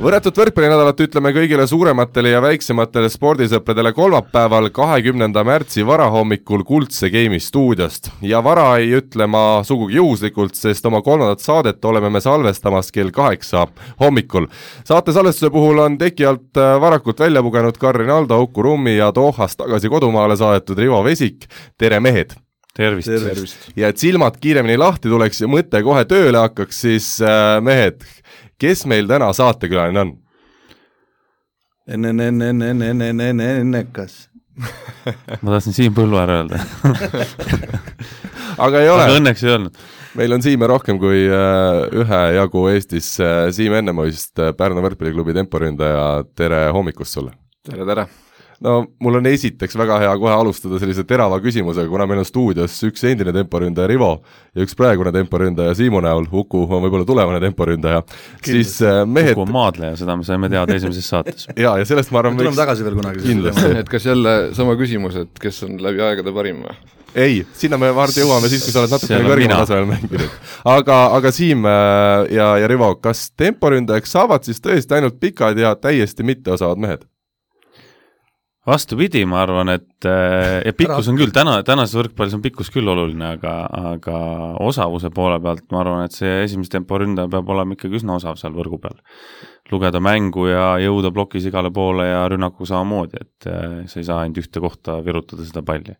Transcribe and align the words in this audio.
võrratut 0.00 0.38
võrkpallinädalat 0.40 1.00
ütleme 1.04 1.30
kõigile 1.36 1.66
suurematele 1.68 2.30
ja 2.32 2.40
väiksematele 2.40 3.10
spordisõpradele 3.12 3.92
kolmapäeval, 3.92 4.70
kahekümnenda 4.72 5.42
märtsi 5.44 5.84
varahommikul 5.86 6.64
Kuldse 6.64 7.10
Game'i 7.12 7.40
stuudiost. 7.40 8.10
ja 8.22 8.40
vara 8.44 8.78
ei 8.78 8.94
ütle 8.96 9.26
ma 9.26 9.62
sugugi 9.64 9.98
juhuslikult, 10.00 10.54
sest 10.56 10.86
oma 10.86 11.02
kolmandat 11.02 11.44
saadet 11.44 11.84
oleme 11.84 12.10
me 12.10 12.20
salvestamas 12.20 12.90
kell 12.92 13.10
kaheksa 13.10 13.66
hommikul. 14.00 14.46
saate 14.84 15.12
salvestuse 15.12 15.50
puhul 15.50 15.78
on 15.78 15.98
teki 15.98 16.26
alt 16.26 16.56
äh, 16.56 16.80
varakult 16.80 17.20
välja 17.20 17.42
pugenud 17.42 17.78
Karin 17.78 18.10
Aldo, 18.10 18.40
Uku 18.40 18.62
Rummi 18.62 18.96
ja 18.96 19.12
Dohast 19.14 19.58
tagasi 19.58 19.88
kodumaale 19.88 20.36
saadetud 20.36 20.78
Rivo 20.78 21.04
Vesik, 21.04 21.44
tere 21.78 22.00
mehed! 22.00 22.32
tervist, 22.74 23.08
tervist.! 23.08 23.68
ja 23.76 23.90
et 23.90 23.98
silmad 23.98 24.38
kiiremini 24.40 24.78
lahti 24.80 25.08
tuleks 25.08 25.42
ja 25.42 25.48
mõte 25.50 25.82
kohe 25.84 26.04
tööle 26.08 26.40
hakkaks, 26.40 26.80
siis 26.86 27.08
äh, 27.20 27.58
mehed, 27.64 28.00
kes 28.60 28.84
meil 28.90 29.08
täna 29.10 29.32
saatekülaline 29.36 30.04
on? 30.04 30.16
ennekas. 33.60 34.26
ma 35.42 35.54
tahtsin 35.56 35.74
Siim 35.74 35.94
Põlluaar 35.96 36.30
öelda 36.34 36.58
aga 38.60 38.82
ei 38.82 38.90
ole. 38.92 39.04
aga 39.06 39.18
õnneks 39.18 39.44
ei 39.44 39.52
öelnud. 39.54 39.84
meil 40.20 40.36
on 40.36 40.44
Siime 40.44 40.68
rohkem 40.70 40.98
kui 41.00 41.22
äh, 41.26 41.82
ühejagu 42.02 42.66
Eestis. 42.72 43.12
Äh, 43.22 43.48
Siim 43.56 43.76
Ennemoist, 43.80 44.34
äh, 44.38 44.52
Pärnu 44.56 44.84
võrkpalliklubi 44.84 45.36
temporündaja, 45.36 46.26
tere 46.36 46.66
hommikust 46.76 47.16
sulle! 47.16 47.36
tere, 47.66 47.86
tere! 47.88 48.06
No 48.64 48.74
mul 49.00 49.18
on 49.20 49.28
esiteks 49.30 49.76
väga 49.78 49.98
hea 50.02 50.12
kohe 50.20 50.32
alustada 50.34 50.80
sellise 50.82 51.04
terava 51.08 51.40
küsimusega, 51.42 51.88
kuna 51.90 52.06
meil 52.10 52.22
on 52.22 52.28
stuudios 52.28 52.76
üks 52.88 53.04
endine 53.08 53.32
temporündaja 53.34 53.88
Rivo 53.90 54.10
ja 54.54 54.66
üks 54.66 54.76
praegune 54.76 55.12
temporündaja 55.14 55.74
Siimu 55.78 56.02
näol, 56.04 56.28
Uku 56.30 56.62
on 56.66 56.84
võib-olla 56.84 57.08
tulevane 57.08 57.40
temporündaja, 57.42 58.04
siis 58.44 58.76
äh, 58.84 59.02
mehed 59.08 59.34
Uku 59.34 59.46
on 59.46 59.54
maadleja, 59.56 59.96
seda 60.00 60.16
me 60.18 60.26
saime 60.28 60.52
teada 60.52 60.76
esimeses 60.76 61.08
saates. 61.08 61.48
jaa, 61.64 61.78
ja 61.80 61.88
sellest 61.88 62.12
ma 62.12 62.22
arvan 62.22 62.38
tuleme 62.38 62.58
tagasi 62.58 62.86
veel 62.86 62.98
kunagi. 63.00 63.24
kindlasti. 63.24 63.74
et 63.80 63.92
kas 63.92 64.08
jälle 64.10 64.38
sama 64.56 64.76
küsimus, 64.80 65.20
et 65.24 65.42
kes 65.42 65.62
on 65.68 65.78
läbi 65.82 66.04
aegade 66.04 66.34
parim 66.36 66.64
või? 66.66 66.76
ei, 67.14 67.40
sinna 67.58 67.78
me 67.80 67.90
varsti 67.94 68.22
jõuame 68.22 68.50
siis, 68.52 68.62
kui 68.64 68.74
sa 68.74 68.84
oled 68.84 68.92
natukene 68.94 69.24
kõrgemal 69.26 69.64
tasemel 69.64 69.88
mänginud. 69.88 70.36
aga, 70.76 70.98
aga 71.16 71.32
Siim 71.34 71.64
äh, 71.64 72.28
ja, 72.36 72.52
ja 72.60 72.68
Rivo, 72.70 72.92
kas 73.02 73.30
temporündajaks 73.40 74.14
saavad 74.18 74.44
siis 74.46 74.60
tõesti 74.62 74.98
ainult 74.98 75.16
pikad 75.22 75.58
ja 75.58 75.72
täiesti 75.80 76.26
mitteosavad 76.26 76.84
mehed? 76.84 77.08
Vastupidi, 78.70 79.22
ma 79.28 79.42
arvan, 79.44 79.72
et 79.74 80.06
äh, 80.08 80.60
ja 80.64 80.72
pikkus 80.76 81.08
on 81.10 81.18
küll, 81.18 81.32
täna, 81.34 81.58
tänases 81.66 81.96
võrkpallis 81.98 82.36
on 82.36 82.42
pikkus 82.44 82.70
küll 82.72 82.88
oluline, 82.90 83.34
aga, 83.36 83.54
aga 83.94 84.20
osavuse 84.64 85.10
poole 85.14 85.40
pealt 85.42 85.66
ma 85.74 85.82
arvan, 85.82 86.04
et 86.06 86.16
see 86.16 86.44
esimese 86.44 86.74
tempo 86.76 86.98
ründaja 87.00 87.30
peab 87.32 87.50
olema 87.54 87.76
ikkagi 87.76 88.00
üsna 88.00 88.18
osav 88.18 88.38
seal 88.40 88.54
võrgu 88.56 88.80
peal. 88.82 89.00
lugeda 89.70 90.00
mängu 90.02 90.48
ja 90.48 90.64
jõuda 90.82 91.12
plokis 91.14 91.44
igale 91.46 91.70
poole 91.70 92.08
ja 92.08 92.24
rünnakuga 92.30 92.72
samamoodi, 92.72 93.20
et 93.20 93.50
äh, 93.50 93.82
sa 93.90 94.00
ei 94.00 94.06
saa 94.06 94.22
ainult 94.24 94.40
ühte 94.42 94.62
kohta 94.62 95.00
virutada 95.06 95.46
seda 95.46 95.62
palli. 95.62 95.96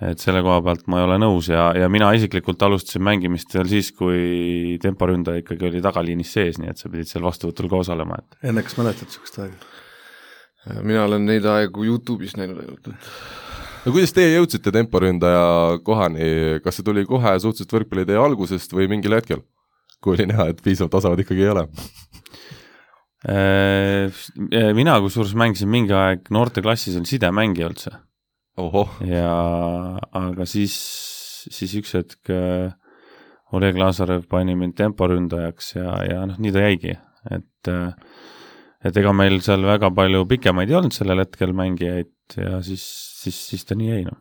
et 0.00 0.18
selle 0.18 0.40
koha 0.40 0.62
pealt 0.64 0.86
ma 0.88 1.02
ei 1.02 1.04
ole 1.04 1.18
nõus 1.20 1.50
ja, 1.52 1.70
ja 1.76 1.88
mina 1.92 2.08
isiklikult 2.16 2.62
alustasin 2.64 3.04
mängimist 3.04 3.52
veel 3.54 3.68
siis, 3.68 3.92
kui 3.92 4.78
temporündaja 4.80 5.42
ikkagi 5.42 5.68
oli 5.68 5.82
tagaliinis 5.84 6.32
sees, 6.32 6.58
nii 6.58 6.72
et 6.72 6.80
sa 6.80 6.88
pidid 6.88 7.10
seal 7.10 7.26
vastuvõtul 7.26 7.68
ka 7.68 7.82
osalema, 7.84 8.22
et 8.22 8.48
enne, 8.48 8.64
kas 8.64 8.78
mäletad 8.80 9.10
niisugust 9.10 9.42
aega? 9.44 9.79
Mina 10.82 11.04
olen 11.06 11.24
neid 11.28 11.46
aegu 11.48 11.86
Youtube'is 11.86 12.36
näinud 12.38 12.60
ainult, 12.62 12.90
et 12.90 13.86
no 13.86 13.94
kuidas 13.94 14.12
teie 14.16 14.34
jõudsite 14.34 14.72
temporündaja 14.74 15.78
kohani, 15.86 16.60
kas 16.64 16.78
see 16.78 16.86
tuli 16.86 17.06
kohe 17.08 17.32
suhteliselt 17.40 17.76
võrkpalli 17.78 18.06
teie 18.08 18.20
algusest 18.20 18.74
või 18.76 18.90
mingil 18.92 19.16
hetkel, 19.16 19.44
kui 20.04 20.16
oli 20.16 20.28
näha, 20.30 20.50
et 20.52 20.60
piisavalt 20.64 20.98
osavad 21.00 21.22
ikkagi 21.24 21.46
ei 21.46 21.52
ole? 21.54 21.66
Äh, 23.28 24.20
mina 24.76 24.94
kusjuures 25.04 25.34
mängisin 25.36 25.68
mingi 25.68 25.92
aeg 25.92 26.30
noorteklassis, 26.32 26.96
oli 26.96 27.08
sidemängija 27.08 27.68
üldse. 27.68 27.90
ja 29.04 29.32
aga 30.16 30.46
siis, 30.48 30.76
siis 31.52 31.74
üks 31.76 31.92
hetk 31.96 32.32
äh, 32.32 32.72
Oleg 33.52 33.76
Lazarev 33.76 34.24
pani 34.30 34.54
mind 34.54 34.76
temporündajaks 34.78 35.74
ja, 35.74 35.94
ja 36.06 36.24
noh, 36.30 36.38
nii 36.38 36.52
ta 36.54 36.64
jäigi, 36.64 36.96
et 37.30 37.68
äh, 37.68 37.92
et 38.84 38.96
ega 38.96 39.12
meil 39.16 39.40
seal 39.44 39.64
väga 39.66 39.90
palju 39.96 40.24
pikemaid 40.30 40.70
ei 40.70 40.78
olnud 40.78 40.96
sellel 40.96 41.22
hetkel 41.24 41.52
mängijaid 41.56 42.38
ja 42.40 42.60
siis, 42.64 42.84
siis, 43.20 43.38
siis 43.52 43.66
ta 43.68 43.76
nii 43.76 43.90
jäi, 43.90 44.04
noh. 44.08 44.18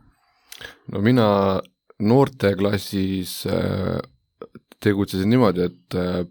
no 0.94 1.04
mina 1.06 1.28
noorteklassis 2.00 3.42
äh, 3.52 4.00
tegutsesin 4.84 5.32
niimoodi, 5.32 5.68
et 5.70 6.00
äh, 6.00 6.22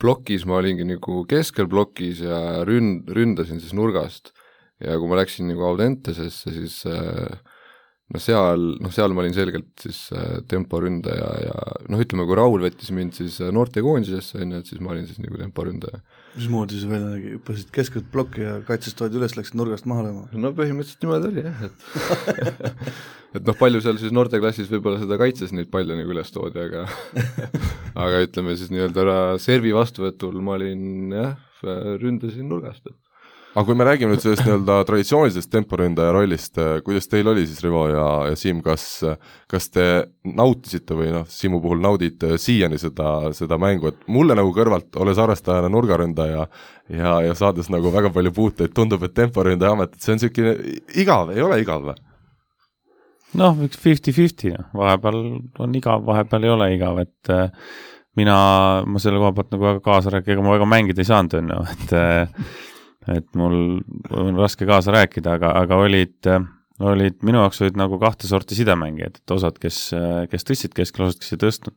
plokis 0.00 0.44
ma 0.48 0.60
olingi 0.60 0.84
nagu 0.88 1.22
keskel 1.28 1.68
plokis 1.72 2.22
ja 2.24 2.62
ründ-, 2.68 3.08
ründasin 3.16 3.60
siis 3.62 3.76
nurgast. 3.76 4.34
ja 4.80 4.98
kui 5.00 5.08
ma 5.08 5.16
läksin 5.16 5.46
nagu 5.48 5.62
Audentesesse, 5.64 6.50
siis 6.52 6.82
noh, 6.84 8.20
seal, 8.20 8.66
noh 8.84 8.92
seal 8.92 9.14
ma 9.16 9.22
olin 9.22 9.32
selgelt 9.32 9.70
siis 9.80 10.02
temporündaja 10.52 11.30
ja 11.46 11.54
noh, 11.88 12.02
ütleme, 12.04 12.26
kui 12.28 12.36
Raul 12.36 12.60
võttis 12.60 12.92
mind 12.92 13.16
siis 13.16 13.38
noortekoondisesse, 13.40 14.42
on 14.44 14.52
ju, 14.52 14.60
et 14.60 14.68
siis 14.68 14.82
ma 14.84 14.92
olin 14.92 15.08
siis 15.08 15.22
nagu 15.24 15.40
temporündaja 15.40 16.02
mismoodi 16.36 16.80
see 16.80 16.90
välja 16.90 17.10
nägi, 17.10 17.34
hüppasid 17.36 17.70
keskelt 17.74 18.08
plokki 18.12 18.44
ja 18.44 18.56
kaitsest 18.68 18.98
toodi 18.98 19.20
üles, 19.20 19.36
läksid 19.38 19.56
nurgast 19.58 19.88
maha 19.88 20.06
lööma? 20.08 20.26
no 20.36 20.52
põhimõtteliselt 20.56 21.06
niimoodi 21.06 21.30
oli 21.30 21.46
jah, 21.46 21.62
et 21.68 21.76
et 23.36 23.48
noh, 23.48 23.56
palju 23.58 23.82
seal 23.84 23.98
siis 24.00 24.14
noorteklassis 24.16 24.70
võib-olla 24.72 25.00
seda 25.02 25.18
kaitses 25.20 25.54
neid 25.56 25.70
palle 25.72 25.96
nagu 25.98 26.14
üles 26.14 26.32
toodi, 26.34 26.62
aga 26.66 26.86
aga 28.06 28.22
ütleme 28.26 28.56
siis 28.58 28.72
nii-öelda 28.74 29.18
servi 29.42 29.74
vastuvõtul 29.76 30.38
ma 30.44 30.56
olin 30.58 31.16
jah, 31.16 31.36
ründasin 32.02 32.48
nurgast, 32.52 32.86
et 32.86 33.05
aga 33.56 33.64
kui 33.64 33.76
me 33.78 33.86
räägime 33.88 34.12
nüüd 34.12 34.20
sellest 34.20 34.44
nii-öelda 34.44 34.74
traditsioonilisest 34.84 35.48
temporündaja 35.52 36.12
rollist, 36.12 36.58
äh, 36.60 36.74
kuidas 36.84 37.08
teil 37.08 37.30
oli 37.32 37.46
siis, 37.48 37.62
Rivo 37.64 37.86
ja, 37.88 38.06
ja 38.28 38.36
Siim, 38.36 38.60
kas, 38.64 38.84
kas 39.48 39.70
te 39.72 39.86
nautisite 40.28 40.96
või 40.98 41.08
noh, 41.14 41.24
Siimu 41.32 41.62
puhul 41.64 41.80
naudite 41.80 42.36
siiani 42.42 42.76
seda, 42.80 43.32
seda 43.36 43.56
mängu, 43.60 43.94
et 43.94 44.04
mulle 44.12 44.36
nagu 44.36 44.52
kõrvalt, 44.56 44.90
olles 45.00 45.20
arvestajana 45.22 45.72
nurgaründaja 45.72 46.44
ja, 46.44 47.14
ja 47.24 47.38
saades 47.38 47.72
nagu 47.72 47.92
väga 47.94 48.12
palju 48.12 48.34
puuteid, 48.36 48.76
tundub, 48.76 49.08
et 49.08 49.16
temporündaja 49.16 49.72
amet, 49.72 49.96
et 49.96 50.04
see 50.04 50.12
on 50.12 50.20
niisugune 50.20 50.54
igav, 51.00 51.32
ei 51.32 51.44
ole 51.46 51.62
igav 51.64 51.88
või? 51.88 51.98
noh, 53.36 53.58
üks 53.64 53.80
fifty-fifty, 53.80 54.52
noh. 54.52 54.70
vahepeal 54.76 55.20
on 55.64 55.76
igav, 55.76 56.04
vahepeal 56.06 56.44
ei 56.44 56.52
ole 56.52 56.70
igav, 56.76 57.00
et 57.02 57.32
äh, 57.32 57.50
mina, 58.20 58.38
ma 58.84 59.02
selle 59.02 59.20
koha 59.20 59.32
pealt 59.36 59.52
nagu 59.56 59.70
väga 59.72 59.84
kaasa 59.84 60.12
rääkida, 60.12 60.36
ega 60.36 60.44
ma 60.44 60.56
väga 60.56 60.68
mängida 60.68 61.02
ei 61.02 61.08
saanud, 61.08 61.36
on 61.40 61.52
ju, 61.52 61.60
et 61.74 61.94
äh, 61.96 62.48
et 63.12 63.26
mul 63.38 63.80
on 64.10 64.38
raske 64.38 64.66
kaasa 64.68 64.94
rääkida, 64.94 65.36
aga, 65.38 65.52
aga 65.62 65.78
olid, 65.82 66.30
olid, 66.82 67.18
minu 67.26 67.42
jaoks 67.42 67.62
olid 67.64 67.78
nagu 67.78 67.98
kahte 68.02 68.28
sorti 68.28 68.58
sidemängijad, 68.58 69.20
et 69.22 69.34
osad, 69.36 69.58
kes, 69.62 69.82
kes 70.32 70.48
tõstsid 70.48 70.74
keskel, 70.76 71.06
osad, 71.08 71.20
kes 71.22 71.36
ei 71.36 71.42
tõstnud. 71.44 71.76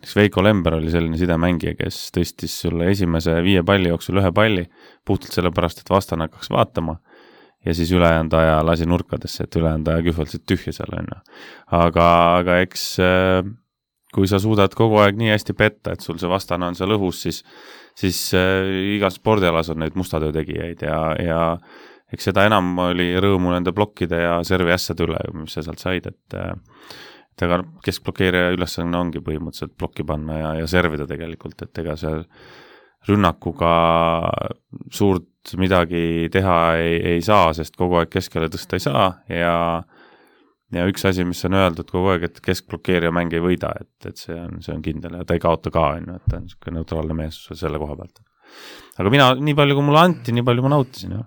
näiteks 0.00 0.16
Veiko 0.16 0.44
Lember 0.44 0.78
oli 0.78 0.92
selline 0.92 1.20
sidemängija, 1.20 1.76
kes 1.78 2.02
tõstis 2.16 2.56
sulle 2.64 2.90
esimese 2.92 3.38
viie 3.44 3.62
palli 3.66 3.92
jooksul 3.92 4.20
ühe 4.22 4.32
palli 4.32 4.66
puhtalt 5.04 5.32
sellepärast, 5.36 5.80
et 5.80 5.90
vastane 5.92 6.28
hakkaks 6.28 6.52
vaatama 6.52 6.98
ja 7.64 7.74
siis 7.76 7.90
ülejäänud 7.92 8.32
aja 8.32 8.60
lasi 8.64 8.86
nurkadesse, 8.88 9.44
et 9.44 9.56
ülejäänud 9.56 9.88
aja 9.92 10.04
kühveldasid 10.06 10.46
tühja 10.48 10.72
seal, 10.72 10.94
on 10.96 11.10
ju. 11.12 11.18
aga, 11.80 12.06
aga 12.40 12.60
eks 12.64 12.86
kui 14.14 14.28
sa 14.30 14.40
suudad 14.42 14.74
kogu 14.76 14.98
aeg 15.02 15.18
nii 15.18 15.30
hästi 15.32 15.54
petta, 15.58 15.94
et 15.94 16.04
sul 16.04 16.18
see 16.18 16.30
vastane 16.30 16.66
on 16.66 16.78
seal 16.78 16.96
õhus, 16.96 17.22
siis 17.26 17.42
siis 18.00 18.18
äh, 18.36 18.66
igas 18.96 19.20
spordialas 19.20 19.70
on 19.72 19.82
neid 19.84 19.96
musta 19.98 20.20
töö 20.22 20.32
tegijaid 20.34 20.82
ja, 20.86 21.00
ja 21.20 21.40
eks 22.10 22.30
seda 22.30 22.46
enam 22.48 22.72
oli 22.88 23.12
rõõmu 23.20 23.52
nende 23.54 23.74
plokkide 23.76 24.24
ja 24.24 24.34
servi 24.46 24.74
ässade 24.74 25.06
üle, 25.06 25.20
mis 25.36 25.54
sa 25.54 25.64
sealt 25.66 25.82
said, 25.82 26.10
et 26.10 26.38
äh, 26.38 26.54
et 27.30 27.46
ega 27.46 27.60
keskblokeerija 27.86 28.54
ülesanne 28.56 28.98
ongi 28.98 29.22
põhimõtteliselt 29.24 29.76
plokki 29.78 30.04
panna 30.04 30.36
ja, 30.36 30.50
ja 30.60 30.66
servida 30.68 31.06
tegelikult, 31.08 31.62
et 31.64 31.78
ega 31.82 31.96
seal 31.96 32.24
rünnakuga 33.08 33.72
suurt 34.92 35.54
midagi 35.56 36.28
teha 36.32 36.56
ei, 36.76 36.98
ei 37.14 37.22
saa, 37.24 37.54
sest 37.56 37.78
kogu 37.80 37.96
aeg 38.00 38.10
keskele 38.12 38.50
tõsta 38.52 38.76
ei 38.76 38.84
saa 38.84 39.06
ja 39.32 39.54
ja 40.74 40.86
üks 40.90 41.04
asi, 41.08 41.24
mis 41.26 41.42
on 41.48 41.56
öeldud 41.58 41.90
kogu 41.90 42.12
aeg, 42.12 42.28
et 42.28 42.40
keskblokeerija 42.44 43.12
mäng 43.14 43.34
ei 43.34 43.42
võida, 43.44 43.72
et, 43.80 44.10
et 44.10 44.20
see 44.20 44.36
on, 44.38 44.60
see 44.64 44.74
on 44.76 44.84
kindel 44.84 45.18
ja 45.18 45.26
ta 45.26 45.36
ei 45.36 45.42
kaota 45.42 45.72
ka, 45.74 45.86
on 45.98 46.06
ju, 46.06 46.18
et 46.20 46.30
ta 46.30 46.38
on 46.38 46.46
niisugune 46.46 46.78
neutraalne 46.78 47.16
mees 47.18 47.42
selle 47.58 47.80
koha 47.82 47.98
pealt. 47.98 48.22
aga 49.02 49.12
mina, 49.12 49.28
nii 49.38 49.58
palju 49.58 49.78
kui 49.78 49.88
mulle 49.88 50.04
anti, 50.06 50.34
nii 50.36 50.46
palju 50.46 50.66
ma 50.66 50.72
nautisin, 50.76 51.16
jah. 51.18 51.26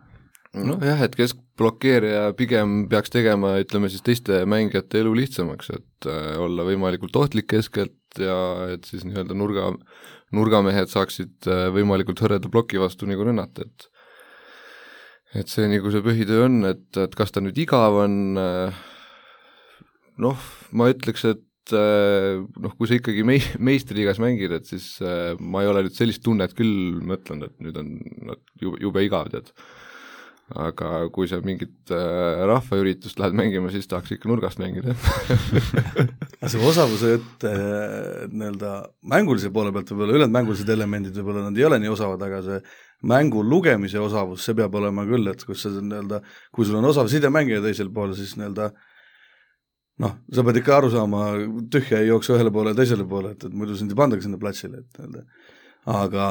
nojah, 0.69 1.03
et 1.07 1.17
keskblokeerija 1.19 2.25
pigem 2.39 2.83
peaks 2.91 3.13
tegema, 3.13 3.57
ütleme 3.63 3.91
siis 3.91 4.05
teiste 4.05 4.43
mängijate 4.49 5.03
elu 5.03 5.15
lihtsamaks, 5.19 5.73
et 5.75 6.09
äh, 6.09 6.33
olla 6.43 6.67
võimalikult 6.67 7.19
ohtlik 7.19 7.49
keskelt 7.51 8.21
ja 8.21 8.37
et 8.75 8.87
siis 8.87 9.03
nii-öelda 9.07 9.35
nurga, 9.35 9.73
nurgamehed 10.35 10.91
saaksid 10.93 11.49
äh, 11.51 11.67
võimalikult 11.75 12.23
hõreda 12.23 12.51
ploki 12.53 12.79
vastu 12.81 13.09
nagu 13.09 13.27
rünnata, 13.27 13.67
et 13.67 13.89
et 15.33 15.49
see 15.49 15.65
nagu 15.65 15.89
see 15.89 16.03
põhitöö 16.05 16.43
on, 16.45 16.59
et, 16.69 16.85
et 17.01 17.15
kas 17.17 17.33
ta 17.33 17.41
nüüd 17.41 17.57
igav 17.57 17.95
on, 18.03 18.17
noh, 20.21 20.49
ma 20.75 20.89
ütleks, 20.93 21.25
et 21.31 21.73
noh, 21.73 22.73
kui 22.75 22.89
sa 22.89 22.97
ikkagi 22.97 23.23
mei-, 23.27 23.53
meistriliigas 23.63 24.19
mängid, 24.19 24.51
et 24.51 24.67
siis 24.67 24.97
ma 25.39 25.63
ei 25.63 25.71
ole 25.71 25.85
nüüd 25.85 25.95
sellist 25.95 26.23
tunnet 26.25 26.51
küll 26.57 26.99
mõtlenud, 27.07 27.49
et 27.49 27.63
nüüd 27.63 27.79
on 27.79 27.95
nad 28.33 28.43
jube, 28.61 28.81
jube 28.83 29.05
igav, 29.07 29.31
tead. 29.31 29.53
Aga 30.53 31.07
kui 31.15 31.25
sa 31.31 31.39
mingit 31.41 31.89
äh, 31.95 32.43
rahvaüritust 32.45 33.17
lähed 33.17 33.33
mängima, 33.37 33.71
siis 33.71 33.87
tahaks 33.89 34.11
ikka 34.13 34.27
nurgast 34.29 34.59
mängida. 34.61 34.91
See 36.51 36.59
osavuse 36.59 37.13
jutt 37.13 37.45
äh, 37.47 38.25
nii-öelda 38.27 38.73
mängulise 39.09 39.53
poole 39.55 39.71
pealt 39.73 39.89
võib-olla, 39.93 40.17
ülejäänud 40.17 40.35
mängulised 40.35 40.69
elemendid 40.75 41.15
võib-olla 41.15 41.45
nad 41.47 41.57
ei 41.57 41.65
ole 41.65 41.79
nii 41.81 41.93
osavad, 41.95 42.27
aga 42.27 42.41
see 42.45 42.59
mängu 43.07 43.41
lugemise 43.47 44.03
osavus, 44.03 44.43
see 44.43 44.57
peab 44.59 44.75
olema 44.77 45.07
küll, 45.07 45.31
et 45.31 45.47
kus 45.47 45.63
sa 45.63 45.71
nii-öelda, 45.73 46.19
kui 46.53 46.67
sul 46.67 46.77
on 46.81 46.91
osav 46.91 47.07
sidemängija 47.11 47.63
teisel 47.63 47.89
pool, 47.95 48.11
siis 48.19 48.35
nii-öelda 48.35 48.69
noh, 50.01 50.15
sa 50.33 50.45
pead 50.45 50.57
ikka 50.61 50.77
aru 50.79 50.89
saama, 50.93 51.25
tühja 51.73 52.01
ei 52.01 52.09
jookse 52.09 52.33
ühele 52.33 52.53
poole 52.53 52.73
ja 52.73 52.79
teisele 52.79 53.05
poole, 53.09 53.35
et, 53.35 53.43
et 53.45 53.53
muidu 53.53 53.75
sind 53.77 53.93
ei 53.93 53.99
pandagi 53.99 54.25
sinna 54.25 54.39
platsile, 54.41 54.81
et 54.81 55.01
nii-öelda 55.03 55.25
aga 55.89 56.27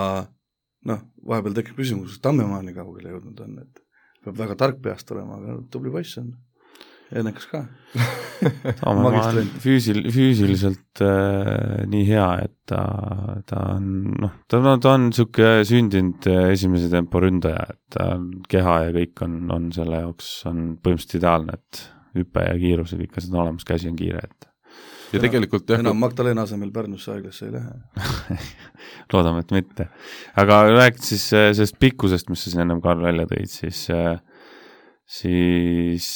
noh, 0.89 1.03
vahepeal 1.29 1.59
tekib 1.59 1.79
küsimus, 1.79 2.15
kas 2.15 2.25
Tammemaa 2.25 2.63
nii 2.65 2.77
kaugele 2.77 3.13
jõudnud 3.13 3.45
on, 3.45 3.61
et 3.63 3.85
peab 4.25 4.39
väga 4.39 4.57
tark 4.59 4.81
peast 4.83 5.13
olema, 5.15 5.39
aga 5.39 5.61
tubli 5.71 5.93
poiss 5.93 6.19
on. 6.23 6.33
ennekas 7.13 7.45
ka. 7.51 7.67
Taamemaa 8.81 9.29
on 9.29 9.51
füüsil-, 9.63 10.09
füüsiliselt 10.11 11.03
äh, 11.05 11.83
nii 11.93 12.07
hea, 12.09 12.29
et 12.47 12.57
ta, 12.67 12.83
ta 13.47 13.67
on 13.77 13.91
noh, 14.25 14.39
ta, 14.51 14.63
ta 14.83 14.95
on 14.97 15.11
niisugune 15.11 15.67
sündinud 15.69 16.27
äh, 16.33 16.49
esimese 16.57 16.89
tempo 16.91 17.21
ründaja, 17.23 17.67
et 17.77 17.99
ta 17.99 18.09
keha 18.51 18.79
ja 18.87 18.95
kõik 18.97 19.27
on, 19.27 19.43
on 19.55 19.69
selle 19.77 20.03
jaoks, 20.07 20.33
on 20.51 20.73
põhimõtteliselt 20.81 21.21
ideaalne, 21.21 21.61
et 21.61 21.85
hüpe 22.17 22.47
ja 22.47 22.57
kiirus 22.59 22.95
ja 22.95 23.01
kõik 23.01 23.19
asjad 23.19 23.37
on 23.37 23.45
olemas, 23.47 23.67
käsi 23.69 23.91
on 23.91 23.99
kiire, 23.99 24.25
et 24.25 24.49
ja 25.13 25.21
tegelikult 25.21 25.69
jah 25.69 25.83
enam 25.83 25.99
Magdalena 26.01 26.47
asemel 26.47 26.73
Pärnusse 26.75 27.13
haiglasse 27.13 27.49
ei 27.49 27.55
lähe 27.57 28.39
loodame, 29.13 29.45
et 29.45 29.55
mitte. 29.57 29.89
aga 30.39 30.63
rääkides 30.71 31.13
siis 31.15 31.27
äh, 31.37 31.51
sellest 31.53 31.79
pikkusest, 31.83 32.33
mis 32.33 32.45
sa 32.45 32.53
siin 32.53 32.65
ennem, 32.67 32.81
Karl, 32.85 33.05
välja 33.05 33.29
tõid, 33.31 33.53
siis, 33.53 33.85
äh, 33.93 34.17
siis 35.21 36.09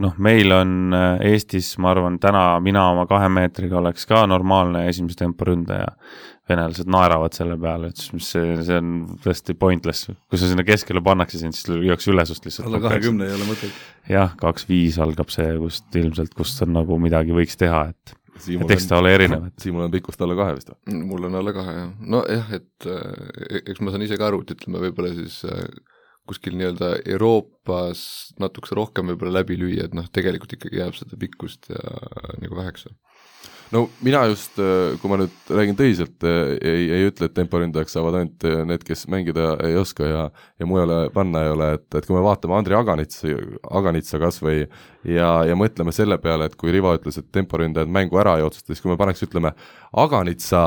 noh, 0.00 0.16
meil 0.22 0.52
on 0.54 0.96
äh, 0.96 1.30
Eestis, 1.32 1.74
ma 1.82 1.92
arvan, 1.94 2.18
täna 2.22 2.44
mina 2.64 2.86
oma 2.92 3.06
kahe 3.10 3.28
meetriga 3.32 3.80
oleks 3.80 4.06
ka 4.08 4.24
normaalne 4.30 4.86
esimese 4.90 5.20
tempo 5.22 5.48
ründaja 5.48 5.92
venelased 6.50 6.88
naeravad 6.90 7.34
selle 7.36 7.56
peale, 7.60 7.90
et 7.92 8.00
mis 8.16 8.30
see, 8.34 8.54
see 8.66 8.78
on 8.80 8.94
tõesti 9.22 9.54
pointless. 9.58 10.10
kui 10.30 10.40
sa 10.40 10.48
sinna 10.50 10.64
keskele 10.66 11.02
pannakse 11.04 11.38
sind, 11.38 11.54
siis 11.56 11.68
lüüakse 11.70 12.10
üle 12.12 12.24
sinust 12.26 12.48
lihtsalt. 12.48 12.66
alla 12.70 12.82
kahekümne 12.88 13.28
ei 13.28 13.36
ole 13.36 13.46
mõtet. 13.48 13.84
jah, 14.10 14.34
kaks 14.40 14.66
viis 14.70 14.98
algab 15.02 15.30
see, 15.32 15.52
kust 15.60 16.00
ilmselt, 16.00 16.34
kust 16.38 16.64
on 16.66 16.74
nagu 16.74 16.98
midagi 17.02 17.36
võiks 17.36 17.60
teha, 17.60 17.84
et 17.94 18.16
Siimul 18.40 18.64
et 18.64 18.76
eks 18.76 18.86
ta 18.88 18.96
ole 18.96 19.10
erinev. 19.12 19.50
Siimul 19.60 19.84
on 19.84 19.92
pikkust 19.92 20.22
alla 20.24 20.36
kahe 20.38 20.56
vist 20.56 20.70
või? 20.72 21.00
mul 21.10 21.28
on 21.28 21.38
alla 21.42 21.52
kahe, 21.52 21.76
jah. 21.76 21.88
nojah, 22.14 22.52
et 22.56 22.88
eh, 22.88 23.62
eks 23.66 23.82
ma 23.84 23.92
saan 23.92 24.06
ise 24.06 24.16
ka 24.20 24.30
aru, 24.30 24.40
et 24.44 24.54
ütleme 24.54 24.80
võib-olla 24.86 25.12
siis 25.18 25.42
eh, 25.44 25.66
kuskil 26.30 26.56
nii-öelda 26.58 26.92
Euroopas 27.10 28.02
natukese 28.42 28.78
rohkem 28.78 29.10
võib-olla 29.10 29.40
läbi 29.40 29.58
lüüa, 29.58 29.88
et 29.88 29.96
noh, 29.96 30.06
tegelikult 30.14 30.54
ikkagi 30.56 30.80
jääb 30.80 30.96
seda 30.98 31.18
pikkust 31.20 31.70
ja 31.72 31.82
nagu 32.40 32.58
väheks 32.58 32.86
no 33.70 33.84
mina 34.02 34.24
just, 34.26 34.58
äh, 34.58 34.96
kui 35.00 35.10
ma 35.10 35.18
nüüd 35.20 35.50
räägin 35.54 35.76
tõsiselt, 35.78 36.16
äh, 36.26 36.56
ei, 36.58 36.86
ei 36.96 37.06
ütle, 37.06 37.28
et 37.28 37.36
temporündajaks 37.36 37.94
saavad 37.94 38.18
ainult 38.18 38.46
äh, 38.48 38.62
need, 38.66 38.82
kes 38.86 39.06
mängida 39.12 39.52
ei 39.66 39.76
oska 39.78 40.08
ja 40.08 40.24
ja 40.60 40.68
mujale 40.68 41.04
panna 41.14 41.44
ei 41.46 41.52
ole, 41.54 41.68
et, 41.78 41.86
et 41.94 42.06
kui 42.06 42.16
me 42.16 42.24
vaatame 42.24 42.56
Andri 42.58 42.76
Aganitsa, 42.76 43.30
Aganitsa 43.70 44.20
kas 44.22 44.40
või 44.42 44.64
ja, 45.06 45.30
ja 45.46 45.56
mõtleme 45.58 45.94
selle 45.94 46.18
peale, 46.22 46.50
et 46.50 46.58
kui 46.58 46.74
Rivo 46.74 46.92
ütles, 46.98 47.20
et 47.20 47.30
temporündajad 47.32 47.90
mängu 47.90 48.18
ära 48.20 48.36
ei 48.38 48.46
otsusta, 48.46 48.74
siis 48.74 48.82
kui 48.82 48.92
me 48.92 48.98
paneks, 49.00 49.22
ütleme, 49.28 49.54
Aganitsa 50.02 50.60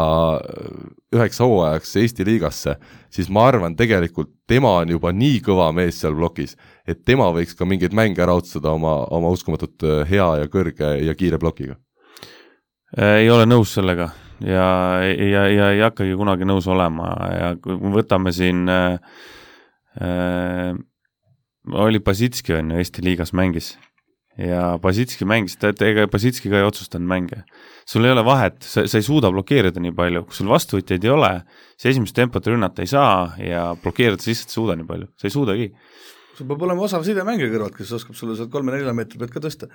üheks 1.14 1.44
hooajaks 1.44 1.96
Eesti 2.02 2.28
liigasse, 2.28 2.78
siis 3.14 3.30
ma 3.30 3.48
arvan, 3.52 3.76
tegelikult 3.80 4.32
tema 4.50 4.80
on 4.82 4.96
juba 4.96 5.12
nii 5.14 5.44
kõva 5.44 5.70
mees 5.76 6.00
seal 6.02 6.16
plokis, 6.18 6.56
et 6.88 7.04
tema 7.06 7.30
võiks 7.36 7.56
ka 7.60 7.68
mingeid 7.68 7.96
mänge 7.96 8.24
ära 8.24 8.36
otsustada 8.40 8.74
oma, 8.74 9.02
oma 9.12 9.32
uskumatult 9.36 9.92
hea 10.10 10.30
ja 10.42 10.52
kõrge 10.52 10.96
ja 11.04 11.16
kiire 11.20 11.40
plokiga 11.40 11.78
ei 12.98 13.30
ole 13.34 13.46
nõus 13.50 13.74
sellega 13.78 14.10
ja, 14.44 14.68
ja, 15.02 15.46
ja 15.50 15.70
ei 15.74 15.82
hakkagi 15.84 16.18
kunagi 16.20 16.48
nõus 16.48 16.68
olema 16.70 17.14
ja 17.34 17.54
kui 17.62 17.78
me 17.82 17.94
võtame 17.96 18.34
siin 18.36 18.68
äh,, 18.70 19.00
äh, 20.02 20.74
oli 21.72 22.04
Basitski 22.04 22.58
on 22.58 22.74
ju 22.74 22.84
Eesti 22.84 23.06
liigas 23.06 23.34
mängis 23.34 23.74
ja 24.38 24.78
Basitski 24.82 25.26
mängis, 25.30 25.56
ta, 25.62 25.72
ega 25.86 26.08
Basitski 26.12 26.52
ka 26.52 26.60
ei 26.60 26.68
otsustanud 26.68 27.08
mänge. 27.08 27.44
sul 27.86 28.06
ei 28.06 28.12
ole 28.12 28.24
vahet, 28.26 28.62
sa, 28.64 28.86
sa 28.88 28.98
ei 28.98 29.06
suuda 29.06 29.32
blokeerida 29.32 29.82
nii 29.84 29.94
palju, 29.96 30.24
kui 30.28 30.38
sul 30.38 30.50
vastuvõtjaid 30.50 31.04
ei 31.04 31.12
ole, 31.12 31.32
sa 31.78 31.90
esimest 31.92 32.16
tempot 32.16 32.48
rünnata 32.48 32.82
ei 32.82 32.90
saa 32.90 33.34
ja 33.38 33.66
blokeerida 33.84 34.24
sa 34.24 34.32
lihtsalt 34.32 34.50
ei 34.50 34.58
suuda 34.58 34.78
nii 34.80 34.88
palju, 34.90 35.10
sa 35.20 35.30
ei 35.30 35.36
suudagi. 35.36 35.68
sul 36.38 36.50
peab 36.50 36.66
olema 36.66 36.88
osav 36.88 37.04
sidemängija 37.06 37.52
kõrvalt, 37.52 37.78
kes 37.78 37.92
oskab 38.00 38.18
sulle 38.18 38.38
sealt 38.40 38.50
kolme-nelja 38.54 38.96
meetri 38.98 39.22
pealt 39.22 39.36
ka 39.36 39.44
tõsta 39.44 39.70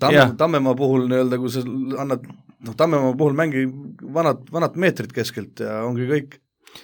Tamme, 0.00 0.32
Tammemaa 0.40 0.72
puhul 0.78 1.04
nii-öelda, 1.10 1.38
kui 1.40 1.52
sa 1.52 1.60
annad, 2.00 2.24
noh, 2.64 2.76
Tammemaa 2.78 3.12
puhul 3.18 3.36
mängi 3.36 3.66
vanad, 4.14 4.46
vanad 4.52 4.78
meetrid 4.80 5.12
keskelt 5.12 5.60
ja 5.60 5.82
ongi 5.84 6.08
kõik. 6.08 6.38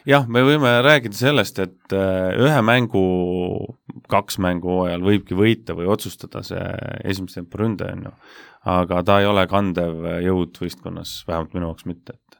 jah, 0.06 0.26
me 0.28 0.42
võime 0.44 0.74
rääkida 0.84 1.16
sellest, 1.16 1.62
et 1.64 1.96
äh, 1.96 2.36
ühe 2.36 2.58
mängu, 2.66 3.04
kaks 4.12 4.36
mängu 4.42 4.68
hooajal 4.74 5.06
võibki 5.06 5.38
võita 5.38 5.74
või 5.78 5.88
otsustada 5.90 6.44
see 6.46 6.60
esimese 7.08 7.40
tempo 7.40 7.62
ründaja, 7.62 7.96
on 7.96 8.10
ju. 8.10 8.12
aga 8.76 9.00
ta 9.08 9.18
ei 9.22 9.30
ole 9.30 9.46
kandev 9.48 10.04
jõud 10.26 10.60
võistkonnas, 10.60 11.22
vähemalt 11.28 11.56
minu 11.56 11.70
jaoks 11.70 11.88
mitte, 11.88 12.18
et 12.20 12.38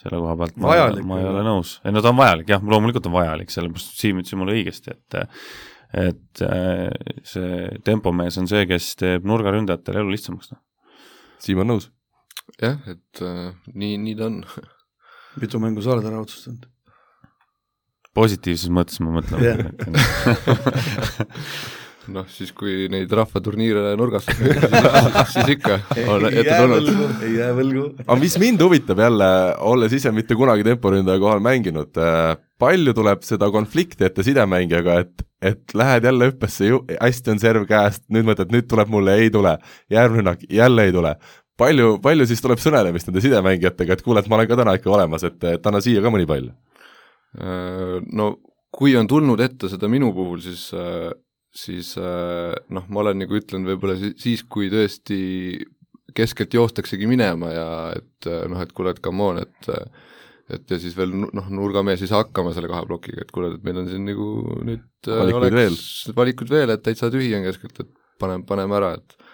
selle 0.00 0.20
koha 0.20 0.36
pealt 0.36 0.60
ma, 0.60 0.76
ma 1.00 1.20
ei 1.20 1.32
ole 1.32 1.48
nõus. 1.48 1.78
ei 1.84 1.96
no 1.96 2.04
ta 2.04 2.12
on 2.12 2.20
vajalik 2.20 2.52
jah, 2.52 2.62
loomulikult 2.76 3.08
on 3.08 3.16
vajalik, 3.16 3.52
sellepärast 3.52 3.96
Siim 4.04 4.20
ütles 4.20 4.36
mulle 4.36 4.60
õigesti, 4.60 4.96
et 4.96 5.22
et 5.96 6.42
äh, 6.46 6.90
see 7.26 7.70
tempomees 7.86 8.38
on 8.40 8.48
see, 8.50 8.66
kes 8.70 8.92
teeb 9.00 9.26
nurgaründajatele 9.28 10.04
elu 10.04 10.14
lihtsamaks, 10.14 10.52
noh. 10.54 10.62
Siim 11.40 11.62
on 11.62 11.74
nõus? 11.74 11.86
jah, 12.60 12.76
et 12.90 13.22
äh, 13.24 13.50
nii, 13.72 13.96
nii 14.02 14.16
ta 14.18 14.28
on 14.28 14.42
mitu 15.42 15.60
mängu 15.62 15.80
sa 15.84 15.94
oled 15.94 16.06
ära 16.10 16.22
otsustanud? 16.22 16.68
positiivses 18.14 18.70
mõttes 18.74 18.98
ma 19.02 19.08
mõtlen. 19.14 19.40
noh, 22.08 22.26
siis 22.32 22.52
kui 22.56 22.86
neid 22.92 23.10
rahvaturniire 23.12 23.94
nurgas 23.98 24.28
siis 25.34 25.50
ikka 25.56 25.80
on 26.08 26.26
ette 26.30 26.56
tulnud. 26.56 26.88
ei 27.26 27.34
jää 27.36 27.50
võlgu. 27.56 27.84
aga 28.06 28.18
mis 28.20 28.36
mind 28.40 28.64
huvitab 28.64 29.02
jälle, 29.04 29.30
olles 29.72 29.96
ise 29.96 30.12
mitte 30.16 30.38
kunagi 30.38 30.64
temporündaja 30.66 31.20
kohal 31.22 31.42
mänginud, 31.44 31.92
äh, 32.00 32.32
palju 32.60 32.94
tuleb 32.96 33.26
seda 33.26 33.50
konflikti 33.52 34.08
ette 34.08 34.24
sidemängijaga, 34.26 34.96
et, 35.04 35.26
et 35.52 35.76
lähed 35.76 36.08
jälle 36.08 36.30
hüppesse, 36.30 36.72
hästi 36.96 37.34
on 37.34 37.42
serv 37.42 37.68
käest, 37.68 38.06
nüüd 38.12 38.28
mõtled, 38.28 38.52
nüüd 38.54 38.68
tuleb 38.70 38.90
mulle, 38.92 39.18
ei 39.20 39.32
tule, 39.34 39.56
järgmine 39.92 40.24
rünnak, 40.24 40.44
jälle 40.48 40.88
ei 40.88 40.96
tule 40.96 41.14
palju, 41.60 41.94
palju 42.00 42.26
siis 42.28 42.40
tuleb 42.40 42.60
sõnelemist 42.62 43.08
nende 43.08 43.22
sidemängijatega, 43.24 43.96
et 43.96 44.04
kuule, 44.04 44.22
et 44.22 44.30
ma 44.30 44.38
olen 44.38 44.48
ka 44.48 44.56
täna 44.62 44.76
ikka 44.78 44.92
olemas, 44.94 45.24
et, 45.28 45.36
et 45.44 45.66
anna 45.68 45.82
siia 45.84 46.00
ka 46.04 46.12
mõni 46.12 46.28
pall? 46.28 46.48
Äh, 47.40 47.98
no 48.16 48.32
kui 48.70 48.94
on 48.98 49.08
tulnud 49.10 49.40
ette 49.42 49.68
seda 49.70 49.90
minu 49.90 50.12
puhul, 50.16 50.40
siis 50.44 50.70
äh, 50.76 51.10
siis 51.54 51.94
äh, 51.98 52.54
noh, 52.70 52.86
ma 52.88 53.02
olen 53.04 53.22
nagu 53.24 53.36
ütlenud 53.38 53.72
võib-olla 53.72 53.96
siis, 53.98 54.44
kui 54.46 54.70
tõesti 54.72 55.20
keskelt 56.14 56.54
joostaksegi 56.54 57.08
minema 57.10 57.50
ja 57.54 57.68
et 57.96 58.30
äh, 58.30 58.46
noh, 58.50 58.62
et 58.62 58.72
kuule, 58.76 58.94
et 58.94 59.02
come 59.04 59.26
on, 59.26 59.42
et 59.42 59.70
et 60.50 60.72
ja 60.72 60.78
siis 60.82 60.96
veel 60.98 61.12
noh, 61.14 61.50
nurgamees 61.54 62.02
ei 62.02 62.10
saa 62.10 62.24
hakkama 62.24 62.52
selle 62.56 62.70
kahe 62.70 62.86
plokiga, 62.88 63.24
et 63.24 63.30
kuule, 63.34 63.52
et 63.54 63.66
meil 63.66 63.82
on 63.82 63.90
siin 63.90 64.06
nagu 64.08 64.28
nüüd 64.66 65.10
äh, 65.10 65.20
valikuid 65.22 65.40
oleks 65.40 65.58
veel. 65.60 66.16
valikuid 66.16 66.54
veel, 66.54 66.74
et 66.74 66.84
täitsa 66.86 67.10
tühi 67.12 67.30
on 67.38 67.46
keskelt, 67.46 67.82
et 67.84 67.92
paneme, 68.20 68.46
paneme 68.48 68.78
ära, 68.80 68.94
et 68.98 69.29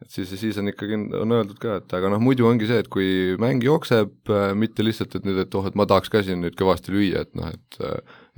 et 0.00 0.14
siis, 0.14 0.30
siis 0.40 0.56
on 0.60 0.70
ikkagi, 0.70 0.96
on 1.20 1.36
öeldud 1.36 1.58
ka, 1.60 1.76
et 1.82 1.94
aga 1.96 2.10
noh, 2.12 2.22
muidu 2.22 2.46
ongi 2.48 2.68
see, 2.70 2.80
et 2.82 2.88
kui 2.92 3.36
mäng 3.40 3.64
jookseb, 3.64 4.32
mitte 4.56 4.86
lihtsalt, 4.86 5.18
et 5.18 5.28
nüüd, 5.28 5.42
et 5.44 5.58
oh, 5.58 5.66
et 5.68 5.76
ma 5.78 5.86
tahaks 5.88 6.12
ka 6.12 6.22
siin 6.24 6.40
nüüd 6.44 6.56
kõvasti 6.58 6.94
lüüa, 6.94 7.26
et 7.26 7.32
noh, 7.38 7.52
et 7.52 7.80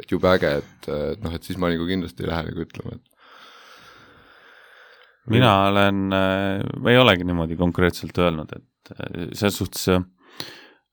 et 0.02 0.10
jube 0.10 0.26
äge, 0.32 0.50
et, 0.62 0.88
et 0.90 1.22
noh, 1.22 1.34
et 1.36 1.44
siis 1.46 1.58
ma 1.60 1.70
nagu 1.70 1.86
kindlasti 1.86 2.24
ei 2.24 2.30
lähe 2.30 2.48
nagu 2.48 2.64
ütlema, 2.64 2.96
et 2.96 3.12
mina 5.30 5.52
olen 5.68 6.16
äh,, 6.16 6.64
ei 6.90 6.98
olegi 6.98 7.26
niimoodi 7.28 7.56
konkreetselt 7.60 8.18
öelnud, 8.18 8.50
et 8.56 8.94
äh, 8.96 9.28
selles 9.38 9.60
suhtes 9.60 9.86
äh, 9.92 10.02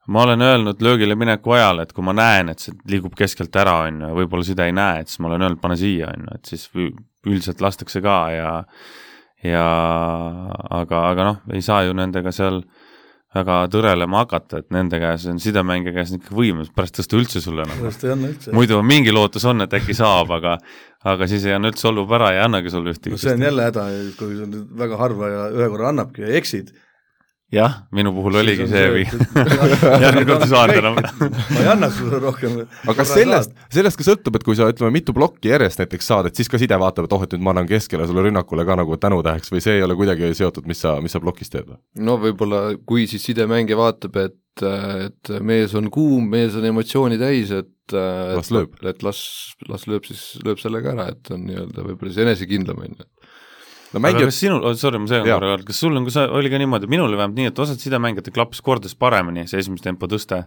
ma 0.10 0.24
olen 0.24 0.42
öelnud 0.42 0.82
löögile 0.82 1.16
mineku 1.16 1.54
ajal, 1.58 1.84
et 1.84 1.94
kui 1.94 2.06
ma 2.06 2.14
näen, 2.18 2.50
et 2.50 2.62
see 2.62 2.74
liigub 2.90 3.14
keskelt 3.18 3.56
ära, 3.62 3.76
on 3.88 4.02
ju, 4.06 4.10
võib-olla 4.22 4.46
seda 4.46 4.66
ei 4.70 4.74
näe, 4.76 5.04
et 5.04 5.12
siis 5.12 5.22
ma 5.22 5.30
olen 5.32 5.46
öelnud, 5.46 5.62
pane 5.62 5.78
siia, 5.80 6.10
on 6.14 6.26
ju, 6.26 6.38
et 6.38 6.54
siis 6.54 6.66
üldiselt 7.28 7.62
lastakse 7.62 8.02
ka 8.06 8.18
ja 8.34 8.50
ja 9.44 9.66
aga, 10.82 11.04
aga 11.14 11.28
noh, 11.32 11.42
ei 11.54 11.64
saa 11.66 11.84
ju 11.88 11.96
nendega 11.98 12.34
seal 12.36 12.62
väga 13.36 13.60
tõrelema 13.70 14.24
hakata, 14.24 14.64
et 14.64 14.72
nende 14.74 14.98
käes 15.02 15.28
on 15.30 15.38
sidemängija 15.42 15.94
käes 16.00 16.14
ikka 16.16 16.34
võim, 16.34 16.64
pärast 16.74 16.98
tõsta 16.98 17.18
üldse 17.20 17.42
sulle 17.44 17.68
üldse. 17.70 18.54
muidu 18.58 18.80
mingi 18.82 19.14
lootus 19.14 19.46
on, 19.46 19.62
et 19.66 19.76
äkki 19.78 19.94
saab, 19.98 20.34
aga 20.40 20.58
aga 21.08 21.28
siis 21.30 21.46
ei 21.46 21.54
anna 21.56 21.70
üldse 21.70 21.88
olub 21.92 22.12
ära 22.18 22.34
ja 22.34 22.42
ei 22.42 22.46
annagi 22.48 22.74
sulle 22.74 22.96
ühtegi 22.96 23.14
no 23.14 23.22
see 23.22 23.36
on 23.38 23.46
jälle 23.46 23.68
häda, 23.70 23.86
kui 24.20 24.40
väga 24.82 24.98
harva 25.00 25.30
ja 25.30 25.44
ühe 25.54 25.70
korra 25.72 25.92
annabki 25.94 26.26
ja 26.26 26.34
eksid. 26.42 26.74
jah, 27.54 27.80
minu 27.96 28.12
puhul 28.14 28.40
oligi 28.42 28.68
see, 28.70 29.06
järgmine 30.04 30.26
kord 30.28 30.46
ei 30.46 30.52
saanud 30.52 30.80
enam. 30.82 31.00
ma 31.00 31.64
ei 31.64 31.70
anna 31.72 31.90
sulle 31.94 32.20
rohkem. 32.22 32.60
aga 32.84 32.96
kas 33.00 33.14
sellest, 33.16 33.56
sellest 33.74 34.00
ka 34.00 34.06
sõltub, 34.06 34.38
et 34.38 34.46
kui 34.46 34.58
sa 34.60 34.70
ütleme 34.70 34.94
mitu 35.00 35.16
plokki 35.18 35.52
järjest 35.54 35.82
näiteks 35.82 36.12
saad, 36.12 36.30
et 36.30 36.40
siis 36.40 36.52
ka 36.52 36.62
side 36.62 36.78
vaatab, 36.82 37.10
et 37.10 37.16
oh, 37.18 37.26
et 37.26 37.34
nüüd 37.34 37.48
ma 37.48 37.56
annan 37.56 37.70
keskele 37.70 38.06
sulle 38.10 38.28
rünnakule 38.28 38.66
ka 38.70 38.78
nagu 38.82 39.00
tänutäheks 39.02 39.54
või 39.54 39.64
see 39.66 39.80
ei 39.80 39.86
ole 39.86 39.98
kuidagi 40.00 40.30
seotud, 40.38 40.70
mis 40.70 40.84
sa, 40.86 41.00
mis 41.04 41.16
sa 41.16 41.24
plokis 41.24 41.50
teed 41.54 41.72
või? 41.72 41.82
no 42.06 42.20
võib-olla 42.22 42.64
kui 42.86 43.10
siis 43.10 43.26
sidemängija 43.32 43.80
vaatab, 43.80 44.22
et, 44.28 44.66
et 45.08 45.36
mees 45.42 45.74
on 45.80 45.90
kuum, 45.94 46.30
mees 46.30 46.58
on 46.60 46.70
emotsiooni 46.70 47.18
täis, 47.22 47.54
et 47.56 47.74
Las 47.90 48.52
lööb. 48.54 48.76
et 48.86 49.02
las, 49.02 49.20
las 49.66 49.88
lööb 49.90 50.06
siis, 50.06 50.36
lööb 50.46 50.60
sellega 50.62 50.94
ära, 50.94 51.08
et 51.10 51.32
on 51.34 51.42
nii-öelda 51.48 51.86
võib-olla 51.88 52.12
siis 52.12 52.22
enesekindlam, 52.22 52.84
on 52.86 53.00
ju. 53.00 53.08
No 53.94 53.98
aga 53.98 54.04
mängijad 54.06 54.30
kas 54.30 54.40
sinul 54.44 54.66
oh,, 54.66 54.76
sorry, 54.78 55.02
ma 55.02 55.10
segan 55.10 55.28
korra, 55.28 55.56
kas 55.66 55.82
sul 55.82 55.98
on, 55.98 56.06
kas 56.08 56.20
oli 56.26 56.52
ka 56.52 56.62
niimoodi, 56.62 56.90
minul 56.92 57.08
oli 57.10 57.18
vähemalt 57.20 57.40
nii, 57.40 57.50
et 57.52 57.62
osad 57.64 57.82
sidemängijatel 57.82 58.36
klappis 58.36 58.62
kordades 58.66 58.96
paremini 59.00 59.48
see 59.50 59.62
esimese 59.64 59.88
tempo 59.88 60.10
tõste 60.12 60.44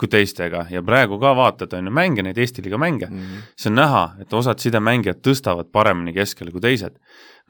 kui 0.00 0.10
teistega 0.10 0.66
ja 0.72 0.82
praegu 0.86 1.18
ka 1.22 1.34
vaatad, 1.38 1.74
on 1.78 1.90
ju, 1.90 1.94
mänge, 1.94 2.24
neid 2.26 2.38
Eesti 2.38 2.64
liiga 2.64 2.80
mänge 2.80 3.10
mm, 3.10 3.20
-hmm. 3.20 3.44
see 3.56 3.72
on 3.72 3.78
näha, 3.80 4.04
et 4.22 4.32
osad 4.32 4.62
sidemängijad 4.62 5.22
tõstavad 5.26 5.70
paremini 5.72 6.14
keskele 6.16 6.54
kui 6.54 6.60
teised. 6.64 6.98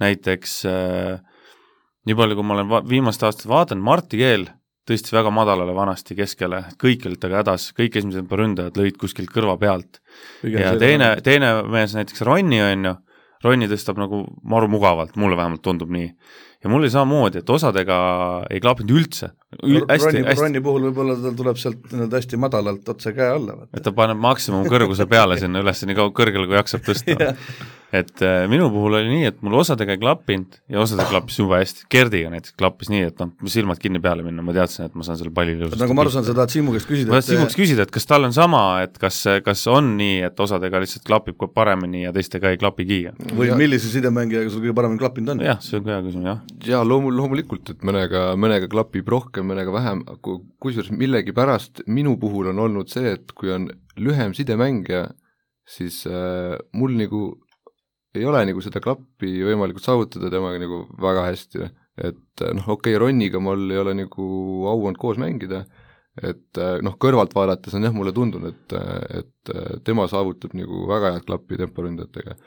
näiteks 0.01 0.65
äh, 0.67 1.21
nii 2.07 2.15
palju, 2.15 2.37
kui 2.37 2.45
ma 2.45 2.55
olen 2.55 2.69
va 2.69 2.83
viimast 2.89 3.23
aastat 3.23 3.49
vaadanud, 3.49 3.85
Marti 3.85 4.19
Keel 4.19 4.49
tõstis 4.89 5.15
väga 5.15 5.33
madalale 5.33 5.75
vanasti 5.77 6.17
keskele, 6.19 6.61
kõik 6.81 7.07
olid 7.09 7.21
temaga 7.21 7.43
hädas, 7.43 7.71
kõik 7.77 7.97
esimese 7.97 8.21
tempo 8.21 8.37
ründajad 8.37 8.77
lõid 8.77 8.99
kuskilt 9.01 9.33
kõrva 9.33 9.57
pealt. 9.61 10.01
ja 10.43 10.75
teine, 10.81 11.15
teine 11.25 11.55
mees 11.73 11.95
näiteks 11.97 12.25
Ronni 12.27 12.61
on 12.63 12.91
ju, 12.91 12.95
Ronni 13.45 13.69
tõstab 13.69 13.99
nagu 14.01 14.23
maru 14.49 14.71
mugavalt, 14.73 15.19
mulle 15.21 15.37
vähemalt 15.37 15.63
tundub 15.65 15.91
nii. 15.93 16.15
Ja 16.65 16.71
mul 16.73 16.81
oli 16.81 16.91
samamoodi, 16.93 17.43
et 17.43 17.51
osadega 17.53 17.97
ei 18.51 18.61
klappinud 18.65 18.97
üldse. 18.97 19.31
hästi, 19.55 20.07
Ronni, 20.09 20.25
hästi, 20.27 20.41
Ronni 20.41 20.63
puhul 20.65 20.89
võib-olla 20.89 21.15
tal 21.21 21.37
tuleb 21.39 21.61
sealt 21.61 21.85
nii-öelda 21.93 22.21
hästi 22.23 22.41
madalalt 22.41 22.89
otse 22.95 23.13
käe 23.15 23.31
alla. 23.37 23.59
et 23.77 23.85
ta 23.85 23.93
paneb 23.95 24.19
maksimumkõrguse 24.25 25.07
peale 25.11 25.39
sinna 25.39 25.63
üles 25.63 25.85
nii 25.85 25.99
kaua 25.99 26.15
kõrgele, 26.17 26.49
kui 26.49 26.59
jaksab 26.59 26.87
tõsta. 26.89 27.35
et 28.01 28.23
äh, 28.27 28.45
minu 28.51 28.67
puhul 28.75 28.97
oli 28.99 29.11
nii, 29.13 29.29
et 29.31 29.37
mul 29.45 29.55
osadega 29.61 29.95
ei 29.95 30.01
klappinud 30.03 30.57
ja 30.73 30.81
osadega 30.83 31.13
klappis 31.13 31.39
jube 31.39 31.61
hästi, 31.61 31.85
Gerdiga 31.93 32.33
näiteks 32.33 32.57
klappis 32.59 32.91
nii, 32.91 33.05
et 33.11 33.21
noh, 33.23 33.31
silmad 33.51 33.79
kinni 33.83 34.01
peale 34.03 34.25
minna, 34.27 34.43
ma 34.43 34.55
teadsin, 34.57 34.89
et 34.89 34.97
ma 34.99 35.07
saan 35.07 35.21
selle 35.21 35.31
palli 35.37 35.55
ilusasti 35.55 35.83
nagu 35.85 35.97
ma 35.97 36.03
aru 36.03 36.15
saan, 36.15 36.27
sa 36.27 36.35
tahad 36.35 36.55
Siimu 36.55 36.75
käest 36.75 36.89
küsida 36.91 37.13
ma 37.13 37.21
tahtsin 37.21 37.37
Siimuks 37.37 37.59
küsida, 37.59 37.87
et 37.87 37.95
kas 37.95 38.09
tal 38.11 38.27
on 38.27 38.35
sama, 38.35 38.65
et 38.87 38.99
kas, 39.03 39.21
kas 39.47 39.63
on 39.71 39.95
nii, 40.01 40.25
et 40.27 40.43
osadega 40.47 40.83
lihtsalt 40.83 41.07
klapib 41.07 41.47
paremini 41.55 42.03
ja 42.07 42.15
teistega 42.17 42.51
ei 42.55 42.59
klapigi? 42.61 43.01
või 43.31 43.53
Ja- 43.53 43.59
millise 43.61 43.91
sidemängijaga 43.93 44.51
sul 44.51 44.65
kõige 44.65 44.75
paremini 44.81 45.03
klappinud 45.05 45.37
on? 45.37 45.45
jah, 45.47 45.63
see 45.63 45.79
on 45.79 45.87
ka 45.87 45.95
hea 45.95 46.03
küsimus, 46.09 46.31
jah. 46.33 46.43
jaa, 46.63 46.83
loomu-, 46.87 47.13
loomulikult, 47.15 47.73
et 47.73 47.85
mõnega, 47.87 48.25
mõnega 48.41 48.69
klapib 48.71 49.09
rohkem, 49.11 49.47
mõnega 49.51 49.75
vähem, 49.75 50.03
kusjuures 50.63 50.93
millegipärast 50.95 51.85
minu 51.91 52.17
puhul 52.21 52.53
on 52.53 52.63
olnud 52.67 52.93
see, 52.93 53.15
et 53.17 53.33
kui 53.37 53.53
on 53.55 53.69
lühem 54.01 54.35
sidemängija, 54.37 55.07
siis 55.69 56.03
äh, 56.11 56.57
mul 56.77 56.97
nagu 56.99 57.25
ei 58.15 58.27
ole 58.29 58.45
nagu 58.47 58.63
seda 58.63 58.83
klappi 58.83 59.41
võimalikult 59.43 59.87
saavutada 59.87 60.31
temaga 60.31 60.61
nagu 60.63 60.85
väga 61.03 61.25
hästi, 61.31 61.71
et 62.11 62.45
äh, 62.45 62.53
noh, 62.55 62.69
okei 62.77 62.95
okay,, 62.95 63.01
Ronniga 63.03 63.43
mul 63.43 63.67
ei 63.71 63.81
ole 63.81 63.97
nagu 64.05 64.29
au 64.71 64.77
olnud 64.77 65.01
koos 65.01 65.19
mängida, 65.23 65.65
et 66.23 66.61
äh, 66.63 66.77
noh, 66.85 66.99
kõrvalt 67.01 67.35
vaadates 67.35 67.75
on 67.75 67.89
jah, 67.89 67.95
mulle 67.95 68.15
tundunud, 68.15 68.55
et, 68.55 68.77
et 69.23 69.55
äh, 69.55 69.81
tema 69.87 70.07
saavutab 70.11 70.55
nagu 70.59 70.85
väga 70.91 71.17
head 71.17 71.27
klappi 71.27 71.59
temporündajatega 71.65 72.39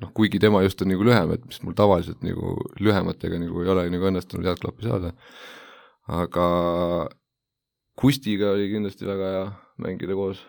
noh, 0.00 0.12
kuigi 0.16 0.40
tema 0.42 0.62
just 0.64 0.80
on 0.84 0.92
nagu 0.92 1.04
lühem, 1.06 1.34
et 1.36 1.42
mis 1.48 1.60
mul 1.64 1.76
tavaliselt 1.78 2.22
nagu 2.24 2.54
lühematega 2.80 3.40
nagu 3.42 3.64
ei 3.64 3.72
ole 3.74 3.88
nagu 3.92 4.08
õnnestunud 4.08 4.48
head 4.48 4.62
klappi 4.62 4.88
saada. 4.88 5.12
aga 6.08 6.46
Kustiga 7.98 8.54
oli 8.54 8.70
kindlasti 8.72 9.06
väga 9.06 9.30
hea 9.34 9.44
mängida 9.84 10.16
koos. 10.16 10.40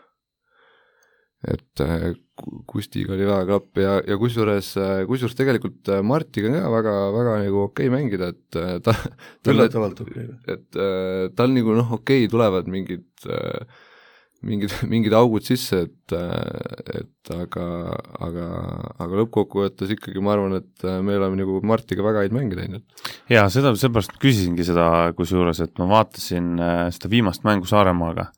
et 1.43 1.81
äh, 1.83 2.13
Ku- 2.39 2.61
Kustiga 2.71 3.13
oli 3.13 3.25
väga 3.27 3.43
klapp 3.49 3.77
ja, 3.83 3.97
ja 4.07 4.15
kusjuures, 4.17 4.69
kusjuures 5.09 5.35
tegelikult 5.35 5.89
äh, 5.91 5.99
Martiga 6.01 6.47
on 6.47 6.55
ka 6.55 6.69
väga, 6.71 6.93
väga 7.17 7.33
nagu 7.43 7.63
okei 7.65 7.89
okay 7.89 7.93
mängida, 7.93 8.31
et 8.31 8.59
äh, 8.61 8.77
ta 8.79 8.95
üllatavalt 9.51 9.99
okei 10.05 10.29
okay.. 10.29 10.55
et 10.55 10.79
äh, 10.79 11.25
tal 11.35 11.51
nagu 11.51 11.75
noh, 11.75 11.97
okei 11.99 12.23
okay,, 12.23 12.31
tulevad 12.31 12.71
mingid 12.71 13.27
äh, 13.27 13.67
mingid, 14.47 14.73
mingid 14.91 15.15
augud 15.17 15.45
sisse, 15.45 15.85
et 15.87 16.15
äh, 16.15 17.01
et 17.01 17.33
aga, 17.33 17.65
aga, 18.25 18.47
aga 19.01 19.19
lõppkokkuvõttes 19.21 19.93
ikkagi 19.95 20.23
ma 20.23 20.35
arvan, 20.35 20.57
et 20.59 20.87
äh, 20.87 20.99
me 21.05 21.17
oleme 21.19 21.39
nagu 21.39 21.59
Martiga 21.67 22.05
väga 22.05 22.25
häid 22.25 22.35
mänge 22.35 22.59
teinud. 22.59 22.85
jaa, 23.31 23.47
seda, 23.53 23.73
seepärast 23.79 24.17
küsisingi 24.21 24.65
seda 24.67 24.87
kusjuures, 25.17 25.63
et 25.63 25.75
ma 25.81 25.89
vaatasin 25.95 26.53
äh, 26.59 26.87
seda 26.95 27.11
viimast 27.13 27.45
mängu 27.47 27.69
Saaremaaga 27.69 28.29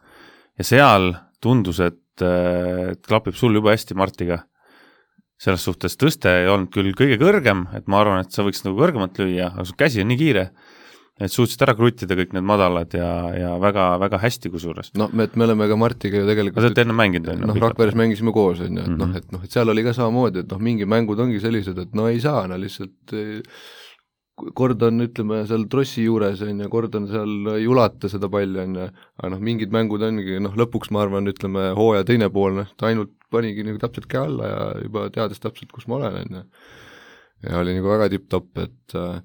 ja 0.55 0.67
seal 0.67 1.13
tundus, 1.43 1.81
et, 1.83 2.01
et 2.21 3.01
klapib 3.05 3.35
sul 3.38 3.57
jube 3.57 3.74
hästi 3.74 3.97
Martiga. 3.97 4.43
selles 5.35 5.65
suhtes 5.67 5.97
tõste 6.00 6.31
ei 6.31 6.47
olnud 6.47 6.69
küll 6.71 6.93
kõige 6.95 7.17
kõrgem, 7.19 7.65
et 7.75 7.89
ma 7.91 8.00
arvan, 8.00 8.21
et 8.24 8.31
sa 8.31 8.45
võiks 8.45 8.63
nagu 8.63 8.77
kõrgemalt 8.79 9.17
lüüa, 9.19 9.50
aga 9.51 9.65
su 9.67 9.75
käsi 9.75 10.00
on 10.01 10.07
nii 10.07 10.17
kiire, 10.21 10.45
et 11.19 11.31
suutsid 11.31 11.62
ära 11.63 11.75
kruttida 11.77 12.17
kõik 12.19 12.34
need 12.36 12.43
madalad 12.43 12.91
ja, 12.98 13.07
ja 13.39 13.53
väga, 13.62 13.86
väga 14.01 14.19
hästi 14.19 14.50
kusjuures. 14.51 14.89
me, 15.00 15.24
et 15.29 15.36
me 15.39 15.45
oleme 15.48 15.67
ka 15.72 15.77
Martiga 15.79 16.17
ju 16.19 16.25
no 16.25 16.27
te 16.27 16.34
tegelikult 16.36 16.63
olete 16.65 16.84
enne 16.84 16.98
mänginud, 16.98 17.29
on 17.31 17.39
ju? 17.39 17.48
noh, 17.53 17.62
Rakveres 17.63 17.95
mängisime 17.95 18.34
koos, 18.36 18.60
on 18.65 18.75
ju, 18.75 18.84
et 18.84 18.91
noh, 18.98 19.07
Mhm. 19.07 19.15
et 19.22 19.31
noh, 19.31 19.43
et 19.48 19.51
seal 19.55 19.69
oli 19.72 19.84
ka 19.86 19.93
samamoodi, 19.95 20.43
et 20.43 20.51
noh, 20.51 20.60
mingi 20.60 20.84
mängud 20.86 21.19
ongi 21.24 21.39
sellised, 21.39 21.77
et 21.79 21.93
no 21.95 22.07
ei 22.12 22.19
saa, 22.19 22.45
no 22.51 22.57
lihtsalt 22.60 23.13
eh, 23.15 23.41
kord 24.60 24.81
on, 24.84 25.00
ütleme, 25.05 25.38
seal 25.48 25.63
trossi 25.72 26.03
juures, 26.03 26.41
on 26.43 26.60
ju, 26.60 26.67
kord 26.74 26.95
on 27.00 27.05
seal, 27.07 27.36
ei 27.55 27.67
ulata 27.72 28.10
seda 28.12 28.27
palli, 28.31 28.60
on 28.65 28.74
ju, 28.75 28.88
aga 29.22 29.29
noh, 29.31 29.39
mingid 29.48 29.72
mängud 29.72 30.03
ongi, 30.03 30.41
noh 30.43 30.57
lõpuks 30.60 30.91
ma 30.91 31.05
arvan, 31.05 31.31
ütleme 31.31 31.69
hooaja 31.77 32.03
teine 32.10 32.27
pool, 32.34 32.57
noh, 32.60 32.67
ta 32.75 32.89
ainult 32.89 33.13
panigi 33.31 33.63
nagu 33.63 33.79
täpselt 33.79 34.10
käe 34.12 34.25
alla 34.27 34.50
ja 34.51 34.65
juba 34.84 35.05
teadis 35.15 35.39
täpselt, 35.39 35.72
kus 35.72 35.88
ma 35.88 35.95
olen, 36.01 36.19
on 36.25 36.41
ju. 36.41 36.43
ja 37.48 37.62
oli 37.62 37.77
nagu 37.77 37.88
väga 37.93 38.10
tipp-topp, 38.12 38.51
et 38.65 38.95
äh, 39.00 39.22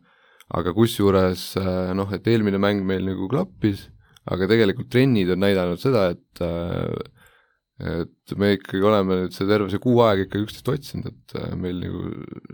aga 0.56 0.74
kusjuures 0.74 1.44
äh, 1.60 1.92
noh, 1.96 2.10
et 2.14 2.26
eelmine 2.30 2.60
mäng 2.62 2.82
meil 2.86 3.06
nagu 3.06 3.28
klappis, 3.30 3.86
aga 4.30 4.48
tegelikult 4.50 4.90
trennid 4.92 5.30
on 5.34 5.42
näidanud 5.44 5.80
seda, 5.82 6.10
et 6.16 6.44
äh, 6.44 7.18
et 7.80 8.34
me 8.36 8.50
ikkagi 8.58 8.82
oleme 8.84 9.22
nüüd 9.22 9.32
see 9.32 9.46
terve 9.48 9.70
see 9.72 9.80
kuu 9.80 10.02
aega 10.04 10.26
ikka 10.26 10.42
üksteist 10.42 10.68
otsinud, 10.68 11.14
et 11.14 11.36
äh, 11.40 11.54
meil 11.56 11.80
nagu 11.80 12.10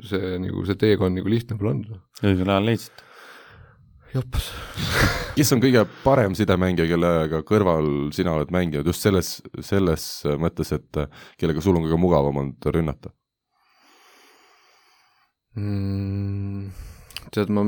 see 0.06 0.36
nagu 0.42 0.62
see 0.68 0.78
teekond 0.78 1.18
nagu 1.18 1.32
lihtne 1.32 1.58
pole 1.58 1.72
olnud. 1.72 1.98
õigel 2.22 2.52
ajal 2.52 2.68
leidsid. 2.68 3.02
jops. 4.14 4.50
kes 5.38 5.52
on 5.56 5.64
kõige 5.64 5.82
parem 6.04 6.36
sidemängija, 6.38 6.86
kellega 6.92 7.42
kõrval 7.48 8.12
sina 8.14 8.36
oled 8.36 8.52
mänginud 8.54 8.86
just 8.86 9.02
selles, 9.02 9.38
selles 9.64 10.06
mõttes, 10.38 10.70
et 10.76 11.02
kellega 11.40 11.64
sul 11.64 11.80
on 11.80 11.88
kõige 11.88 11.98
mugavam 12.04 12.44
olnud 12.44 12.70
rünnata? 12.76 13.10
mm,. 15.56 16.70
tead, 17.34 17.50
ma, 17.50 17.66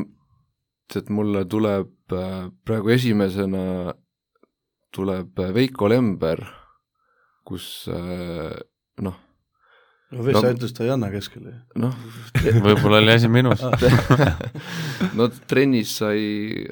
tead 0.88 1.10
mulle 1.12 1.44
tuleb 1.50 2.14
äh, 2.16 2.48
praegu 2.64 2.92
esimesena 2.94 3.92
tuleb 4.94 5.40
äh, 5.44 5.50
Veiko 5.56 5.88
Lember, 5.92 6.40
kus 7.48 7.66
äh, 7.92 8.54
noh, 9.04 9.18
no 10.14 10.24
Vesa 10.24 10.46
No- 10.46 10.54
ütles, 10.56 10.72
ta 10.76 10.86
ei 10.86 10.92
anna 10.94 11.10
keskele. 11.12 11.52
noh, 11.80 11.92
võib-olla 12.66 13.02
oli 13.02 13.12
asi 13.12 13.28
minus. 13.32 13.64
no 15.18 15.28
trennis 15.50 15.92
sai, 16.00 16.64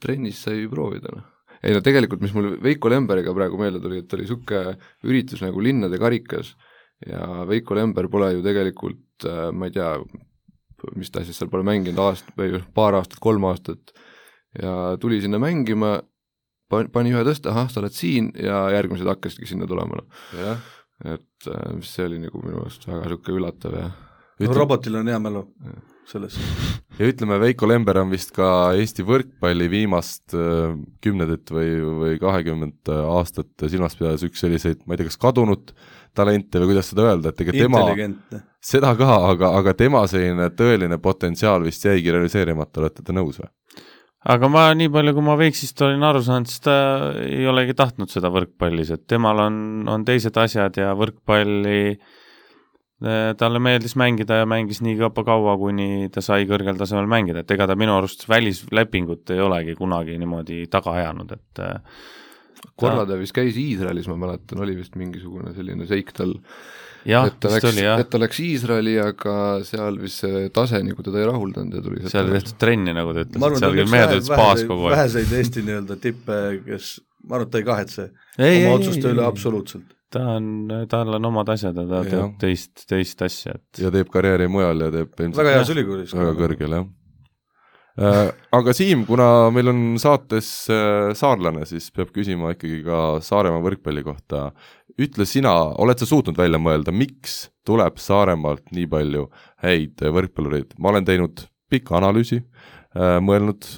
trennis 0.00 0.40
sai 0.46 0.64
proovida 0.72 1.12
noh. 1.12 1.28
ei 1.62 1.76
no 1.76 1.84
tegelikult, 1.84 2.24
mis 2.24 2.32
mul 2.36 2.54
Veiko 2.64 2.90
Lemberiga 2.92 3.34
praegu 3.36 3.60
meelde 3.60 3.82
tuli, 3.84 4.00
et 4.02 4.16
oli 4.16 4.24
niisugune 4.24 4.76
üritus 5.06 5.44
nagu 5.44 5.60
Linnade 5.62 6.00
karikas 6.00 6.54
ja 7.06 7.44
Veiko 7.48 7.76
Lember 7.76 8.08
pole 8.10 8.32
ju 8.38 8.42
tegelikult 8.44 9.26
ma 9.54 9.68
ei 9.68 9.74
tea, 9.74 9.92
mis 10.96 11.10
ta 11.12 11.24
siis 11.24 11.38
seal 11.38 11.50
pole 11.52 11.66
mänginud 11.66 12.00
aast- 12.02 12.32
või 12.38 12.62
paar 12.74 12.98
aastat, 12.98 13.20
kolm 13.22 13.44
aastat 13.50 13.94
ja 14.60 14.96
tuli 15.00 15.20
sinna 15.22 15.40
mängima, 15.42 16.00
pani 16.92 17.12
ühe 17.12 17.24
tõste, 17.26 17.50
ahah, 17.52 17.68
sa 17.70 17.82
oled 17.82 17.94
siin 17.96 18.30
ja 18.38 18.64
järgmised 18.74 19.08
hakkasidki 19.08 19.48
sinna 19.48 19.68
tulema, 19.68 20.00
noh. 20.00 20.66
et 21.04 21.48
äh, 21.50 21.70
mis 21.76 21.92
see 21.92 22.06
oli 22.08 22.20
nagu 22.22 22.42
minu 22.44 22.62
arust 22.62 22.86
väga 22.88 23.04
niisugune 23.06 23.40
üllatav 23.40 23.78
ja 23.78 23.88
no 23.88 24.46
Ütleme- 24.46 24.58
robotil 24.58 25.00
on 25.00 25.10
hea 25.10 25.18
mälu 25.22 25.42
selles. 26.08 26.36
ja 26.98 27.08
ütleme, 27.08 27.38
Veiko 27.42 27.68
Lember 27.68 28.00
on 28.02 28.12
vist 28.12 28.32
ka 28.36 28.46
Eesti 28.78 29.04
võrkpalli 29.06 29.68
viimast 29.72 30.36
äh, 30.36 30.76
kümnendit 31.04 31.52
või, 31.54 31.74
või 32.02 32.20
kahekümmet 32.22 32.92
aastat 32.92 33.68
silmas 33.68 33.96
pidades 33.98 34.24
üks 34.26 34.42
selliseid, 34.42 34.84
ma 34.86 34.94
ei 34.94 35.02
tea, 35.02 35.10
kas 35.10 35.20
kadunud 35.20 35.74
talente 36.16 36.60
või 36.60 36.74
kuidas 36.74 36.92
seda 36.92 37.08
öelda, 37.10 37.32
et 37.32 37.44
ega 37.44 37.54
tema, 37.56 37.84
intelligentne. 37.86 38.42
Seda 38.62 38.94
ka, 38.98 39.10
aga, 39.32 39.52
aga 39.58 39.74
tema 39.78 40.04
selline 40.10 40.50
tõeline 40.56 40.98
potentsiaal 41.02 41.64
vist 41.66 41.84
jäigi 41.86 42.14
realiseerimata, 42.14 42.82
olete 42.82 43.04
te 43.04 43.14
nõus 43.16 43.40
või? 43.42 43.50
aga 44.32 44.48
ma 44.50 44.68
nii 44.78 44.90
palju, 44.94 45.16
kui 45.16 45.26
ma 45.26 45.36
Veiksist 45.38 45.82
olin 45.82 46.04
aru 46.06 46.22
saanud, 46.22 46.50
siis 46.50 46.62
ta 46.62 46.74
ei 47.24 47.46
olegi 47.50 47.74
tahtnud 47.78 48.10
seda 48.12 48.30
võrkpallis, 48.32 48.92
et 48.94 49.06
temal 49.10 49.40
on, 49.48 49.56
on 49.90 50.04
teised 50.06 50.36
asjad 50.38 50.78
ja 50.78 50.92
võrkpalli 50.98 51.80
eh, 51.90 53.32
talle 53.38 53.62
meeldis 53.62 53.96
mängida 53.98 54.42
ja 54.42 54.48
mängis 54.48 54.78
nii 54.86 55.00
kaua, 55.10 55.56
kuni 55.58 56.06
ta 56.14 56.22
sai 56.22 56.46
kõrgel 56.46 56.78
tasemel 56.78 57.10
mängida, 57.10 57.42
et 57.42 57.50
ega 57.50 57.66
ta 57.66 57.78
minu 57.78 57.96
arust 57.98 58.28
välislepingut 58.30 59.34
ei 59.34 59.42
olegi 59.42 59.74
kunagi 59.78 60.18
niimoodi 60.22 60.68
taga 60.70 60.94
ajanud, 61.00 61.34
et 61.34 61.64
eh, 61.66 62.02
korra 62.78 63.06
ta 63.08 63.18
vist 63.20 63.34
käis 63.36 63.58
Iisraelis, 63.58 64.08
ma 64.10 64.18
mäletan, 64.20 64.62
oli 64.62 64.76
vist 64.78 64.96
mingisugune 64.98 65.54
selline 65.56 65.86
seik 65.90 66.12
tal 66.16 66.36
et 67.02 67.38
ta 67.42 67.50
läks, 67.50 67.78
et 67.82 68.10
ta 68.10 68.20
läks 68.20 68.40
Iisraeli, 68.44 68.96
aga 69.02 69.36
seal 69.66 69.98
vist 70.02 70.22
see 70.22 70.44
tase 70.54 70.82
nagu 70.86 71.02
teda 71.02 71.22
ei 71.22 71.28
rahuldanud 71.30 71.78
ja 71.78 71.82
tuli 71.84 72.02
seal 72.06 72.30
ei 72.30 72.38
tehtud 72.38 72.60
trenni, 72.62 72.94
nagu 72.96 73.14
ta 73.16 73.24
ütles, 73.24 73.42
et 73.42 73.58
seal 73.64 73.78
küll 73.80 73.90
mehed 73.90 74.14
olid 74.16 74.28
spaas 74.28 74.62
kogu 74.68 74.86
aeg. 74.86 74.94
väheseid 74.96 75.34
Eesti 75.40 75.64
nii-öelda 75.66 75.98
tippe, 76.02 76.38
kes, 76.68 76.92
ma 77.26 77.38
arvan, 77.38 77.48
et 77.48 77.52
ta 77.54 77.62
ei 77.62 77.66
kahetse 77.66 78.06
Ei, 78.38 78.46
ei, 78.46 78.62
oma 78.62 78.70
ei, 78.70 78.76
otsuste 78.78 79.08
ei, 79.08 79.16
üle 79.16 79.24
ei. 79.24 79.28
absoluutselt. 79.34 79.98
ta 80.12 80.24
on, 80.36 80.48
tal 80.92 81.18
on 81.18 81.30
omad 81.32 81.50
asjad 81.56 81.82
ja 81.82 81.86
ta 81.90 82.02
Jah. 82.04 82.10
teeb 82.12 82.40
teist, 82.46 82.86
teist 82.88 83.26
asja, 83.26 83.58
et 83.58 83.82
ja 83.82 83.92
teeb 83.94 84.10
karjääri 84.12 84.48
mujal 84.52 84.86
ja 84.86 84.92
teeb 84.94 85.12
ilmselt 85.18 85.42
väga 85.42 85.58
heas 85.58 85.74
ülikoolis. 85.74 86.14
väga 86.16 86.36
kõrgel, 86.38 86.78
jah. 86.78 86.90
Aga 87.96 88.72
Siim, 88.72 89.04
kuna 89.04 89.50
meil 89.52 89.68
on 89.68 89.80
saates 90.00 90.48
äh, 90.72 91.10
saarlane, 91.18 91.66
siis 91.68 91.90
peab 91.92 92.12
küsima 92.14 92.54
ikkagi 92.54 92.80
ka 92.86 93.00
Saaremaa 93.24 93.60
võrkpalli 93.64 94.04
kohta. 94.06 94.52
ütle 95.00 95.26
sina, 95.28 95.52
oled 95.80 96.00
sa 96.00 96.08
suutnud 96.08 96.36
välja 96.36 96.60
mõelda, 96.60 96.92
miks 96.92 97.50
tuleb 97.68 98.00
Saaremaalt 98.00 98.72
nii 98.72 98.86
palju 98.88 99.26
häid 99.64 100.00
võrkpallureid? 100.00 100.72
ma 100.78 100.92
olen 100.92 101.04
teinud 101.04 101.44
pika 101.72 101.98
analüüsi, 102.00 102.42
mõelnud, 102.96 103.68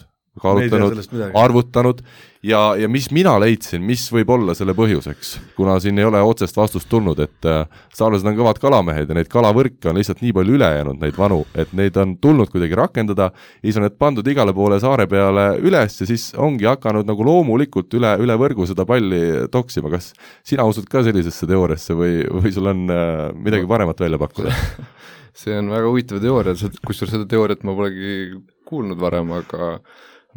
kaalutlenud, 0.42 0.94
sellest 0.94 1.12
midagi. 1.14 1.37
arvutanud 1.38 2.00
ja, 2.44 2.60
ja 2.76 2.88
mis 2.88 3.08
mina 3.14 3.34
leidsin, 3.40 3.82
mis 3.84 4.04
võib 4.12 4.28
olla 4.34 4.54
selle 4.56 4.74
põhjuseks, 4.76 5.30
kuna 5.56 5.76
siin 5.82 5.98
ei 6.00 6.06
ole 6.06 6.20
otsest 6.24 6.56
vastust 6.58 6.88
tulnud, 6.90 7.20
et 7.24 7.48
äh, 7.48 7.64
saarlased 7.96 8.28
on 8.28 8.36
kõvad 8.36 8.60
kalamehed 8.62 9.10
ja 9.10 9.16
neid 9.16 9.30
kalavõrke 9.32 9.90
on 9.90 9.98
lihtsalt 9.98 10.20
nii 10.24 10.34
palju 10.36 10.56
üle 10.58 10.68
jäänud, 10.76 11.00
neid 11.00 11.16
vanu, 11.18 11.40
et 11.56 11.72
neid 11.76 11.96
on 12.00 12.16
tulnud 12.22 12.52
kuidagi 12.52 12.78
rakendada, 12.78 13.30
siis 13.64 13.78
on 13.80 13.86
need 13.86 13.96
pandud 14.00 14.28
igale 14.30 14.54
poole 14.56 14.78
saare 14.82 15.08
peale 15.10 15.46
üles 15.64 15.98
ja 16.02 16.08
siis 16.10 16.30
ongi 16.36 16.68
hakanud 16.68 17.08
nagu 17.08 17.26
loomulikult 17.26 17.96
üle, 17.96 18.14
üle 18.24 18.38
võrgu 18.40 18.68
seda 18.68 18.86
palli 18.88 19.48
toksima, 19.52 19.92
kas 19.94 20.12
sina 20.46 20.68
usud 20.68 20.88
ka 20.90 21.04
sellisesse 21.06 21.48
teooriasse 21.50 21.96
või, 21.96 22.22
või 22.28 22.54
sul 22.54 22.72
on 22.72 22.86
äh, 22.92 23.26
midagi 23.34 23.68
paremat 23.70 24.04
välja 24.04 24.20
pakkuda? 24.20 24.54
see 25.44 25.56
on 25.58 25.72
väga 25.72 25.88
huvitav 25.88 26.20
teooria, 26.22 26.56
kusjuures 26.84 27.16
seda 27.16 27.28
teooriat 27.30 27.64
ma 27.66 27.74
polegi 27.76 28.34
kuulnud 28.68 29.00
varem, 29.00 29.32
aga 29.34 29.76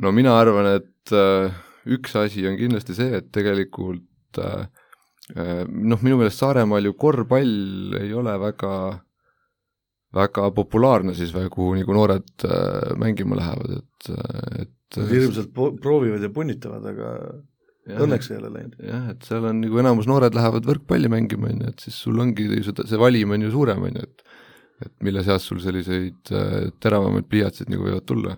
no 0.03 0.11
mina 0.15 0.39
arvan, 0.39 0.77
et 0.79 1.15
äh, 1.15 1.51
üks 1.95 2.15
asi 2.19 2.45
on 2.49 2.57
kindlasti 2.59 2.95
see, 2.97 3.17
et 3.21 3.31
tegelikult 3.35 4.39
äh, 4.43 4.67
äh, 5.35 5.65
noh, 5.67 6.01
minu 6.03 6.19
meelest 6.19 6.43
Saaremaal 6.43 6.89
ju 6.89 6.95
korvpall 6.99 7.97
ei 8.01 8.13
ole 8.17 8.37
väga 8.41 8.73
väga 10.17 10.47
populaarne 10.55 11.13
siis 11.17 11.33
või 11.35 11.49
kuhu 11.53 11.75
nagu 11.81 11.97
noored 11.97 12.47
äh, 12.47 12.95
mängima 12.99 13.37
lähevad, 13.39 13.81
et, 13.81 14.09
et 14.63 14.73
Nad 14.97 15.11
hirmsalt 15.11 15.51
proovivad 15.83 16.23
ja 16.23 16.29
punnitavad, 16.31 16.85
aga 16.93 17.09
jah, 17.91 18.03
õnneks 18.05 18.31
ei 18.31 18.37
ole 18.39 18.53
läinud. 18.53 18.77
jah, 18.87 19.09
et 19.11 19.27
seal 19.27 19.49
on 19.49 19.59
nagu 19.65 19.81
enamus 19.83 20.07
noored 20.07 20.37
lähevad 20.37 20.67
võrkpalli 20.69 21.11
mängima, 21.11 21.51
on 21.51 21.65
ju, 21.65 21.73
et 21.73 21.83
siis 21.83 21.97
sul 22.05 22.23
ongi 22.23 22.47
seda, 22.63 22.87
see 22.87 23.01
valim 23.01 23.35
on 23.35 23.43
ju 23.43 23.51
suurem, 23.51 23.83
on 23.89 23.99
ju, 23.99 24.07
et 24.07 24.27
et 24.85 24.93
mille 25.05 25.23
seast 25.25 25.49
sul 25.49 25.61
selliseid 25.61 26.31
äh, 26.35 26.69
teravamaid 26.83 27.27
pliiatseid 27.29 27.71
nagu 27.73 27.87
võivad 27.87 28.05
tulla. 28.09 28.35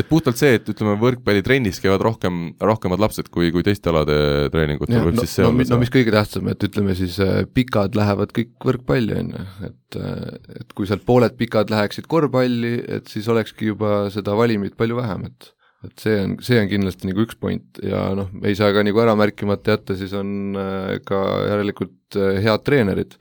Et 0.00 0.08
puhtalt 0.08 0.40
see, 0.40 0.56
et 0.58 0.68
ütleme, 0.72 0.96
võrkpallitrennis 1.00 1.80
käivad 1.84 2.04
rohkem, 2.06 2.42
rohkemad 2.62 3.02
lapsed 3.02 3.30
kui, 3.32 3.50
kui 3.54 3.64
teiste 3.66 3.92
alade 3.92 4.18
treeningutel, 4.54 4.96
Jah, 4.98 5.06
võib 5.08 5.18
no, 5.18 5.24
siis 5.26 5.38
see 5.38 5.46
no, 5.46 5.52
olla 5.52 5.68
no 5.74 5.80
mis 5.82 5.92
kõige 5.94 6.14
tähtsam, 6.14 6.52
et 6.52 6.68
ütleme 6.68 6.98
siis 6.98 7.18
äh, 7.22 7.42
pikad 7.52 7.98
lähevad 7.98 8.34
kõik 8.36 8.54
võrkpalli, 8.68 9.18
on 9.20 9.32
ju, 9.36 9.48
et 9.70 9.98
äh, 10.00 10.60
et 10.62 10.76
kui 10.76 10.88
sealt 10.88 11.04
pooled 11.08 11.36
pikad 11.40 11.72
läheksid 11.72 12.08
korvpalli, 12.10 12.76
et 12.98 13.10
siis 13.12 13.28
olekski 13.32 13.72
juba 13.72 14.06
seda 14.14 14.36
valimit 14.38 14.78
palju 14.80 15.00
vähem, 15.02 15.28
et 15.30 15.52
et 15.86 16.02
see 16.04 16.18
on, 16.22 16.34
see 16.44 16.60
on 16.62 16.68
kindlasti 16.70 17.08
nagu 17.08 17.24
üks 17.26 17.38
point. 17.40 17.80
Ja 17.84 18.04
noh, 18.16 18.30
ei 18.46 18.56
saa 18.58 18.72
ka 18.74 18.84
nagu 18.86 19.02
ära 19.02 19.16
märkimata 19.18 19.76
jätta, 19.76 19.96
siis 19.98 20.14
on 20.18 20.58
äh, 20.58 20.98
ka 21.06 21.20
järelikult 21.50 22.18
äh, 22.18 22.38
head 22.44 22.66
treenerid, 22.66 23.16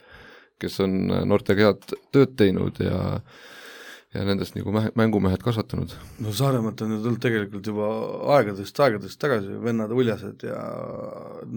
kes 0.61 0.77
on 0.85 0.99
äh, 1.09 1.23
noortega 1.29 1.71
head 1.71 1.95
tööd 2.13 2.35
teinud 2.39 2.77
ja 2.83 2.99
ja 4.15 4.23
nendest 4.27 4.55
nagu 4.57 4.73
mäh-, 4.75 4.89
mängumehed 4.99 5.43
kasvatanud. 5.43 5.93
no 6.19 6.33
Saaremaalt 6.35 6.81
on 6.85 6.95
ju 6.95 7.03
tulnud 7.03 7.21
tegelikult 7.23 7.67
juba 7.71 7.91
aegadest, 8.37 8.79
aegadest 8.85 9.19
tagasi 9.21 9.59
vennad 9.63 9.93
uljased 9.95 10.43
ja 10.47 10.63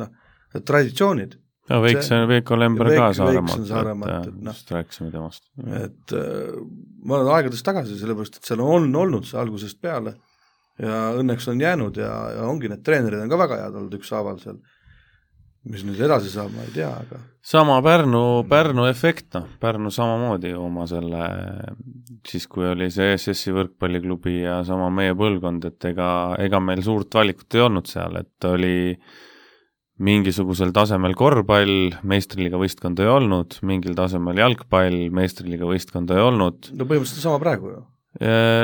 noh, 0.02 0.12
traditsioonid, 0.54 1.38
no 1.70 1.80
Veiks 1.82 2.12
on, 2.14 2.28
Veiko 2.30 2.58
Lember 2.58 2.92
ka 2.94 3.08
Saaremaalt, 3.18 3.66
Saaremaalt, 3.70 4.28
et 4.28 4.34
et 4.34 4.44
noh. 4.50 4.54
just 4.54 4.70
rääkisime 4.76 5.10
temast. 5.14 5.48
et 5.80 6.14
äh, 6.18 6.60
ma 7.02 7.18
olen 7.18 7.34
aegadest 7.38 7.66
tagasi, 7.66 7.98
sellepärast 8.00 8.38
et 8.38 8.52
seal 8.52 8.62
on 8.62 8.88
olnud 9.02 9.26
see 9.28 9.40
algusest 9.40 9.82
peale 9.82 10.14
ja 10.80 11.00
õnneks 11.18 11.46
on 11.50 11.60
jäänud 11.62 11.98
ja, 11.98 12.12
ja 12.34 12.46
ongi 12.50 12.70
need 12.70 12.82
treenerid 12.86 13.22
on 13.22 13.30
ka 13.30 13.38
väga 13.38 13.60
head 13.62 13.76
olnud 13.78 13.98
ükshaaval 13.98 14.40
seal. 14.42 14.58
Mis 15.70 15.84
nüüd 15.86 16.00
edasi 16.04 16.32
saab, 16.32 16.52
ma 16.54 16.66
ei 16.66 16.74
tea, 16.74 16.90
aga 16.92 17.20
sama 17.44 17.76
Pärnu, 17.84 18.44
Pärnu 18.48 18.86
efekt, 18.88 19.28
noh, 19.36 19.46
Pärnu 19.60 19.92
samamoodi 19.92 20.54
ju 20.54 20.62
oma 20.64 20.86
selle, 20.88 21.26
siis 22.28 22.46
kui 22.48 22.66
oli 22.70 22.88
see 22.92 23.12
ESS-i 23.14 23.52
võrkpalliklubi 23.54 24.38
ja 24.46 24.62
sama 24.64 24.88
meie 24.94 25.16
põlvkond, 25.18 25.68
et 25.68 25.88
ega, 25.92 26.08
ega 26.40 26.60
meil 26.64 26.80
suurt 26.86 27.12
valikut 27.14 27.58
ei 27.58 27.64
olnud 27.66 27.90
seal, 27.90 28.16
et 28.22 28.48
oli 28.48 28.76
mingisugusel 30.04 30.72
tasemel 30.74 31.14
korvpall, 31.14 31.92
meistriliiga 32.02 32.58
võistkonda 32.58 33.04
ei 33.04 33.12
olnud, 33.12 33.60
mingil 33.68 33.94
tasemel 33.98 34.40
jalgpall, 34.40 35.10
meistriliiga 35.14 35.68
võistkonda 35.68 36.16
ei 36.16 36.24
olnud. 36.24 36.72
no 36.72 36.88
põhimõtteliselt 36.88 37.28
sama 37.28 37.42
praegu 37.44 37.74
ju. 37.74 37.84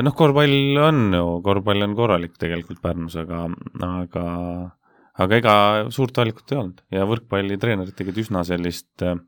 noh, 0.06 0.16
korvpall 0.16 0.82
on 0.88 1.06
ju, 1.20 1.24
korvpall 1.44 1.84
on 1.84 1.94
korralik 2.00 2.40
tegelikult 2.40 2.80
Pärnus, 2.82 3.20
aga, 3.20 3.44
aga 3.92 4.26
aga 5.20 5.40
ega 5.40 5.54
suurt 5.92 6.16
valikut 6.16 6.52
ei 6.52 6.60
olnud 6.60 6.84
ja 6.94 7.08
võrkpallitreenerid 7.08 7.96
tegid 7.96 8.22
üsna 8.22 8.44
sellist 8.46 9.04
eh, 9.04 9.18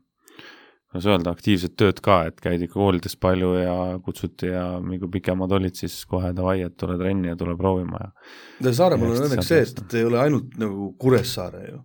kuidas 0.93 1.07
öelda, 1.09 1.31
aktiivset 1.33 1.73
tööd 1.79 1.99
ka, 2.05 2.19
et 2.29 2.41
käidi 2.41 2.67
koolides 2.69 3.15
palju 3.17 3.55
ja 3.57 3.77
kutsuti 4.05 4.51
ja 4.51 4.65
kui 5.01 5.09
pikemad 5.15 5.55
olid, 5.57 5.73
siis 5.79 6.03
kohe 6.09 6.29
davai, 6.37 6.59
et 6.67 6.75
tule 6.77 6.99
trenni 7.01 7.31
ja 7.31 7.39
tule 7.39 7.55
proovima 7.57 8.01
ja 8.03 8.11
ja 8.67 8.75
Saaremaal 8.77 9.09
on 9.09 9.17
Eks 9.17 9.23
ta 9.23 9.31
õnneks 9.31 9.49
see, 9.49 9.63
et, 9.65 9.81
et 9.81 9.97
ei 9.97 10.05
ole 10.05 10.21
ainult 10.21 10.53
nagu 10.61 10.91
Kuressaare 11.01 11.63
ju. 11.71 11.79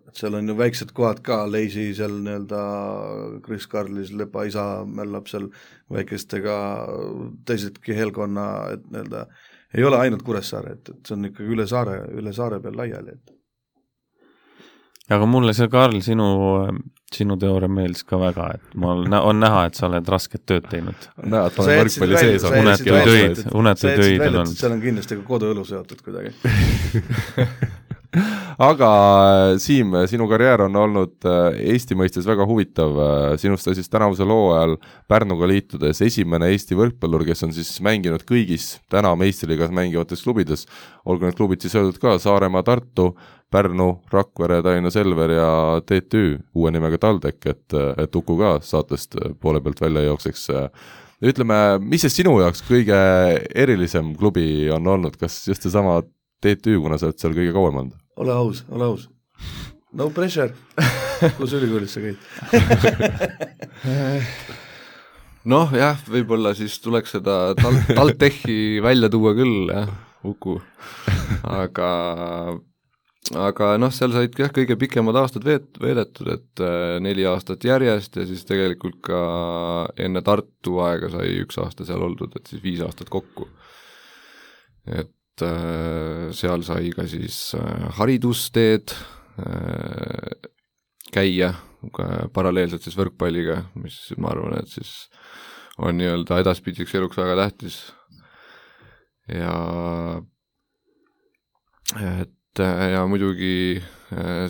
et 0.00 0.20
seal 0.20 0.38
on 0.38 0.48
ju 0.48 0.56
väiksed 0.56 0.94
kohad 0.96 1.20
ka, 1.24 1.42
Leisi 1.50 1.90
seal 1.96 2.16
nii-öelda, 2.24 2.62
Kris 3.44 3.68
Karlis, 3.68 4.14
Lepa 4.16 4.46
isa 4.48 4.64
mällab 4.88 5.28
seal 5.28 5.50
väikestega, 5.92 6.56
teisedki 7.48 7.96
Helkonna, 8.00 8.48
et 8.76 8.88
nii-öelda 8.88 9.26
ei 9.76 9.84
ole 9.84 9.98
ainult 10.00 10.22
Kuressaare, 10.26 10.72
et, 10.78 10.88
et 10.94 11.08
see 11.08 11.16
on 11.18 11.24
ikkagi 11.30 11.52
üle 11.56 11.66
saare, 11.70 11.98
üle 12.16 12.32
saare 12.36 12.60
peal 12.64 12.76
laiali, 12.80 13.16
et 13.16 13.34
aga 15.14 15.26
mulle 15.30 15.52
see, 15.54 15.68
Karl, 15.70 16.00
sinu, 16.02 16.26
sinu 17.14 17.36
teooria 17.38 17.68
meeldis 17.70 18.02
ka 18.08 18.18
väga, 18.18 18.48
et 18.56 18.74
mul 18.82 19.04
on 19.20 19.38
näha, 19.40 19.66
et 19.68 19.78
sa 19.78 19.86
oled 19.86 20.08
rasket 20.10 20.42
tööd 20.50 20.66
teinud. 20.70 21.08
näed, 21.22 21.60
olen 21.62 21.76
jätsid 21.78 22.02
võrkpalli 22.02 22.22
sees 22.24 22.42
jätsid 22.42 22.60
unetuid 22.62 23.12
öid, 23.14 23.38
et- 23.44 23.54
unetuid 23.62 24.04
öid 24.08 24.26
on 24.42 24.50
seal 24.54 24.72
on 24.74 24.82
kindlasti 24.82 25.20
ka 25.20 25.26
koduõlu 25.28 25.64
seotud 25.68 26.02
kuidagi. 26.02 26.34
aga 28.68 28.90
Siim, 29.62 29.94
sinu 30.10 30.26
karjäär 30.30 30.66
on 30.66 30.76
olnud 30.80 31.26
äh, 31.28 31.58
Eesti 31.74 31.96
mõistes 31.98 32.26
väga 32.28 32.46
huvitav, 32.48 32.96
sinust 33.40 33.68
sai 33.68 33.76
siis 33.78 33.90
tänavusel 33.92 34.30
hooajal 34.32 34.76
Pärnuga 35.10 35.48
liitudes 35.50 36.02
esimene 36.06 36.50
Eesti 36.54 36.78
võrkpallur, 36.78 37.26
kes 37.28 37.46
on 37.46 37.54
siis 37.56 37.70
mänginud 37.84 38.24
kõigis 38.28 38.76
täna 38.92 39.14
meistriliigas 39.18 39.74
mängivates 39.74 40.24
klubides, 40.26 40.66
olgu 41.04 41.28
need 41.28 41.38
klubid 41.38 41.64
siis 41.64 41.76
öeldud 41.78 42.00
ka, 42.02 42.16
Saaremaa, 42.22 42.64
Tartu, 42.66 43.12
Pärnu, 43.50 44.02
Rakvere, 44.12 44.62
Tallinna 44.62 44.90
Selver 44.90 45.30
ja 45.30 45.50
TTÜ, 45.86 46.38
uue 46.54 46.72
nimega 46.74 46.98
TalTech, 46.98 47.38
et, 47.46 47.76
et 48.02 48.16
Uku 48.18 48.38
ka 48.40 48.56
saatest 48.64 49.14
poole 49.40 49.62
pealt 49.62 49.80
välja 49.80 50.02
jookseks. 50.08 50.48
ütleme, 51.22 51.60
mis 51.80 52.02
see 52.04 52.16
sinu 52.18 52.34
jaoks 52.42 52.64
kõige 52.66 52.98
erilisem 53.54 54.14
klubi 54.18 54.68
on 54.74 54.86
olnud, 54.96 55.16
kas 55.20 55.44
just 55.48 55.62
seesama 55.62 56.00
TTÜ, 56.42 56.80
kuna 56.82 56.98
sa 56.98 57.08
oled 57.08 57.22
seal 57.22 57.38
kõige 57.38 57.54
kauem 57.54 57.84
olnud? 57.84 58.05
Ole 58.16 58.32
aus, 58.32 58.64
ole 58.68 58.84
aus. 58.84 59.08
no 59.92 60.10
pressure 60.10 60.52
kus 61.38 61.56
ülikoolis 61.56 61.96
sa 61.96 62.02
käid? 62.04 62.18
noh 65.52 65.74
jah, 65.76 66.00
võib-olla 66.10 66.54
siis 66.58 66.78
tuleks 66.82 67.16
seda 67.16 67.54
tal-, 67.58 67.82
TalTechi 67.88 68.82
välja 68.84 69.10
tuua 69.12 69.34
küll, 69.38 69.70
jah, 69.70 69.90
Uku. 70.26 70.56
aga, 71.46 71.90
aga 73.38 73.72
noh, 73.78 73.92
seal 73.94 74.14
said 74.14 74.36
jah, 74.40 74.50
kõige 74.54 74.78
pikemad 74.80 75.18
aastad 75.20 75.46
veet-, 75.46 75.78
veedetud, 75.82 76.32
et 76.34 76.64
äh, 76.64 76.96
neli 77.04 77.26
aastat 77.28 77.64
järjest 77.66 78.18
ja 78.18 78.26
siis 78.28 78.44
tegelikult 78.48 78.98
ka 79.06 79.20
enne 80.02 80.24
Tartu 80.26 80.80
aega 80.84 81.12
sai 81.14 81.36
üks 81.44 81.60
aasta 81.62 81.86
seal 81.86 82.02
oldud, 82.08 82.34
et 82.36 82.50
siis 82.50 82.64
viis 82.64 82.82
aastat 82.84 83.12
kokku. 83.12 83.48
et 84.86 85.15
seal 86.36 86.64
sai 86.66 86.90
ka 86.94 87.06
siis 87.10 87.54
äh, 87.58 87.88
haridusteed 87.98 88.94
äh, 89.42 90.50
käia 91.12 91.54
paralleelselt 92.34 92.82
siis 92.82 92.96
võrkpalliga, 92.98 93.60
mis 93.78 93.98
ma 94.18 94.32
arvan, 94.32 94.56
et 94.58 94.72
siis 94.72 95.06
on 95.78 95.94
nii-öelda 96.00 96.40
edaspidiseks 96.42 96.96
eluks 96.98 97.18
väga 97.20 97.36
tähtis. 97.38 97.76
ja 99.30 99.52
et 102.24 102.62
ja 102.62 103.04
muidugi 103.06 103.78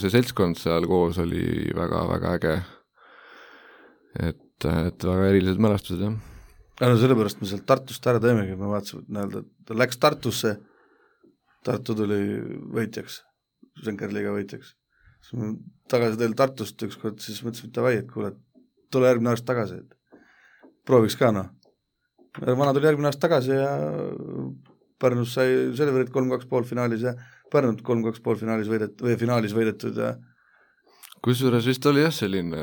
see 0.01 0.12
seltskond 0.14 0.57
seal 0.57 0.87
koos 0.88 1.18
oli 1.20 1.68
väga-väga 1.77 2.33
äge. 2.38 2.55
et, 4.31 4.64
et 4.64 5.05
väga 5.11 5.29
erilised 5.29 5.61
mälestused, 5.61 6.07
jah 6.07 6.16
ja 6.81 6.88
no 6.90 6.96
sellepärast 7.01 7.40
me 7.40 7.49
sealt 7.51 7.66
Tartust 7.68 8.07
ära 8.11 8.20
teemegi, 8.22 8.57
me 8.59 8.70
vaatasime, 8.70 9.05
et 9.05 9.12
nii-öelda 9.14 9.42
ta 9.68 9.77
läks 9.79 10.01
Tartusse, 10.03 10.57
Tartu 11.66 11.96
tuli 11.98 12.20
võitjaks, 12.76 13.20
Schenkerliga 13.81 14.35
võitjaks. 14.35 14.74
siis 15.26 15.40
me 15.40 15.52
tagasi 15.90 16.20
teel 16.20 16.37
Tartust 16.38 16.83
ükskord, 16.87 17.18
siis 17.22 17.42
mõtlesime, 17.42 17.70
et 17.72 17.79
davai, 17.79 17.94
et 18.02 18.11
kuule, 18.11 18.33
tule 18.92 19.11
järgmine 19.11 19.33
aasta 19.33 19.52
tagasi, 19.52 19.81
et 19.83 20.20
prooviks 20.87 21.18
ka 21.18 21.33
noh. 21.35 21.50
vana 22.46 22.72
tuli 22.76 22.90
järgmine 22.90 23.11
aasta 23.11 23.26
tagasi 23.26 23.57
ja 23.57 23.72
Pärnus 24.96 25.35
sai 25.37 25.74
Selverit 25.76 26.09
kolm-kaks 26.12 26.48
poolfinaalis 26.48 27.02
ja 27.05 27.12
Pärnut 27.52 27.83
kolm-kaks 27.85 28.22
poolfinaalis 28.24 28.70
võidet- 28.70 29.02
või 29.02 29.18
finaalis 29.20 29.52
võidetud 29.55 29.98
ja 30.00 30.14
kusjuures 31.26 31.66
vist 31.66 31.87
oli 31.90 32.05
jah, 32.05 32.14
selline, 32.14 32.62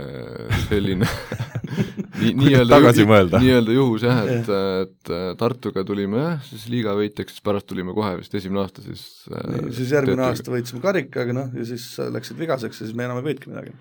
selline 0.70 1.08
nii, 1.74 2.32
nii-öelda 2.40 2.70
tagasi 2.78 3.06
mõelda. 3.10 3.42
nii-öelda 3.44 3.76
juhus 3.76 4.06
jah, 4.08 4.24
et, 4.30 4.50
et 4.84 5.14
Tartuga 5.40 5.84
tulime 5.88 6.22
jah, 6.22 6.40
siis 6.48 6.66
liiga 6.72 6.96
võitjaks, 6.98 7.38
siis 7.38 7.46
pärast 7.46 7.68
tulime 7.70 7.96
kohe 7.96 8.16
vist 8.22 8.34
esimene 8.40 8.64
aasta 8.64 8.86
siis 8.86 9.04
Nii, 9.34 9.74
siis 9.76 9.94
järgmine 9.96 10.28
aasta 10.30 10.54
võitsime 10.54 10.82
karikaga, 10.84 11.36
noh, 11.36 11.54
ja 11.58 11.68
siis 11.68 11.86
läksid 12.14 12.40
vigaseks 12.40 12.82
ja 12.82 12.88
siis 12.88 12.98
me 12.98 13.08
enam 13.08 13.22
ei 13.22 13.30
võitki 13.32 13.52
midagi. 13.52 13.76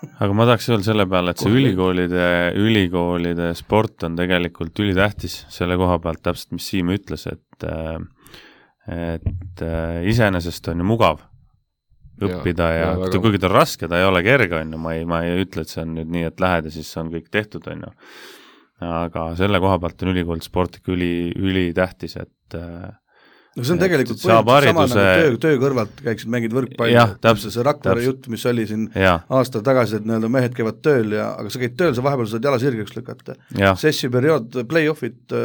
aga 0.22 0.36
ma 0.36 0.46
tahaks 0.48 0.70
öelda 0.70 0.88
selle 0.90 1.06
peale, 1.10 1.34
et 1.34 1.42
see 1.42 1.52
ülikoolide, 1.52 2.28
ülikoolide 2.60 3.50
sport 3.58 4.08
on 4.08 4.16
tegelikult 4.18 4.80
ülitähtis 4.82 5.42
selle 5.52 5.76
koha 5.80 5.98
pealt 6.02 6.22
täpselt, 6.24 6.54
mis 6.56 6.70
Siim 6.72 6.92
ütles, 6.94 7.26
et 7.30 7.68
et 8.90 9.62
äh, 9.62 10.00
iseenesest 10.08 10.70
on 10.72 10.80
ju 10.80 10.86
mugav 10.88 11.20
õppida 12.28 12.68
ja, 12.74 12.90
ja 12.94 13.08
ja 13.10 13.22
kuigi 13.22 13.40
ta 13.40 13.48
on 13.50 13.56
raske, 13.56 13.88
ta 13.88 14.00
ei 14.00 14.08
ole 14.08 14.22
kerge, 14.26 14.60
on 14.60 14.76
ju, 14.76 14.82
ma 14.82 14.94
ei, 14.96 15.06
ma 15.08 15.22
ei 15.26 15.44
ütle, 15.44 15.64
et 15.64 15.72
see 15.72 15.82
on 15.84 15.96
nüüd 15.98 16.12
nii, 16.12 16.28
et 16.30 16.42
lähed 16.42 16.68
ja 16.68 16.74
siis 16.74 16.90
on 17.00 17.12
kõik 17.12 17.30
tehtud, 17.32 17.66
on 17.72 17.86
ju. 17.86 17.92
aga 18.90 19.26
selle 19.40 19.60
koha 19.60 19.78
pealt 19.82 20.02
on 20.04 20.14
ülikooli 20.14 20.44
sport 20.44 20.80
ikka 20.80 20.94
üli, 20.96 21.12
ülitähtis, 21.36 22.16
et 22.20 22.58
äh, 22.58 22.90
no 23.56 23.66
see 23.66 23.74
on 23.74 23.80
Et 23.80 23.84
tegelikult 23.88 24.20
põhimõtteliselt 24.22 24.70
sama 24.70 24.86
nagu 24.86 25.20
töö, 25.20 25.38
töö 25.42 25.58
kõrvalt 25.62 26.02
käiksid, 26.04 26.30
mängid 26.32 26.54
võrkpalli, 26.54 26.94
see 27.42 27.64
Rakvere 27.66 28.04
jutt, 28.04 28.28
mis 28.32 28.46
oli 28.46 28.66
siin 28.70 28.86
jaa, 28.94 29.16
aasta 29.36 29.62
tagasi, 29.66 29.98
et 29.98 30.06
nii-öelda 30.06 30.30
mehed 30.32 30.54
käivad 30.56 30.80
tööl 30.84 31.16
ja 31.16 31.30
aga 31.40 31.52
sa 31.52 31.62
käid 31.62 31.76
tööl, 31.80 31.94
sa 31.96 32.04
vahepeal 32.06 32.30
saad 32.30 32.46
jala 32.46 32.60
sirgeks 32.62 32.94
lükata. 32.96 33.36
sessi 33.80 34.10
periood, 34.12 34.62
play-off'id, 34.70 35.36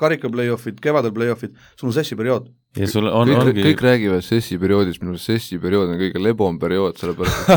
karika 0.00 0.30
play-off'id, 0.32 0.82
kevadel 0.82 1.14
play-off'id, 1.16 1.54
sul 1.78 1.92
on 1.92 1.96
sessi 1.96 2.18
periood. 2.18 2.50
Ja 2.76 2.88
sul 2.90 3.06
on, 3.08 3.30
kõik, 3.30 3.40
ongi 3.40 3.64
kõik 3.64 3.82
räägivad 3.84 4.24
sessi 4.24 4.58
perioodist, 4.60 5.00
minu 5.00 5.14
meelest 5.14 5.30
sessi 5.30 5.58
periood 5.60 5.92
on 5.94 6.00
kõige 6.00 6.20
lebom 6.22 6.58
periood, 6.60 6.98
sellepärast 7.00 7.50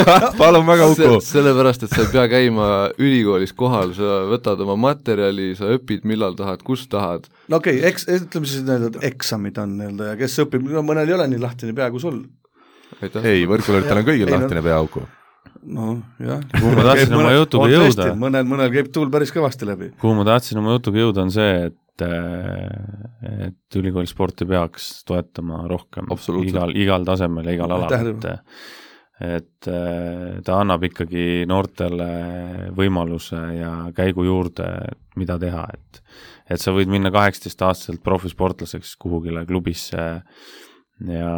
et 0.00 0.36
palun 0.40 0.66
väga, 0.66 0.88
Uku 0.90 0.98
se-. 0.98 1.20
sellepärast, 1.28 1.86
et 1.86 1.94
sa 1.94 2.02
ei 2.02 2.10
pea 2.14 2.26
käima 2.32 2.68
ülikoolis 2.98 3.54
kohal, 3.56 3.94
sa 3.96 4.22
võtad 4.30 4.62
oma 4.66 4.76
materjali, 4.88 5.52
sa 5.58 5.70
õpid, 5.76 6.06
millal 6.08 6.36
tahad, 6.38 6.64
kus 6.66 6.84
tahad, 6.90 7.28
no 7.52 7.60
okei 7.62 7.78
okay,, 7.78 7.92
eks, 7.92 8.08
ütleme 8.10 8.50
siis 8.50 8.66
nii-öelda, 8.66 8.92
et 8.96 9.10
eksamid 9.12 9.62
on 9.62 9.76
nii-öelda 9.78 10.12
ja 10.12 10.20
kes 10.20 10.38
õpib, 10.46 10.66
no 10.66 10.84
mõnel 10.86 11.10
ei 11.10 11.18
ole 11.18 11.28
nii 11.32 11.42
lahtine 11.42 11.76
pea 11.76 11.90
kui 11.94 12.02
sul. 12.02 12.22
ei, 13.02 13.44
võrkpalluritel 13.50 14.02
on 14.02 14.08
kõigil 14.08 14.26
Ei, 14.26 14.32
no- 14.34 14.40
lahtine 14.40 14.64
pea, 14.66 14.80
Uku. 14.82 15.04
noh, 15.76 15.94
jah. 16.18 16.42
kuhu 16.56 16.74
ma 16.74 16.88
tahtsin 16.90 17.14
oma 17.20 17.36
jutuga 17.36 17.70
jõuda, 17.70 18.10
mõnel, 18.18 18.48
mõnel 18.50 18.74
käib 18.74 18.90
tuul 18.94 19.14
päris 19.14 19.30
kõvasti 19.34 19.68
läbi. 19.68 19.92
kuhu 20.02 20.18
ma 20.18 20.26
tahtsin 20.26 20.58
oma 20.58 20.74
jutuga 20.74 21.06
jõuda, 21.06 21.28
on 21.28 21.34
see, 21.34 21.54
et 21.68 21.78
et 22.00 23.76
ülikooli 23.76 24.08
sporti 24.08 24.46
peaks 24.48 25.02
toetama 25.04 25.66
rohkem 25.68 26.08
igal, 26.46 26.72
igal 26.72 27.04
tasemel 27.04 27.50
ja 27.50 27.58
igal 27.58 27.76
alal, 27.76 28.14
et 28.14 28.24
et 29.22 29.68
äh, 29.70 30.40
ta 30.42 30.56
annab 30.62 30.82
ikkagi 30.88 31.44
noortele 31.46 32.08
võimaluse 32.74 33.38
ja 33.54 33.72
käigu 33.94 34.24
juurde, 34.26 34.66
mida 35.20 35.36
teha, 35.38 35.66
et 35.74 36.02
et 36.50 36.60
sa 36.60 36.72
võid 36.74 36.90
minna 36.90 37.12
kaheksateistaastaselt 37.14 38.02
profisportlaseks 38.04 38.96
kuhugile 39.00 39.44
klubisse 39.46 40.02
ja, 40.02 41.36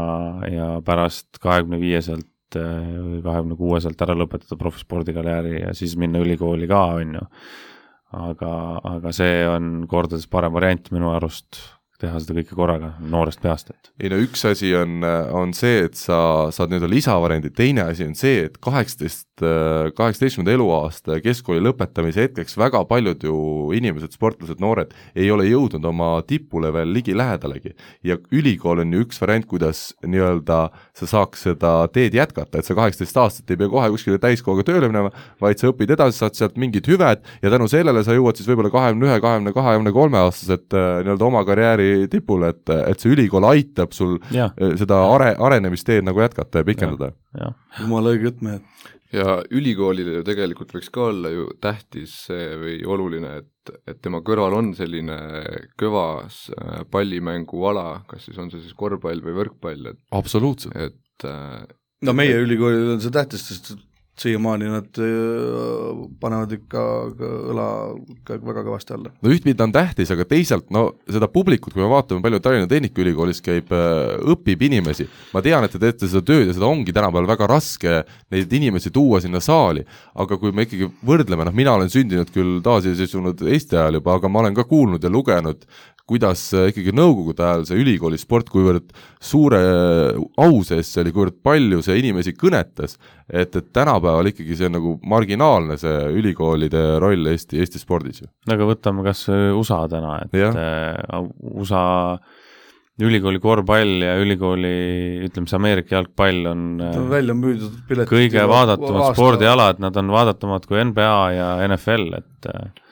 ja 0.49 0.69
pärast 0.87 1.39
kahekümne 1.43 1.79
viieselt 1.83 2.31
või 2.57 3.21
kahekümne 3.23 3.59
kuueselt 3.59 4.01
ära 4.07 4.17
lõpetada 4.17 4.57
profispordikarjääri 4.59 5.61
ja 5.61 5.75
siis 5.77 5.97
minna 6.01 6.23
ülikooli 6.23 6.69
ka, 6.71 6.83
on 7.01 7.17
ju 7.19 7.25
aga, 8.15 8.53
aga 8.97 9.13
see 9.17 9.45
on 9.51 9.87
kordades 9.91 10.27
parem 10.31 10.55
variant 10.55 10.91
minu 10.95 11.11
arust, 11.15 11.61
teha 12.05 12.21
seda 12.23 12.37
kõike 12.39 12.57
korraga 12.57 12.93
noorest 13.11 13.43
peast, 13.43 13.73
et. 13.73 13.91
Ei 14.01 14.11
no 14.13 14.19
üks 14.23 14.45
asi 14.49 14.73
on, 14.79 15.05
on 15.35 15.53
see, 15.57 15.85
et 15.89 15.99
sa 15.99 16.49
saad 16.55 16.73
nii-öelda 16.73 16.91
lisavariandi, 16.91 17.53
teine 17.55 17.85
asi 17.89 18.07
on 18.07 18.15
see, 18.19 18.47
et 18.49 18.57
kaheksateist, 18.65 19.27
kaheksateistkümnenda 19.99 20.55
eluaasta 20.55 21.19
ja 21.19 21.25
keskkooli 21.25 21.63
lõpetamise 21.65 22.25
hetkeks 22.25 22.57
väga 22.61 22.85
paljud 22.89 23.27
ju 23.27 23.37
inimesed, 23.77 24.15
sportlased, 24.17 24.63
noored 24.63 24.95
ei 25.19 25.31
ole 25.35 25.49
jõudnud 25.51 25.85
oma 25.91 26.11
tipule 26.29 26.73
veel 26.75 26.93
ligilähedalegi. 26.95 27.75
ja 28.05 28.17
ülikool 28.33 28.85
on 28.85 28.93
ju 28.95 29.05
üks 29.05 29.21
variant, 29.21 29.47
kuidas 29.51 29.85
nii-öelda 30.07 30.61
sa 30.95 31.11
saaks 31.11 31.47
seda 31.49 31.75
teed 31.93 32.15
jätkata, 32.15 32.59
et 32.59 32.69
sa 32.69 32.79
kaheksateist 32.79 33.21
aastat 33.21 33.51
ei 33.51 33.61
pea 33.61 33.71
kohe 33.73 33.91
kuskile 33.95 34.23
täiskohaga 34.23 34.65
tööle 34.71 34.89
minema, 34.89 35.13
vaid 35.43 35.61
sa 35.61 35.71
õpid 35.73 35.93
edasi, 35.97 36.21
saad 36.23 36.39
sealt 36.39 36.59
mingid 36.61 36.87
hüved 36.89 37.25
ja 37.43 37.53
tänu 37.53 37.69
sellele 37.71 38.05
sa 38.07 38.15
jõuad 38.17 38.39
siis 38.39 38.49
võib-olla 38.49 38.73
kahekümne 38.73 39.11
ühe, 39.11 39.21
kahekümne 39.21 39.55
kahe, 39.55 39.75
kahekümne 39.75 39.93
kolme 39.93 40.19
aastaselt 40.23 40.75
äh, 40.75 41.03
nii-öelda 41.05 41.27
oma 41.27 41.43
karjääri 41.47 41.89
tipule, 42.11 42.53
et, 42.55 42.73
et 42.75 43.01
see 43.03 43.13
ülikool 43.15 43.47
aitab 43.49 43.95
sul 43.97 44.17
jah, 44.35 44.53
äh, 44.59 44.75
seda 44.81 45.01
are-, 45.11 45.35
arenemisteed 45.49 46.07
nagu 46.07 46.23
jätkata 46.25 46.63
ja 46.63 46.69
pikendada. 46.69 47.13
jumala 47.81 48.15
õige 48.15 48.31
jutt, 48.31 48.43
mehed. 48.45 48.91
ja 49.15 49.39
ülikoolile 49.55 50.19
ju 50.19 50.27
tegelikult 50.27 50.75
võiks 50.75 50.91
ka 50.95 51.09
olla 51.11 51.33
ju 51.33 51.47
tähtis 51.63 52.17
see 52.29 52.51
või 52.61 52.77
oluline, 52.97 53.37
et, 53.43 53.75
et 53.87 54.03
tema 54.03 54.23
kõrval 54.27 54.59
on 54.59 54.75
selline 54.79 55.19
kõvas 55.81 56.45
äh, 56.55 56.83
pallimänguala, 56.91 58.05
kas 58.11 58.29
siis 58.29 58.39
on 58.43 58.53
see 58.53 58.63
siis 58.65 58.77
korvpall 58.79 59.25
või 59.25 59.39
võrkpall, 59.41 59.91
et, 59.95 60.03
absoluutselt. 60.15 60.77
et 60.77 61.29
äh, 61.31 61.65
no 62.05 62.17
meie 62.17 62.39
ülikoolil 62.43 62.95
on 62.97 63.03
see 63.05 63.15
tähtis, 63.15 63.49
sest 63.51 63.75
siiamaani 64.21 64.69
nad 64.71 65.01
äh, 65.03 66.03
panevad 66.21 66.53
ikka 66.55 66.83
ka 67.19 67.31
õla 67.53 67.69
ikka 68.15 68.39
väga 68.45 68.65
kõvasti 68.67 68.95
alla. 68.95 69.13
no 69.23 69.33
ühtpidi 69.35 69.65
on 69.65 69.75
tähtis, 69.75 70.13
aga 70.15 70.27
teisalt 70.29 70.69
no 70.75 70.85
seda 71.11 71.29
publikut, 71.31 71.75
kui 71.75 71.83
me 71.83 71.91
vaatame, 71.91 72.23
palju 72.25 72.41
Tallinna 72.45 72.71
Tehnikaülikoolis 72.71 73.43
käib, 73.45 73.73
õpib 74.35 74.63
inimesi, 74.69 75.09
ma 75.35 75.43
tean, 75.45 75.67
et 75.67 75.75
te 75.75 75.83
teete 75.83 76.11
seda 76.11 76.23
tööd 76.27 76.49
ja 76.49 76.57
seda 76.57 76.69
ongi 76.71 76.95
tänapäeval 76.95 77.29
väga 77.35 77.49
raske 77.51 77.97
neid 78.35 78.53
inimesi 78.55 78.93
tuua 78.95 79.21
sinna 79.25 79.43
saali, 79.45 79.85
aga 80.15 80.39
kui 80.41 80.55
me 80.55 80.69
ikkagi 80.69 80.91
võrdleme, 81.07 81.49
noh 81.49 81.57
mina 81.57 81.75
olen 81.75 81.91
sündinud 81.93 82.31
küll 82.35 82.61
taasiseseisvunud 82.65 83.43
Eesti 83.49 83.79
ajal 83.79 84.01
juba, 84.01 84.19
aga 84.19 84.31
ma 84.31 84.45
olen 84.45 84.57
ka 84.57 84.67
kuulnud 84.69 85.03
ja 85.03 85.11
lugenud 85.13 85.67
kuidas 86.09 86.43
äh, 86.57 86.69
ikkagi 86.73 86.93
nõukogude 86.97 87.45
ajal 87.45 87.67
see 87.69 87.81
ülikooli 87.81 88.19
sport, 88.21 88.51
kuivõrd 88.53 88.93
suure 89.25 89.61
au 90.41 90.61
sees 90.67 90.91
see 90.93 91.05
oli, 91.05 91.15
kuivõrd 91.17 91.39
palju 91.47 91.81
see 91.85 91.99
inimesi 92.03 92.35
kõnetas, 92.37 92.99
et, 93.29 93.55
et 93.57 93.73
tänapäeval 93.73 94.29
ikkagi 94.33 94.59
see 94.59 94.69
on 94.69 94.77
nagu 94.79 94.95
marginaalne, 95.09 95.79
see 95.81 95.97
ülikoolide 96.21 96.85
roll 97.03 97.33
Eesti, 97.33 97.61
Eesti 97.65 97.81
spordis 97.81 98.25
ju. 98.25 98.31
aga 98.53 98.69
võtame 98.69 99.07
kas 99.07 99.27
või 99.31 99.53
USA 99.63 99.85
täna, 99.91 100.19
et 100.27 100.41
äh, 100.45 101.23
USA 101.55 101.85
ülikooli 103.03 103.41
korvpall 103.43 104.05
ja 104.05 104.15
ülikooli, 104.23 104.75
ütleme 105.27 105.49
siis 105.49 105.57
Ameerika 105.59 105.97
jalgpall 105.97 106.47
on 106.53 106.63
äh, 106.85 107.01
välja 107.11 107.35
müüdud 107.35 107.81
piletid 107.89 108.13
kõige 108.13 108.45
vaadatumad 108.51 109.17
spordialad, 109.17 109.81
nad 109.83 109.97
on 109.99 110.13
vaadatumad 110.15 110.69
kui 110.69 110.85
NBA 110.93 111.19
ja 111.35 111.49
NFL, 111.67 112.21
et 112.21 112.51
äh, 112.53 112.84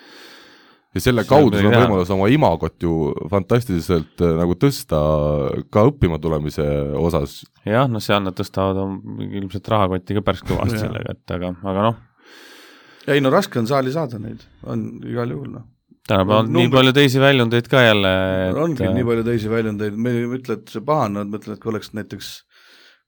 ja 0.92 1.00
selle 1.00 1.24
kaudu 1.28 1.58
sul 1.58 1.70
on 1.70 1.76
võimalus 1.76 2.12
oma 2.12 2.28
imagot 2.32 2.84
ju 2.84 3.12
fantastiliselt 3.32 4.22
äh, 4.24 4.36
nagu 4.40 4.56
tõsta 4.60 5.00
ka 5.72 5.86
õppima 5.88 6.20
tulemise 6.22 6.66
osas. 7.00 7.42
jah, 7.68 7.88
noh, 7.90 8.02
seal 8.04 8.22
nad 8.24 8.36
tõstavad 8.38 8.80
ilmselt 9.28 9.72
rahakotti 9.72 10.18
ka 10.18 10.24
päris 10.26 10.44
kõvasti 10.46 10.80
sellega, 10.84 11.16
et 11.16 11.36
aga, 11.36 11.54
aga 11.62 11.86
noh, 11.88 12.00
ei 13.12 13.24
no 13.24 13.32
raske 13.34 13.60
on 13.62 13.68
saali 13.70 13.94
saada 13.94 14.20
neid, 14.22 14.44
on 14.68 14.86
igal 15.08 15.32
juhul 15.34 15.50
noh. 15.56 15.66
tänapäeval 16.08 16.44
on 16.44 16.54
nii 16.58 16.72
palju 16.76 16.94
teisi 17.00 17.22
väljundeid 17.22 17.72
ka 17.72 17.84
jälle, 17.88 18.14
ongi 18.64 18.86
et 18.86 18.96
nii 19.00 19.10
palju 19.10 19.28
teisi 19.32 19.52
väljundeid, 19.52 19.96
me 19.98 20.16
ei 20.16 20.24
ütle, 20.40 20.60
et 20.60 20.72
see 20.76 20.84
paha 20.86 21.08
on, 21.08 21.20
nad 21.22 21.32
mõtlevad, 21.32 21.56
et 21.56 21.64
kui 21.64 21.72
oleks 21.74 21.94
näiteks 21.96 22.32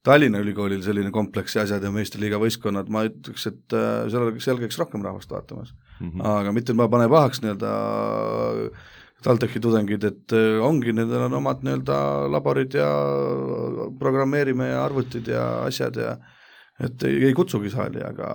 Tallinna 0.05 0.41
Ülikoolil 0.45 0.83
selline 0.85 1.09
kompleks 1.13 1.55
ja 1.57 1.63
asjad 1.65 1.85
ja 1.85 1.91
meistriliiga 1.93 2.37
võistkonnad, 2.41 2.91
ma 2.93 3.07
ütleks, 3.09 3.47
et 3.49 3.77
äh, 3.77 4.05
seal, 4.13 4.35
seal 4.45 4.61
käiks 4.61 4.77
rohkem 4.77 5.05
rahvast 5.05 5.31
vaatamas. 5.33 5.73
Mhm. 6.01 6.21
aga 6.27 6.53
mitte, 6.53 6.75
ma 6.75 6.89
pane 6.91 7.09
pahaks 7.09 7.43
nii-öelda 7.45 7.73
TalTechi 9.25 9.61
tudengid, 9.63 10.05
et 10.05 10.37
äh, 10.37 10.61
ongi, 10.61 10.93
nendel 10.93 11.27
on 11.29 11.39
omad 11.41 11.65
nii-öelda 11.65 11.99
laborid 12.33 12.77
ja 12.77 12.89
programmeerime 14.01 14.69
ja 14.73 14.85
arvutid 14.85 15.31
ja 15.33 15.45
asjad 15.65 15.97
ja 16.01 16.17
et 16.83 17.07
ei, 17.07 17.21
ei 17.29 17.35
kutsugi 17.37 17.71
saali, 17.71 18.03
aga 18.03 18.29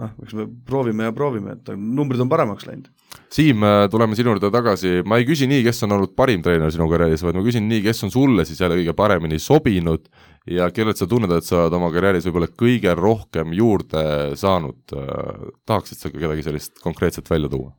noh, 0.00 0.14
eks 0.22 0.34
me 0.38 0.46
proovime 0.66 1.08
ja 1.08 1.14
proovime, 1.14 1.56
et 1.58 1.72
numbrid 1.74 2.22
on 2.22 2.30
paremaks 2.30 2.68
läinud. 2.68 2.88
Siim, 3.34 3.64
äh, 3.66 3.84
tuleme 3.90 4.16
sinu 4.18 4.32
juurde 4.32 4.52
tagasi, 4.54 5.00
ma 5.06 5.18
ei 5.20 5.26
küsi 5.28 5.48
nii, 5.50 5.64
kes 5.66 5.84
on 5.86 5.96
olnud 5.98 6.14
parim 6.18 6.44
treener 6.46 6.70
sinu 6.72 6.86
karjääris, 6.90 7.24
vaid 7.26 7.38
ma 7.38 7.44
küsin 7.46 7.66
nii, 7.70 7.82
kes 7.84 8.06
on 8.06 8.14
sulle 8.14 8.46
siis 8.48 8.62
jälle 8.62 8.78
kõige 8.80 8.94
paremini 8.96 9.40
sobinud 9.42 10.06
ja 10.48 10.70
kellelt 10.72 11.00
sa 11.00 11.08
tunned, 11.10 11.32
et 11.34 11.46
sa 11.46 11.64
oled 11.64 11.76
oma 11.76 11.90
karjääris 11.92 12.28
võib-olla 12.28 12.48
kõige 12.62 12.94
rohkem 12.96 13.52
juurde 13.56 14.04
saanud, 14.40 14.80
äh, 14.96 15.50
tahaksid 15.68 16.00
sa 16.00 16.12
ka 16.12 16.22
kedagi 16.22 16.46
sellist 16.46 16.80
konkreetset 16.84 17.28
välja 17.30 17.50
tuua? 17.52 17.74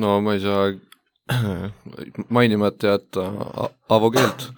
no 0.00 0.18
ma 0.24 0.34
ei 0.34 0.42
saa 0.42 0.72
mainimata 2.36 2.96
jätta 2.96 3.30
Avo 3.88 4.10
Keelt. 4.14 4.50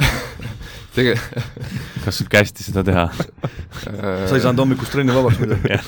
Tege-. 0.94 1.18
kas 2.04 2.18
sul 2.18 2.28
kästi 2.30 2.64
seda 2.66 2.82
teha? 2.86 3.06
Sa 3.14 4.34
ei 4.34 4.42
saanud 4.42 4.64
hommikust 4.64 4.92
trenni 4.94 5.14
vabaks 5.14 5.38
muidugi 5.40 5.78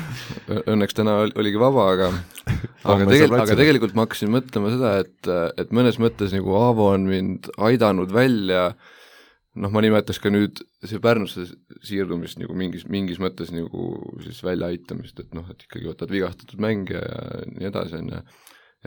Õnneks 0.74 0.96
täna 0.96 1.16
oligi 1.24 1.58
vaba, 1.60 1.86
aga 1.94 2.10
aga 2.84 3.06
tegelikult, 3.08 3.40
aga 3.40 3.56
tegelikult 3.56 3.94
ma 3.96 4.04
hakkasin 4.04 4.30
mõtlema 4.32 4.72
seda, 4.74 4.90
et, 5.00 5.30
et 5.62 5.72
mõnes 5.74 5.96
mõttes 6.02 6.34
nagu 6.36 6.52
Aavo 6.58 6.90
on 6.92 7.06
mind 7.08 7.48
aidanud 7.56 8.12
välja 8.12 8.74
noh, 9.54 9.70
ma 9.70 9.82
nimetaks 9.84 10.18
ka 10.22 10.32
nüüd 10.32 10.62
see 10.82 11.02
Pärnusse 11.02 11.46
siirdumist 11.86 12.40
nagu 12.40 12.56
mingis, 12.58 12.88
mingis 12.90 13.20
mõttes 13.22 13.52
nagu 13.54 13.92
siis 14.24 14.42
väljaaitamist, 14.46 15.20
et 15.20 15.36
noh, 15.36 15.46
et 15.52 15.62
ikkagi 15.66 15.90
võtad 15.90 16.10
vigastatud 16.10 16.62
mängija 16.62 17.04
ja 17.04 17.46
nii 17.52 17.70
edasi, 17.70 18.00
on 18.00 18.10
ju. 18.16 18.22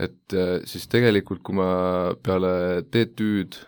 et 0.08 0.36
siis 0.68 0.86
tegelikult, 0.92 1.42
kui 1.46 1.56
ma 1.58 1.70
peale 2.22 2.84
TTÜ-d 2.92 3.64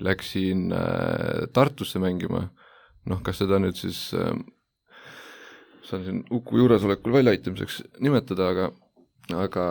läksin 0.00 0.72
äh, 0.72 1.46
Tartusse 1.52 2.00
mängima, 2.02 2.46
noh, 3.10 3.22
kas 3.24 3.40
seda 3.42 3.60
nüüd 3.60 3.76
siis 3.78 4.10
äh, 4.16 4.32
saan 5.86 6.04
siin 6.06 6.22
Uku 6.32 6.60
juuresolekul 6.62 7.14
väljaaitamiseks 7.18 7.82
nimetada, 8.04 8.50
aga 8.54 8.70
aga, 9.36 9.64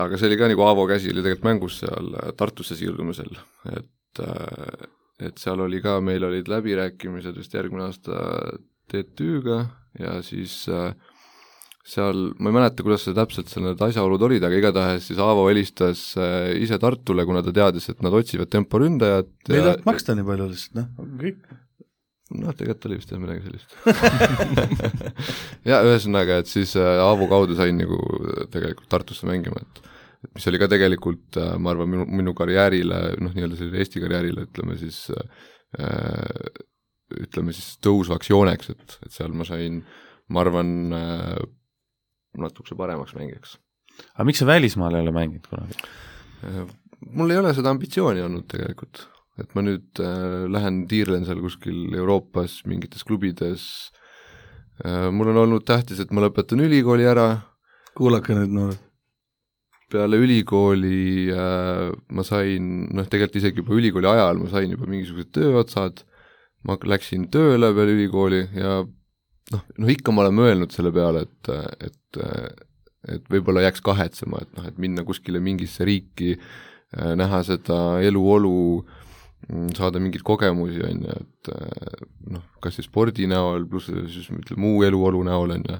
aga 0.00 0.18
see 0.18 0.30
oli 0.30 0.38
ka 0.40 0.48
nagu 0.48 0.64
Aavo 0.64 0.86
käsi 0.88 1.10
oli 1.12 1.24
tegelikult 1.24 1.48
mängus 1.48 1.80
seal 1.82 2.14
Tartusse 2.38 2.76
siirdumisel, 2.78 3.34
et 3.74 4.22
äh, 4.24 4.86
et 5.22 5.38
seal 5.38 5.60
oli 5.62 5.80
ka, 5.84 6.00
meil 6.04 6.24
olid 6.26 6.48
läbirääkimised 6.50 7.36
vist 7.38 7.54
järgmine 7.54 7.88
aasta 7.88 8.20
TTÜ-ga 8.90 9.58
ja 10.00 10.16
siis 10.26 10.64
äh, 10.72 10.94
seal, 11.84 12.30
ma 12.40 12.50
ei 12.50 12.56
mäleta, 12.58 12.84
kuidas 12.84 13.04
see 13.06 13.16
täpselt 13.16 13.50
seal 13.52 13.66
need 13.68 13.82
asjaolud 13.84 14.22
olid, 14.26 14.44
aga 14.46 14.58
igatahes 14.58 15.10
siis 15.10 15.20
Aavo 15.22 15.46
helistas 15.50 16.06
äh, 16.18 16.54
ise 16.64 16.78
Tartule, 16.82 17.26
kuna 17.28 17.44
ta 17.44 17.54
teadis, 17.54 17.90
et 17.92 18.00
nad 18.04 18.16
otsivad 18.16 18.50
temporündajat. 18.52 19.30
ei 19.50 19.60
tahtnud 19.60 19.86
maksta 19.88 20.16
nii 20.16 20.26
palju 20.30 20.48
lihtsalt, 20.50 20.80
noh, 20.80 21.12
kõik 21.20 21.44
noh, 22.34 22.56
tegelikult 22.56 22.88
oli 22.88 22.98
vist 22.98 23.12
jah 23.12 23.20
midagi 23.22 23.44
sellist 23.44 23.68
ja 25.70 25.82
ühesõnaga, 25.86 26.40
et 26.42 26.50
siis 26.50 26.74
äh, 26.80 26.94
Aavo 27.04 27.28
kaudu 27.30 27.58
sain 27.58 27.78
nagu 27.78 28.00
tegelikult 28.52 28.88
Tartusse 28.90 29.28
mängima, 29.28 29.62
et 29.62 29.93
mis 30.32 30.46
oli 30.50 30.60
ka 30.62 30.68
tegelikult, 30.72 31.38
äh, 31.40 31.54
ma 31.60 31.74
arvan, 31.74 31.90
minu, 31.90 32.06
minu 32.20 32.34
karjäärile, 32.36 33.00
noh, 33.24 33.34
nii-öelda 33.36 33.58
sellele 33.58 33.82
Eesti 33.82 34.02
karjäärile, 34.04 34.46
ütleme 34.48 34.78
siis 34.80 35.00
äh, 35.14 36.62
ütleme 37.14 37.54
siis 37.54 37.76
tõusvaks 37.84 38.30
jooneks, 38.30 38.72
et, 38.74 38.98
et 39.06 39.14
seal 39.14 39.34
ma 39.36 39.46
sain, 39.48 39.82
ma 40.32 40.44
arvan 40.44 40.70
äh,, 40.96 41.34
natukese 42.40 42.74
paremaks 42.78 43.14
mängijaks. 43.14 43.58
aga 44.16 44.24
miks 44.26 44.40
sa 44.42 44.46
välismaal 44.48 44.96
ei 44.96 45.04
ole 45.04 45.12
mänginud 45.14 45.44
kunagi 45.46 45.76
mul 47.14 47.30
ei 47.30 47.38
ole 47.38 47.52
seda 47.54 47.70
ambitsiooni 47.70 48.24
olnud 48.24 48.48
tegelikult 48.50 49.04
et 49.40 49.54
ma 49.56 49.64
nüüd 49.66 49.98
äh, 50.02 50.46
lähen 50.50 50.84
tiirlen 50.90 51.26
seal 51.26 51.40
kuskil 51.42 51.94
Euroopas 51.98 52.60
mingites 52.70 53.04
klubides 53.06 53.66
äh,, 54.84 55.10
mul 55.14 55.32
on 55.32 55.42
olnud 55.44 55.66
tähtis, 55.66 56.02
et 56.02 56.14
ma 56.14 56.22
lõpetan 56.24 56.62
ülikooli 56.62 57.06
ära. 57.08 57.28
kuulake 57.98 58.36
nüüd 58.38 58.54
noored. 58.54 58.82
Peale 59.94 60.18
ülikooli 60.20 61.30
äh, 61.34 61.94
ma 62.14 62.26
sain, 62.26 62.68
noh 62.94 63.08
tegelikult 63.08 63.40
isegi 63.40 63.62
juba 63.62 63.78
ülikooli 63.78 64.10
ajal 64.10 64.42
ma 64.42 64.50
sain 64.52 64.74
juba 64.74 64.90
mingisugused 64.90 65.32
tööotsad, 65.38 66.04
ma 66.68 66.76
läksin 66.82 67.28
tööle 67.32 67.72
peale 67.76 67.96
ülikooli 67.96 68.44
ja 68.58 68.76
noh, 68.84 69.64
noh 69.78 69.94
ikka 69.94 70.14
ma 70.14 70.26
olen 70.26 70.38
mõelnud 70.40 70.76
selle 70.76 70.92
peale, 70.94 71.26
et, 71.28 71.54
et 71.88 72.22
et 73.14 73.26
võib-olla 73.28 73.66
jääks 73.66 73.82
kahetsema, 73.84 74.38
et 74.40 74.52
noh, 74.56 74.68
et 74.70 74.76
minna 74.80 75.02
kuskile 75.04 75.40
mingisse 75.44 75.84
riiki, 75.84 76.38
äh, 76.96 77.10
näha 77.20 77.42
seda 77.44 77.80
eluolu 78.00 78.54
Mm, 79.52 79.74
saada 79.76 80.00
mingeid 80.00 80.22
kogemusi, 80.24 80.80
on 80.86 81.02
ju, 81.04 81.14
et 81.20 81.50
äh, 81.52 82.04
noh, 82.32 82.44
kas 82.64 82.78
siis 82.78 82.86
spordi 82.88 83.26
näol, 83.28 83.66
pluss 83.68 83.90
siis 83.90 84.30
ütleme, 84.32 84.60
muu 84.62 84.84
eluolu 84.86 85.20
näol, 85.26 85.52
on 85.58 85.66
ju, 85.68 85.76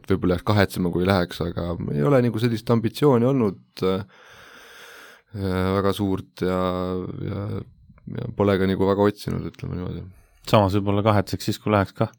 et 0.00 0.12
võib-olla 0.12 0.36
jääks 0.36 0.48
kahetsema, 0.50 0.92
kui 0.94 1.06
läheks, 1.08 1.42
aga 1.44 1.74
ei 1.94 2.04
ole 2.06 2.22
nagu 2.26 2.42
sellist 2.42 2.72
ambitsiooni 2.74 3.28
olnud 3.30 3.84
äh, 3.86 4.06
äh, 5.36 5.68
väga 5.76 5.92
suurt 5.96 6.44
ja, 6.46 6.60
ja, 7.28 7.44
ja 8.16 8.32
pole 8.36 8.56
ka 8.60 8.68
nagu 8.70 8.90
väga 8.90 9.10
otsinud, 9.12 9.46
ütleme 9.52 9.78
niimoodi. 9.78 10.04
samas 10.50 10.76
võib-olla 10.78 11.04
kahetseks 11.06 11.50
siis, 11.50 11.60
kui 11.62 11.74
läheks 11.74 11.96
kah. 11.96 12.12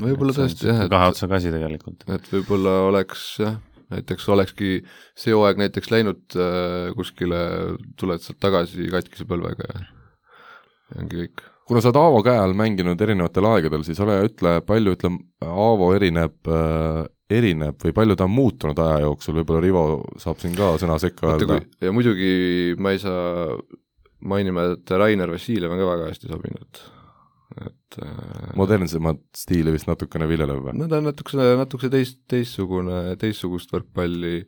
võib-olla 0.00 0.36
tõesti 0.36 0.70
jah, 0.70 0.84
et 0.84 0.92
kahe 0.92 1.12
otsaga 1.12 1.38
asi 1.40 1.54
tegelikult. 1.54 2.08
et 2.08 2.32
võib-olla 2.32 2.78
oleks 2.88 3.28
jah, 3.44 3.60
näiteks 3.92 4.26
olekski 4.34 4.72
see 5.18 5.36
hooaeg 5.36 5.60
näiteks 5.62 5.92
läinud 5.94 6.36
äh, 6.36 6.90
kuskile, 6.96 7.44
tuled 8.00 8.24
sealt 8.24 8.40
tagasi 8.42 8.90
katkise 8.92 9.28
põlvega 9.28 9.70
ja 9.70 9.86
ongi 10.96 11.22
kõik. 11.22 11.44
kuna 11.68 11.82
sa 11.82 11.90
oled 11.90 12.00
Aavo 12.00 12.24
käe 12.24 12.40
all 12.40 12.56
mänginud 12.56 13.00
erinevatel 13.04 13.48
aegadel, 13.50 13.84
siis 13.86 14.00
ole 14.00 14.16
hea, 14.16 14.28
ütle, 14.30 14.54
palju, 14.68 14.94
ütleme, 14.96 15.20
Aavo 15.44 15.92
erineb 15.96 16.48
äh, 16.52 17.04
erineb 17.30 17.80
või 17.84 17.94
palju 17.96 18.16
ta 18.16 18.26
on 18.28 18.34
muutunud 18.34 18.78
aja 18.84 19.02
jooksul, 19.04 19.36
võib-olla 19.40 19.64
Rivo 19.64 19.82
saab 20.20 20.40
siin 20.42 20.54
ka 20.56 20.74
sõna 20.80 20.98
sekka 21.02 21.34
öelda. 21.34 21.60
ja 21.84 21.92
muidugi 21.94 22.76
ma 22.80 22.94
ei 22.94 23.02
saa 23.02 23.56
mainima, 24.28 24.70
et 24.74 24.94
Rainer 24.98 25.30
Vassiljev 25.30 25.74
on 25.74 25.82
ka 25.82 25.90
väga 25.92 26.08
hästi 26.08 26.32
sobinud, 26.32 26.82
et 27.66 28.00
äh, 28.02 28.48
modernsemat 28.58 29.22
stiili 29.36 29.74
vist 29.74 29.90
natukene 29.90 30.30
viljelev 30.30 30.64
või? 30.64 30.78
no 30.80 30.88
ta 30.90 31.02
on 31.02 31.10
natukese, 31.10 31.52
natukese 31.60 31.92
teist, 31.94 32.20
teistsugune, 32.32 33.02
teistsugust 33.20 33.76
võrkpalli 33.76 34.42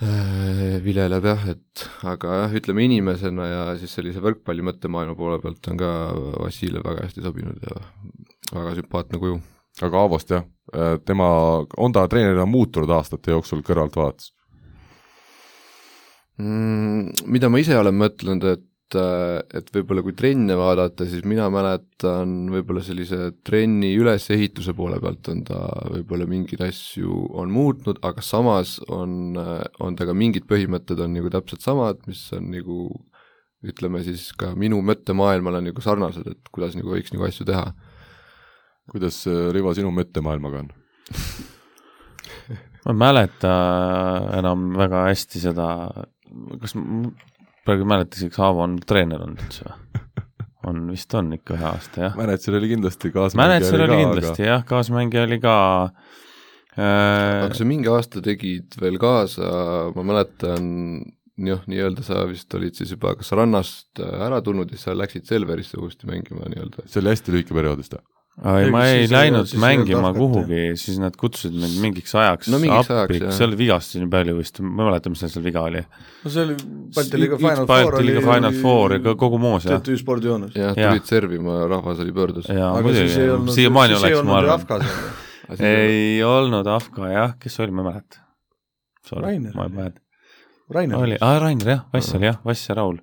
Äh, 0.00 0.78
viljeleb 0.80 1.26
jah, 1.28 1.42
et 1.52 1.82
aga 2.08 2.36
jah, 2.38 2.54
ütleme 2.56 2.86
inimesena 2.86 3.46
ja 3.50 3.64
siis 3.76 3.92
sellise 3.92 4.22
võrkpalli 4.24 4.64
mõttemaailma 4.64 5.12
poole 5.18 5.36
pealt 5.42 5.66
on 5.68 5.80
ka 5.80 5.90
Vassiljev 6.40 6.86
väga 6.86 7.04
hästi 7.04 7.24
sobinud 7.26 7.66
ja 7.66 7.74
väga 8.54 8.78
sümpaatne 8.78 9.20
kuju. 9.20 9.42
Aga 9.86 10.04
Aavost 10.04 10.34
jah, 10.34 10.46
äh, 10.74 10.96
tema, 11.04 11.30
on 11.76 11.92
ta 11.96 12.06
treenerina 12.08 12.46
muutunud 12.48 12.90
aastate 12.96 13.34
jooksul 13.34 13.64
kõrvaltvaates 13.66 14.32
mm,? 16.40 17.26
Mida 17.30 17.50
ma 17.52 17.60
ise 17.62 17.78
olen 17.78 17.96
mõtelnud, 18.00 18.46
et 18.50 18.66
et, 18.90 18.98
äh, 18.98 19.58
et 19.58 19.70
võib-olla 19.74 20.02
kui 20.02 20.14
trenne 20.14 20.56
vaadata, 20.58 21.06
siis 21.06 21.24
mina 21.24 21.48
mäletan 21.50 22.50
võib-olla 22.50 22.82
sellise 22.82 23.32
trenni 23.44 23.92
ülesehituse 23.96 24.74
poole 24.74 25.00
pealt 25.00 25.28
on 25.28 25.44
ta 25.44 25.60
võib-olla 25.90 26.26
mingeid 26.26 26.62
asju 26.66 27.28
on 27.38 27.50
muutnud, 27.50 28.00
aga 28.02 28.22
samas 28.22 28.78
on, 28.88 29.36
äh, 29.38 29.62
on 29.80 29.96
ta 29.96 30.06
ka 30.06 30.14
mingid 30.14 30.48
põhimõtted 30.50 31.00
on 31.00 31.14
nagu 31.14 31.30
täpselt 31.30 31.62
samad, 31.62 32.02
mis 32.06 32.32
on 32.32 32.50
nagu 32.50 32.88
ütleme 33.62 34.02
siis 34.02 34.32
ka 34.32 34.54
minu 34.56 34.80
mõttemaailmale 34.82 35.60
nagu 35.62 35.80
sarnased, 35.80 36.26
et 36.26 36.50
kuidas 36.50 36.74
nagu 36.74 36.90
võiks 36.90 37.12
nagu 37.12 37.26
asju 37.28 37.44
teha. 37.46 37.72
Kuidas, 38.90 39.22
äh, 39.30 39.48
Rivo, 39.54 39.74
sinu 39.76 39.92
mõttemaailmaga 39.94 40.64
on 40.64 40.70
ma 42.84 42.92
ei 42.94 43.00
mäleta 43.04 43.52
enam 44.38 44.70
väga 44.78 45.04
hästi 45.08 45.42
seda, 45.42 45.68
kas 46.62 46.74
praegu 47.66 47.84
ei 47.84 47.90
mäleta 47.92 48.18
isegi, 48.18 48.32
kas 48.34 48.46
Aavo 48.48 48.64
on 48.66 48.78
treener 48.86 49.22
olnud 49.24 49.44
üldse 49.44 49.68
või? 49.68 50.00
on, 50.70 50.82
vist 50.92 51.14
on 51.16 51.30
ikka 51.36 51.56
ühe 51.56 51.68
aasta, 51.70 52.02
jah. 52.04 52.18
Mänetser 52.18 52.56
oli 52.58 52.68
kindlasti 52.74 53.12
kaasmängija 53.14 53.48
Mänetser 53.48 53.84
oli 53.86 53.96
kindlasti 54.02 54.42
aga... 54.44 54.50
jah, 54.50 54.66
kaasmängija 54.68 55.22
oli 55.28 55.38
ka 55.40 55.54
äh... 56.76 57.46
aga 57.46 57.56
sa 57.56 57.68
mingi 57.68 57.88
aasta 57.92 58.22
tegid 58.24 58.76
veel 58.80 59.00
kaasa, 59.00 59.48
ma 59.96 60.04
mäletan, 60.12 60.68
jah, 61.48 61.64
nii-öelda 61.70 62.04
sa 62.06 62.26
vist 62.28 62.52
olid 62.58 62.76
siis 62.76 62.92
juba 62.92 63.14
kas 63.18 63.32
rannast 63.36 64.04
ära 64.04 64.42
tulnud 64.44 64.72
ja 64.72 64.76
siis 64.76 64.88
sa 64.90 64.96
läksid 64.96 65.28
Selverisse 65.28 65.80
uuesti 65.80 66.08
mängima 66.10 66.48
nii-öelda. 66.52 66.84
see 66.86 67.00
oli 67.02 67.14
hästi 67.14 67.36
lühike 67.36 67.56
periood 67.56 67.80
vist 67.80 67.96
või? 67.96 68.04
Ei, 68.38 68.70
ma 68.72 68.84
ei 68.88 69.06
läinud 69.10 69.52
mängima 69.60 70.12
kuhugi, 70.16 70.62
siis 70.80 70.98
nad 71.02 71.16
kutsusid 71.18 71.54
mind 71.56 71.76
mingiks 71.82 72.14
ajaks 72.16 72.48
no, 72.52 72.60
mingiks 72.62 72.90
appi, 72.94 73.20
seal 73.36 73.56
vigastusi 73.58 74.02
nii 74.02 74.10
palju 74.12 74.36
vist, 74.38 74.60
ma 74.64 74.84
ei 74.84 74.90
mäleta, 74.90 75.12
mis 75.12 75.24
seal 75.26 75.44
viga 75.44 75.64
oli. 75.68 75.82
no 76.24 76.32
see 76.32 76.44
oli 76.46 76.56
Balti 76.96 77.20
liiga 77.20 77.40
Final 77.40 77.64
Four 77.66 77.96
Balti 77.96 78.06
liiga 78.08 78.24
Final 78.24 78.60
Four 78.62 78.96
ja 78.96 79.16
kogu 79.24 79.40
moos, 79.42 79.68
jah. 79.68 79.82
TTÜ 79.82 79.98
spordijoones. 80.00 80.56
jah, 80.56 80.76
tulid 80.78 81.08
servima, 81.10 81.62
rahvas 81.70 82.00
oli 82.04 82.16
pöördus. 82.16 82.48
jaa, 82.48 82.74
muidugi, 82.80 83.54
siiamaani 83.56 83.98
oleks, 84.00 84.22
ma 84.24 84.38
arvan. 84.40 84.86
ei 85.58 86.22
olnud 86.24 86.70
Afka 86.70 87.10
jah, 87.12 87.34
kes 87.40 87.60
oli, 87.60 87.74
ma 87.74 87.84
ei 87.84 87.90
mäleta. 87.92 88.24
ma 89.18 89.34
ei 89.34 89.74
mäleta. 89.74 90.00
Rainer 90.70 90.98
oli, 91.02 91.16
aa 91.20 91.38
Rainer 91.42 91.68
jah, 91.68 91.86
Vass 91.92 92.14
oli 92.14 92.28
jah, 92.30 92.38
Vass 92.46 92.68
ja 92.68 92.76
Raul 92.78 93.00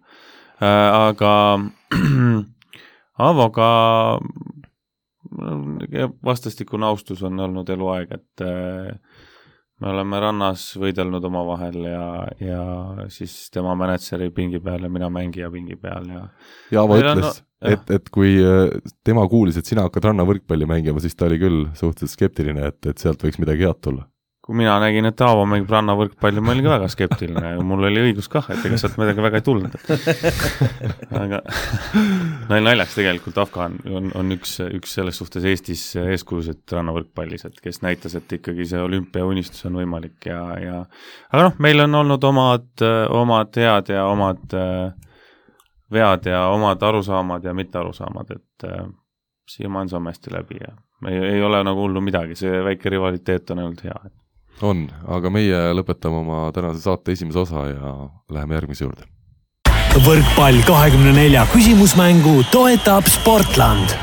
äh,. 0.62 0.68
aga 1.08 1.60
Avoga 3.28 3.68
vastastikune 6.26 6.86
austus 6.88 7.24
on 7.28 7.40
olnud 7.40 7.70
eluaeg, 7.70 8.14
et 8.18 8.44
äh, 8.46 8.94
me 9.82 9.92
oleme 9.92 10.20
rannas 10.24 10.64
võidelnud 10.82 11.26
omavahel 11.30 11.78
ja, 11.86 12.06
ja 12.42 12.62
siis 13.14 13.36
tema 13.54 13.76
mänedžeri 13.78 14.32
pingi 14.34 14.60
peal 14.64 14.88
ja 14.88 14.90
mina 14.90 15.10
mängija 15.14 15.52
pingi 15.54 15.78
peal 15.78 16.08
ja 16.10 16.24
ja 16.74 16.82
Aavo 16.82 16.98
Meil 16.98 17.12
on- 17.12 17.22
ütles, 17.22 17.42
jah. 17.62 17.74
et, 17.78 17.92
et 18.00 18.10
kui 18.14 18.36
äh, 18.42 18.74
tema 19.06 19.28
kuulis, 19.30 19.58
et 19.62 19.70
sina 19.70 19.86
hakkad 19.86 20.10
rannavõrkpalli 20.10 20.66
mängima, 20.70 21.04
siis 21.04 21.16
ta 21.16 21.30
oli 21.30 21.38
küll 21.42 21.66
suhteliselt 21.78 22.16
skeptiline, 22.18 22.72
et, 22.74 22.80
et 22.90 22.98
sealt 22.98 23.22
võiks 23.24 23.38
midagi 23.44 23.68
head 23.70 23.82
tulla. 23.86 24.08
Kui 24.48 24.56
mina 24.56 24.78
nägin, 24.80 25.04
et 25.10 25.22
Aavo 25.26 25.44
mängib 25.50 25.72
rannavõrkpalli, 25.74 26.40
ma 26.40 26.54
olin 26.54 26.64
ka 26.64 26.72
väga 26.78 26.88
skeptiline 26.92 27.50
ja 27.52 27.64
mul 27.68 27.84
oli 27.90 28.04
õigus 28.08 28.30
kah, 28.32 28.46
et 28.54 28.64
ega 28.66 28.78
sealt 28.80 28.96
midagi 29.00 29.24
väga 29.26 29.42
ei 29.42 29.44
tulnud. 29.44 29.74
aga 31.24 31.42
nali 32.50 32.64
naljaks 32.70 32.96
tegelikult 32.96 33.42
Afgan 33.44 33.76
on, 33.92 34.08
on 34.16 34.32
üks, 34.38 34.58
üks 34.64 34.94
selles 34.96 35.20
suhtes 35.20 35.44
Eestis 35.52 35.84
eeskujusid 36.00 36.64
rannavõrkpallis, 36.78 37.44
et 37.50 37.60
kes 37.64 37.84
näitas, 37.84 38.16
et 38.16 38.38
ikkagi 38.40 38.70
see 38.72 38.80
olümpiaunistus 38.86 39.68
on 39.68 39.82
võimalik 39.82 40.30
ja, 40.32 40.40
ja 40.64 40.78
aga 41.34 41.50
noh, 41.50 41.60
meil 41.68 41.84
on 41.84 42.00
olnud 42.04 42.30
omad, 42.32 42.70
omad 43.20 43.60
head 43.60 43.92
ja 43.92 44.08
omad 44.08 44.56
vead 45.92 46.26
ja 46.26 46.46
omad 46.48 46.82
arusaamad 46.84 47.44
ja 47.44 47.54
mittearusaamad, 47.54 48.32
et 48.32 48.64
äh, 48.70 48.88
siiamaani 49.50 49.90
saame 49.90 50.10
hästi 50.10 50.34
läbi 50.34 50.56
ja 50.62 50.72
ei, 51.12 51.18
ei 51.18 51.44
ole 51.44 51.64
nagu 51.64 51.84
hullu 51.84 52.02
midagi, 52.02 52.36
see 52.36 52.64
väike 52.64 52.90
rivaliteet 52.90 53.52
on 53.52 53.64
ainult 53.64 53.84
hea 53.84 54.00
on, 54.66 54.88
aga 55.08 55.32
meie 55.34 55.60
lõpetame 55.78 56.22
oma 56.24 56.40
tänase 56.56 56.82
saate 56.82 57.14
esimese 57.14 57.40
osa 57.44 57.68
ja 57.70 57.94
läheme 58.34 58.58
järgmise 58.58 58.86
juurde. 58.86 59.08
võrkpall 60.06 60.62
kahekümne 60.68 61.14
nelja 61.16 61.48
küsimusmängu 61.54 62.44
toetab 62.52 63.10
Sportland 63.10 63.96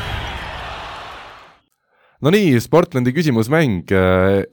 no 2.24 2.30
nii, 2.32 2.54
Sportlandi 2.62 3.12
küsimusmäng, 3.12 3.90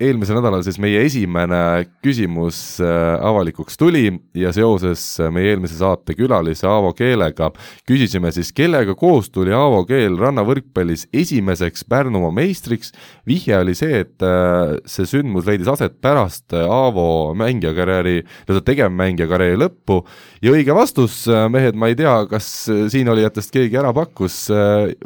eelmisel 0.03 0.35
nädalal 0.35 0.63
siis 0.65 0.75
meie 0.81 1.05
esimene 1.07 1.85
küsimus 2.03 2.81
äh, 2.83 3.13
avalikuks 3.23 3.79
tuli 3.79 4.09
ja 4.35 4.51
seoses 4.55 5.03
äh, 5.23 5.29
meie 5.31 5.53
eelmise 5.53 5.77
saate 5.79 6.15
külalise 6.17 6.67
Aavo 6.67 6.91
Keelega 6.97 7.47
küsisime 7.87 8.33
siis, 8.35 8.49
kellega 8.55 8.95
koos 8.99 9.29
tuli 9.31 9.55
Aavo 9.55 9.85
Keel 9.87 10.17
rannavõrkpallis 10.19 11.05
esimeseks 11.15 11.85
Pärnumaa 11.87 12.33
meistriks. 12.35 12.91
vihje 13.27 13.55
oli 13.61 13.77
see, 13.77 14.01
et 14.03 14.25
äh, 14.25 14.75
see 14.83 15.07
sündmus 15.07 15.47
leidis 15.47 15.71
aset 15.71 15.95
pärast 16.03 16.51
äh, 16.51 16.67
Aavo 16.67 17.31
mängijakarjääri, 17.39 18.17
nii-öelda 18.25 18.65
tegevmängija 18.67 19.29
karjääri 19.31 19.61
lõppu 19.63 20.01
ja 20.43 20.51
õige 20.51 20.75
vastus, 20.75 21.23
mehed, 21.53 21.79
ma 21.79 21.87
ei 21.87 21.95
tea, 21.95 22.17
kas 22.27 22.51
äh, 22.67 22.83
siinolijatest 22.91 23.55
keegi 23.55 23.79
ära 23.79 23.95
pakkus, 23.95 24.41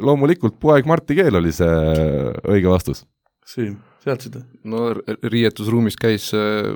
loomulikult 0.02 0.58
poeg 0.58 0.90
Martti 0.90 1.14
Keel 1.22 1.38
oli 1.38 1.54
see 1.54 1.70
äh, 1.70 2.55
õige 2.58 2.72
vastus. 2.72 3.04
Siim, 3.46 3.76
teadsid 4.06 4.40
no 4.66 4.88
riietusruumis 5.24 5.96
käis 6.02 6.32
äh, 6.34 6.72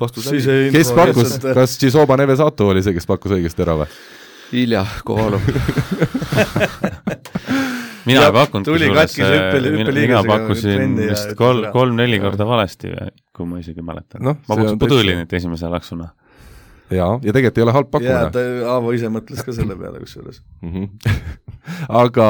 vastus 0.00 0.26
siis 0.28 0.46
läbi. 0.48 0.66
ei 0.66 0.72
kes 0.74 0.90
pakkus, 0.96 1.30
lihtsalt- 1.36 1.54
kas 1.56 1.78
Tšisoba 1.80 2.16
Nevesato 2.20 2.68
oli 2.72 2.82
see, 2.84 2.92
kes 2.96 3.06
pakkus 3.08 3.32
õigesti 3.38 3.64
ära 3.64 3.78
või? 3.82 3.88
Ilja 4.54 4.84
Kovalov. 5.08 5.40
mina 8.08 8.26
ei 8.26 8.32
pakkunud 8.36 8.66
tuli 8.68 8.88
kusjuures, 8.90 9.00
katkise 9.00 9.28
hüppe- 9.30 9.38
äh, 9.40 9.62
mina- 9.62 9.70
mina 9.70 9.84
hüppeliigasega 9.84 10.28
pakkusin 10.32 10.96
vist 11.00 11.32
kolm 11.38 11.64
kolm-neli 11.72 12.18
korda 12.22 12.46
valesti, 12.48 12.92
kui 13.34 13.46
ma 13.48 13.62
isegi 13.62 13.82
mäletan 13.84 14.20
Noh, 14.24 14.36
no,. 14.36 14.40
ma 14.48 14.54
pakkusin 14.58 14.78
Podulinit 14.82 15.32
esimese 15.40 15.70
laksuna. 15.72 16.10
jaa, 16.92 17.18
ja 17.22 17.32
tegelikult 17.32 17.58
ei 17.58 17.64
ole 17.64 17.72
halb 17.76 17.88
jaa, 17.88 17.92
pakkumine 17.96 18.30
ta, 18.34 18.40
Aavo 18.74 18.88
ise 18.96 19.08
mõtles 19.12 19.40
ka 19.44 19.50
selle 19.56 19.74
peale 19.78 19.98
kusjuures. 20.02 20.38
mm. 20.62 20.70
-hmm. 20.72 20.86
aga 22.02 22.26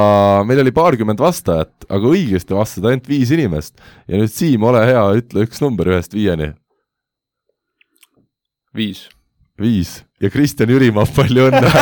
meil 0.46 0.60
oli 0.62 0.72
paarkümmend 0.74 1.20
vastajat, 1.20 1.72
aga 1.88 2.04
õigesti 2.12 2.52
vastas 2.56 2.84
ainult 2.84 3.08
viis 3.08 3.30
inimest. 3.34 3.74
ja 4.08 4.14
nüüd 4.20 4.32
Siim, 4.32 4.62
ole 4.62 4.86
hea, 4.86 5.04
ütle 5.20 5.38
üks 5.48 5.58
number 5.64 5.86
ühest 5.90 6.12
viieni. 6.14 6.48
viis. 8.74 9.08
viis 9.60 10.04
ja 10.20 10.30
Kristjan 10.30 10.70
Jürimaa, 10.70 11.06
palju 11.16 11.42
õnne 11.50 11.68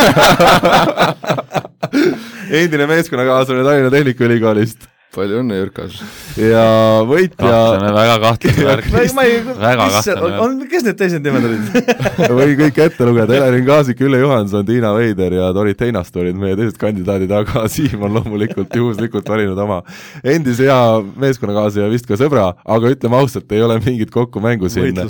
endine 2.63 2.87
meeskonnakaaslane 2.87 3.65
Tallinna 3.65 3.91
Tehnikaülikoolist 3.91 4.92
palju 5.13 5.43
õnne, 5.43 5.57
Jürkas. 5.61 5.99
ja 6.41 6.63
võitja 7.05 7.37
kahtlane, 7.37 7.91
väga 7.93 8.15
kahtlane 8.23 8.65
värk. 8.71 8.87
väga 8.89 9.89
kahtlane 9.93 10.23
värk. 10.23 10.39
on, 10.41 10.55
kes 10.71 10.87
need 10.87 10.99
teised 11.01 11.27
nimed 11.27 11.49
olid? 11.49 11.91
võin 12.39 12.55
kõik 12.63 12.79
ette 12.87 13.09
lugeda, 13.09 13.37
Helerin 13.37 13.67
Kaasik, 13.67 14.01
Ülle 14.07 14.23
Johanson, 14.23 14.65
Tiina 14.69 14.95
Veider 14.97 15.37
ja 15.37 15.51
Tori 15.53 15.75
Teinaste 15.77 16.23
olid 16.23 16.39
meie 16.41 16.57
teised 16.57 16.79
kandidaadid, 16.81 17.35
aga 17.37 17.65
Siim 17.73 18.07
on 18.09 18.17
loomulikult 18.17 18.73
juhuslikult 18.79 19.29
valinud 19.29 19.61
oma 19.61 19.83
endise 20.25 20.71
hea 20.71 20.79
meeskonnakaaslase 21.21 21.85
ja 21.85 21.91
vist 21.93 22.09
ka 22.09 22.17
sõbra, 22.21 22.49
aga 22.65 22.95
ütleme 22.97 23.21
ausalt, 23.21 23.53
ei 23.53 23.67
ole 23.67 23.77
mingit 23.85 24.13
kokkumängu 24.15 24.73
siin. 24.73 25.03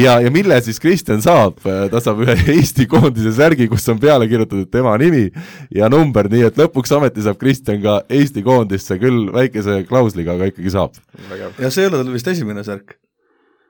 ja, 0.00 0.16
ja 0.24 0.32
mille 0.32 0.62
siis 0.64 0.80
Kristjan 0.80 1.20
saab, 1.24 1.60
ta 1.62 2.00
saab 2.00 2.24
ühe 2.24 2.38
Eesti 2.56 2.88
koondise 2.88 3.34
särgi, 3.36 3.68
kus 3.68 3.84
on 3.92 4.00
peale 4.00 4.30
kirjutatud 4.32 4.72
tema 4.72 4.96
nimi 5.00 5.26
ja 5.74 5.92
number, 5.92 6.32
nii 6.32 6.48
et 6.48 6.64
lõpuks 6.64 6.96
ometi 6.96 7.28
saab 7.28 7.36
Kristjan 7.42 7.84
ka 7.84 8.00
Eesti 8.08 8.48
koondisse, 8.48 8.96
küll 9.02 9.41
väikese 9.42 9.82
klausliga, 9.88 10.36
aga 10.38 10.50
ikkagi 10.52 10.74
saab. 10.74 10.98
ja 11.58 11.70
see 11.70 11.84
ei 11.84 11.90
ole 11.90 12.02
tal 12.02 12.12
vist 12.14 12.34
esimene 12.34 12.64
särk. 12.66 12.98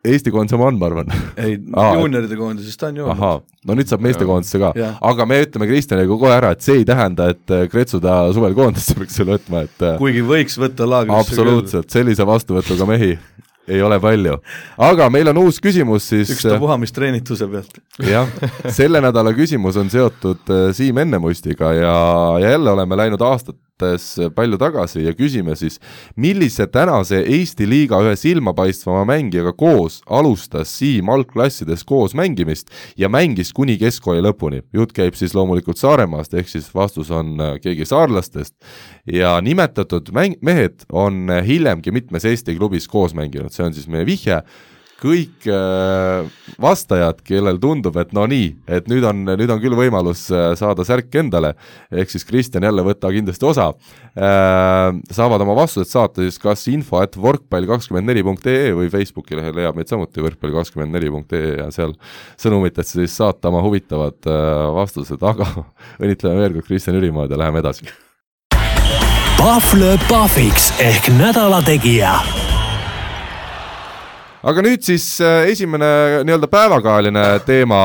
Eesti 0.03 0.33
koondis 0.35 0.57
oma 0.57 0.67
on, 0.67 0.79
ma 0.81 0.89
arvan. 0.89 1.13
Ei 1.39 1.53
juunioride 2.01 2.35
koondises 2.35 2.75
ta 2.79 2.89
on 2.91 2.97
ju 2.99 3.05
ahaa, 3.13 3.37
no 3.69 3.77
nüüd 3.79 3.91
saab 3.91 4.03
meestekoondisse 4.03 4.59
ka. 4.59 4.73
Aga 5.13 5.27
me 5.31 5.39
ütleme 5.45 5.69
Kristjanile 5.71 6.11
kohe 6.11 6.33
ära, 6.35 6.51
et 6.57 6.67
see 6.67 6.81
ei 6.81 6.89
tähenda, 6.89 7.29
et 7.31 7.55
äh, 7.55 7.69
Kretsu 7.71 8.03
ta 8.03 8.25
suvel 8.35 8.57
koondisse 8.59 8.99
peaks 8.99 9.21
selle 9.21 9.37
võtma, 9.37 9.63
et 9.69 9.87
äh, 9.87 9.95
kuigi 10.03 10.25
võiks 10.27 10.59
võtta 10.59 10.89
laagrisse 10.91 11.37
absoluutselt, 11.37 11.95
sellise 11.95 12.27
vastuvõtuga 12.27 12.89
mehi 12.91 13.15
ei 13.69 13.83
ole 13.83 13.99
palju. 14.01 14.39
aga 14.79 15.09
meil 15.11 15.31
on 15.31 15.43
uus 15.45 15.61
küsimus 15.63 16.09
siis 16.11 16.31
äh, 16.31 16.37
ükstapuha, 16.37 16.77
mis 16.83 16.93
treenituse 16.95 17.47
pealt. 17.51 17.79
jah, 18.03 18.31
selle 18.75 19.01
nädala 19.05 19.33
küsimus 19.37 19.79
on 19.79 19.91
seotud 19.93 20.51
äh, 20.51 20.71
Siim 20.75 20.99
Ennemustiga 20.99 21.73
ja, 21.77 21.97
ja 22.43 22.57
jälle 22.57 22.71
oleme 22.75 22.99
läinud 22.99 23.23
aastates 23.83 24.35
palju 24.35 24.59
tagasi 24.59 25.05
ja 25.05 25.13
küsime 25.17 25.55
siis, 25.57 25.79
millise 26.17 26.67
tänase 26.67 27.23
Eesti 27.23 27.67
liiga 27.69 28.01
ühe 28.03 28.15
silmapaistvama 28.17 29.05
mängijaga 29.09 29.53
koos 29.53 30.01
alustas 30.07 30.73
Siim 30.79 31.09
algklassides 31.09 31.85
koos 31.85 32.15
mängimist 32.15 32.71
ja 32.97 33.09
mängis 33.09 33.53
kuni 33.53 33.79
keskkooli 33.79 34.23
lõpuni. 34.23 34.63
jutt 34.73 34.93
käib 34.93 35.15
siis 35.15 35.35
loomulikult 35.35 35.79
Saaremaast, 35.79 36.35
ehk 36.35 36.49
siis 36.49 36.71
vastus 36.75 37.11
on 37.11 37.41
äh, 37.41 37.61
keegi 37.61 37.85
saarlastest. 37.85 38.55
Ja 39.07 39.41
nimetatud 39.41 40.13
mäng, 40.13 40.37
mehed 40.41 40.87
on 40.93 41.31
äh, 41.31 41.45
hiljemgi 41.47 41.91
mitmes 41.91 42.25
Eesti 42.25 42.57
klubis 42.57 42.89
koos 42.89 43.15
mänginud, 43.15 43.53
see 43.53 43.67
on 43.67 43.75
siis 43.75 43.89
meie 43.89 44.07
vihje 44.07 44.43
kõik 45.03 45.47
äh, 45.51 46.29
vastajad, 46.63 47.23
kellel 47.27 47.59
tundub, 47.63 47.97
et 48.01 48.13
no 48.15 48.25
nii, 48.31 48.49
et 48.71 48.89
nüüd 48.91 49.05
on, 49.09 49.25
nüüd 49.27 49.51
on 49.51 49.63
küll 49.63 49.77
võimalus 49.79 50.25
äh, 50.31 50.53
saada 50.59 50.87
särk 50.87 51.15
endale, 51.19 51.55
ehk 51.91 52.13
siis 52.13 52.27
Kristjan 52.29 52.67
jälle 52.67 52.85
võta 52.87 53.11
kindlasti 53.15 53.49
osa. 53.49 53.71
Äh,, 54.13 54.93
saavad 55.15 55.43
oma 55.43 55.57
vastused 55.59 55.91
saata 55.91 56.23
siis 56.23 56.39
kas 56.43 56.67
info 56.71 57.01
at 57.03 57.17
võrkpall 57.19 57.67
kakskümmend 57.71 58.11
neli 58.11 58.23
punkt 58.27 58.47
ee 58.51 58.71
või 58.77 58.91
Facebooki 58.93 59.39
lehel 59.39 59.57
leiab 59.57 59.79
meid 59.79 59.91
samuti 59.91 60.23
võrkpall 60.23 60.55
kakskümmend 60.61 60.95
neli 60.95 61.11
punkt 61.13 61.35
ee 61.39 61.57
ja 61.63 61.71
seal 61.75 61.97
sõnumitesse 62.41 63.01
siis 63.01 63.17
saata 63.19 63.51
oma 63.51 63.65
huvitavad 63.65 64.21
vastused, 64.77 65.23
aga 65.23 65.49
õnnitleme 66.03 66.45
veel 66.45 66.59
kord 66.59 66.69
Kristjan 66.69 67.01
Jürimaad 67.01 67.33
ja 67.33 67.41
läheme 67.41 67.65
edasi. 67.65 67.89
Pahv 69.41 69.75
lööb 69.81 70.07
pahviks 70.07 70.71
ehk 70.79 71.11
nädala 71.17 71.65
tegija 71.67 72.21
aga 74.43 74.65
nüüd 74.65 74.83
siis 74.87 75.05
äh, 75.23 75.49
esimene 75.53 76.23
nii-öelda 76.27 76.49
päevakajaline 76.51 77.27
teema 77.47 77.83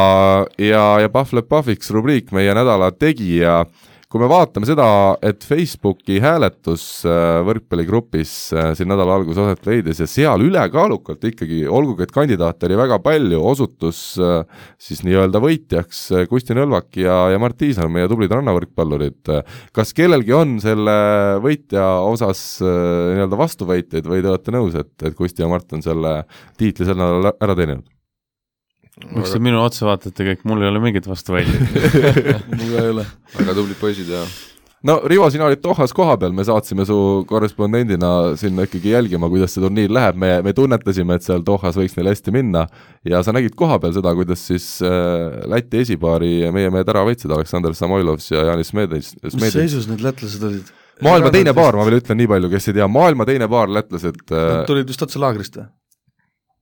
ja, 0.57 0.85
ja 1.03 1.11
Pahv 1.13 1.35
lööb 1.37 1.49
pahviks 1.51 1.91
rubriik 1.93 2.33
Meie 2.35 2.55
nädala 2.57 2.89
tegija. 2.91 3.65
Kui 4.07 4.21
me 4.21 4.27
vaatame 4.31 4.67
seda, 4.67 4.85
et 5.25 5.43
Facebooki 5.43 6.21
hääletus 6.23 6.83
äh, 7.03 7.41
võrkpalligrupis 7.43 8.31
äh, 8.55 8.69
siin 8.77 8.87
nädala 8.87 9.17
alguses 9.19 9.41
aset 9.43 9.67
leidis 9.67 9.99
ja 9.99 10.07
seal 10.07 10.45
ülekaalukalt 10.45 11.27
ikkagi, 11.27 11.65
olgugi 11.67 12.05
et 12.05 12.13
kandidaate 12.15 12.69
oli 12.69 12.77
väga 12.79 13.01
palju, 13.03 13.41
osutus 13.51 13.99
äh, 14.23 14.63
siis 14.79 15.03
nii-öelda 15.03 15.41
võitjaks 15.43 16.05
Kusti 16.31 16.55
Nõlvak 16.55 17.01
ja, 17.03 17.17
ja 17.33 17.41
Mart 17.43 17.59
Tiisar, 17.59 17.91
meie 17.91 18.07
tublid 18.07 18.31
rannavõrkpallurid. 18.31 19.33
kas 19.75 19.91
kellelgi 19.97 20.37
on 20.37 20.55
selle 20.63 20.95
võitja 21.43 21.83
osas 22.07 22.45
nii-öelda 22.63 23.43
vastuvõitjaid 23.43 24.07
või 24.07 24.23
te 24.23 24.31
olete 24.31 24.55
nõus, 24.55 24.79
et, 24.79 24.95
et 25.03 25.19
Kusti 25.19 25.43
ja 25.43 25.51
Mart 25.51 25.75
on 25.75 25.83
selle 25.83 26.21
tiitli 26.55 26.87
sel 26.87 26.95
nädalal 26.95 27.35
ära 27.35 27.59
teeninud? 27.59 27.96
Miks 29.05 29.33
te 29.33 29.41
minu 29.43 29.61
otsa 29.63 29.87
vaatate 29.89 30.31
kõik, 30.31 30.43
mul 30.49 30.63
ei 30.63 30.71
ole 30.71 30.83
mingit 30.83 31.07
vastuvõtjaid. 31.09 31.79
mul 32.57 32.69
ka 32.73 32.83
ei 32.83 32.93
ole. 32.95 33.07
väga 33.37 33.57
tublid 33.57 33.81
poisid 33.81 34.13
ja 34.13 34.25
no 34.87 34.97
Rivo, 35.09 35.29
sina 35.33 35.47
olid 35.47 35.61
Dohas 35.63 35.93
kohapeal, 35.95 36.33
me 36.35 36.45
saatsime 36.47 36.85
su 36.87 36.97
korrespondendina 37.29 38.11
sinna 38.39 38.67
ikkagi 38.67 38.93
jälgima, 38.93 39.29
kuidas 39.31 39.55
see 39.55 39.63
turniir 39.63 39.93
läheb, 39.93 40.19
me, 40.21 40.31
me 40.45 40.53
tunnetasime, 40.57 41.17
et 41.17 41.25
seal 41.25 41.43
Dohas 41.45 41.77
võiks 41.79 41.97
neil 41.97 42.11
hästi 42.11 42.33
minna 42.35 42.67
ja 43.07 43.21
sa 43.25 43.33
nägid 43.35 43.55
kohapeal 43.57 43.95
seda, 43.97 44.13
kuidas 44.17 44.45
siis 44.49 44.67
äh, 44.85 45.41
Läti 45.49 45.81
esipaari 45.83 46.51
meie 46.53 46.73
mehed 46.73 46.89
ära 46.93 47.05
võitsid, 47.07 47.33
Aleksandr 47.33 47.75
Samoilovs 47.77 48.29
ja 48.33 48.45
Janis 48.51 48.73
Smedis. 48.73 49.15
mis 49.23 49.55
seisus 49.55 49.89
need 49.89 50.03
lätlased 50.05 50.45
olid? 50.45 50.69
maailma 51.03 51.33
teine 51.33 51.53
paar, 51.57 51.77
ma 51.77 51.85
veel 51.87 51.99
ütlen 52.01 52.21
nii 52.21 52.29
palju, 52.29 52.53
kes 52.53 52.71
ei 52.71 52.79
tea, 52.79 52.87
maailma 52.91 53.27
teine 53.29 53.49
paar 53.51 53.73
lätlased 53.73 54.23
äh, 54.29 54.47
Nad 54.53 54.69
tulid 54.69 54.93
just 54.93 55.03
otse 55.07 55.21
laagrist 55.21 55.59
või? 55.59 55.67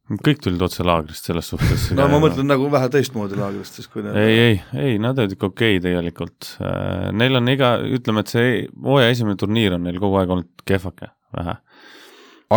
Kõik 0.06 0.41
tulid 0.43 0.62
otse 0.62 0.86
laagrist 0.86 1.26
selles 1.28 1.47
suhtes. 1.49 1.88
no 1.97 2.06
ma 2.12 2.20
mõtlen 2.22 2.47
nagu 2.49 2.68
vähe 2.74 2.89
teistmoodi 2.93 3.39
laagrist, 3.39 3.80
siis 3.80 3.89
kui 3.89 4.03
need 4.06 4.18
ei, 4.22 4.36
ei, 4.43 4.60
ei, 4.78 4.99
nad 5.01 5.18
olid 5.22 5.34
ikka 5.34 5.49
okei 5.49 5.80
okay 5.80 5.84
tegelikult. 5.88 6.51
Äh, 6.62 7.10
neil 7.18 7.39
on 7.39 7.49
iga, 7.49 7.76
ütleme, 7.97 8.22
et 8.22 8.34
see 8.34 8.51
hooaja 8.86 9.16
esimene 9.16 9.39
turniir 9.41 9.78
on 9.78 9.86
neil 9.88 9.97
kogu 10.01 10.20
aeg 10.22 10.36
olnud 10.36 10.66
kehvake, 10.70 11.10
vähe. 11.38 11.58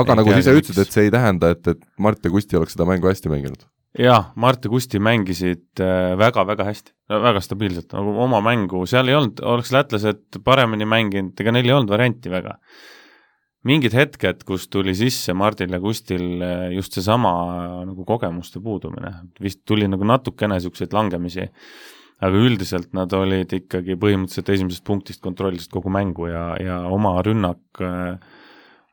aga 0.03 0.15
ei 0.15 0.21
nagu 0.21 0.35
sa 0.35 0.43
ise 0.45 0.57
ütlesid, 0.61 0.85
et 0.85 0.99
see 0.99 1.09
ei 1.09 1.15
tähenda, 1.15 1.55
et, 1.57 1.73
et 1.73 1.83
Mart 2.05 2.25
ja 2.25 2.33
Kusti 2.35 2.61
oleks 2.61 2.77
seda 2.77 2.89
mängu 2.89 3.09
hästi 3.09 3.33
mänginud? 3.33 3.65
jah, 3.99 4.29
Mart 4.37 4.69
ja 4.69 4.75
Kusti 4.75 5.01
mängisid 5.01 5.81
väga-väga 6.21 6.67
äh, 6.67 6.71
hästi, 6.75 6.93
väga 7.25 7.41
stabiilselt, 7.45 7.89
nagu 7.97 8.13
oma 8.29 8.43
mängu, 8.45 8.85
seal 8.91 9.09
ei 9.09 9.17
olnud, 9.17 9.41
oleks 9.57 9.73
lätlased 9.73 10.43
paremini 10.45 10.85
mänginud, 10.89 11.33
ega 11.41 11.57
neil 11.57 11.73
ei 11.73 11.77
olnud 11.81 11.97
varianti 11.97 12.33
väga 12.33 12.59
mingid 13.69 13.95
hetked, 13.97 14.43
kus 14.49 14.67
tuli 14.73 14.95
sisse 14.97 15.35
Mardil 15.37 15.75
ja 15.75 15.81
Kustil 15.83 16.43
eh, 16.45 16.65
just 16.77 16.97
seesama 16.97 17.33
nagu 17.89 18.07
kogemuste 18.09 18.63
puudumine, 18.65 19.13
vist 19.43 19.65
tuli 19.69 19.89
nagu 19.91 20.07
natukene 20.09 20.57
niisuguseid 20.57 20.95
langemisi, 20.97 21.47
aga 22.25 22.43
üldiselt 22.49 22.95
nad 22.99 23.13
olid 23.15 23.53
ikkagi 23.61 23.99
põhimõtteliselt 24.01 24.53
esimesest 24.55 24.85
punktist 24.87 25.23
kontrollisid 25.25 25.71
kogu 25.75 25.93
mängu 25.95 26.31
ja, 26.31 26.45
ja 26.63 26.81
oma 26.91 27.17
rünnak, 27.25 27.63
eh, 27.85 28.17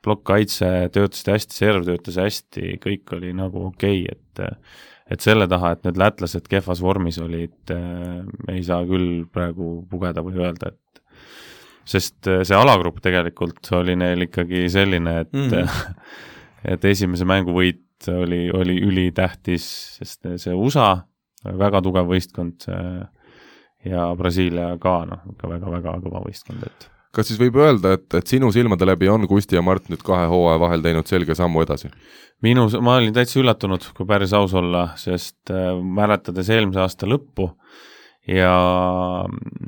plokkkaitse 0.06 0.92
töötasid 0.94 1.32
hästi, 1.34 1.58
serv 1.58 1.88
töötas 1.88 2.20
hästi, 2.22 2.76
kõik 2.84 3.16
oli 3.18 3.32
nagu 3.38 3.72
okei 3.72 4.04
okay,, 4.06 4.20
et 4.20 4.84
et 5.06 5.22
selle 5.22 5.46
taha, 5.46 5.76
et 5.76 5.84
need 5.86 6.00
lätlased 6.02 6.48
kehvas 6.50 6.80
vormis 6.82 7.20
olid 7.22 7.70
ei 8.50 8.64
saa 8.66 8.80
küll 8.90 9.28
praegu 9.30 9.84
pugeda 9.90 10.24
või 10.26 10.40
öelda, 10.42 10.72
et 10.72 10.80
sest 11.86 12.30
äh, 12.32 12.44
see 12.48 12.58
alagrupp 12.58 13.02
tegelikult 13.04 13.72
oli 13.78 13.98
neil 14.00 14.28
ikkagi 14.28 14.66
selline, 14.74 15.20
et 15.26 15.34
mm 15.34 15.50
-hmm. 15.50 16.00
et 16.74 16.86
esimese 16.86 17.26
mängu 17.26 17.54
võit 17.54 18.10
oli, 18.12 18.50
oli 18.54 18.80
ülitähtis, 18.82 19.68
sest 20.00 20.26
see 20.42 20.54
USA, 20.54 20.98
väga 21.46 21.82
tugev 21.82 22.10
võistkond 22.10 22.66
ja 23.86 24.10
Brasiilia 24.18 24.76
ka 24.82 25.06
noh, 25.06 25.22
ikka 25.32 25.50
väga-väga 25.50 25.96
kõva 26.04 26.22
võistkond, 26.26 26.66
et 26.66 26.90
kas 27.16 27.30
siis 27.30 27.40
võib 27.40 27.56
öelda, 27.56 27.94
et, 27.96 28.08
et 28.18 28.28
sinu 28.28 28.52
silmade 28.52 28.86
läbi 28.86 29.08
on 29.10 29.28
Kusti 29.28 29.56
ja 29.56 29.62
Mart 29.62 29.88
nüüd 29.90 30.04
kahe 30.04 30.28
hooaja 30.28 30.60
vahel 30.60 30.84
teinud 30.84 31.08
selge 31.08 31.36
sammu 31.36 31.64
edasi? 31.64 31.90
minu, 32.44 32.68
ma 32.84 32.98
olin 33.00 33.14
täitsa 33.16 33.40
üllatunud, 33.40 33.86
kui 33.96 34.06
päris 34.06 34.34
aus 34.36 34.54
olla, 34.54 34.90
sest 35.00 35.54
äh, 35.54 35.72
mäletades 35.80 36.50
eelmise 36.52 36.84
aasta 36.84 37.08
lõppu 37.10 37.48
äh,, 37.54 37.86
ja, 38.28 38.56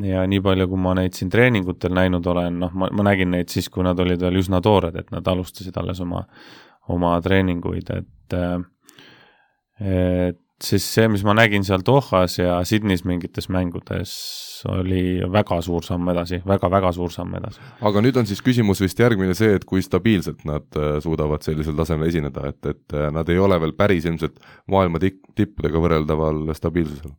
ja 0.03 0.24
nii 0.30 0.41
palju, 0.43 0.68
kui 0.72 0.82
ma 0.82 0.95
neid 0.97 1.18
siin 1.18 1.30
treeningutel 1.34 1.93
näinud 1.97 2.26
olen, 2.34 2.58
noh, 2.64 2.74
ma, 2.74 2.89
ma 2.93 3.08
nägin 3.10 3.32
neid 3.36 3.53
siis, 3.53 3.70
kui 3.74 3.86
nad 3.86 3.99
olid 3.99 4.22
veel 4.24 4.41
üsna 4.41 4.62
toored, 4.64 4.97
et 4.97 5.14
nad 5.14 5.28
alustasid 5.28 5.78
alles 5.78 6.01
oma, 6.05 6.24
oma 6.93 7.18
treeninguid, 7.24 7.93
et 7.93 8.38
et 9.78 10.41
siis 10.64 10.86
see, 10.89 11.05
mis 11.12 11.24
ma 11.26 11.36
nägin 11.38 11.66
seal 11.66 11.84
Dohas 11.86 12.38
ja 12.39 12.58
Sydneys 12.66 13.03
mingites 13.05 13.49
mängudes, 13.53 14.14
oli 14.72 15.20
väga 15.32 15.60
suur 15.62 15.86
samm 15.86 16.10
edasi 16.10 16.39
väga,, 16.39 16.66
väga-väga 16.66 16.91
suur 16.95 17.14
samm 17.14 17.36
edasi. 17.38 17.62
aga 17.86 18.01
nüüd 18.01 18.18
on 18.18 18.30
siis 18.30 18.41
küsimus 18.45 18.82
vist 18.82 18.99
järgmine 18.99 19.36
see, 19.38 19.53
et 19.58 19.68
kui 19.70 19.84
stabiilselt 19.86 20.41
nad 20.49 20.80
äh, 20.80 20.97
suudavad 21.03 21.45
sellisel 21.45 21.78
tasemel 21.78 22.10
esineda, 22.10 22.47
et, 22.49 22.60
et 22.66 22.97
äh, 22.97 23.12
nad 23.14 23.30
ei 23.30 23.38
ole 23.41 23.60
veel 23.62 23.76
päris 23.78 24.08
ilmselt 24.10 24.41
maailma 24.74 25.01
tipp, 25.03 25.22
tippudega 25.38 25.84
võrreldaval 25.84 26.41
stabiilsusel 26.58 27.14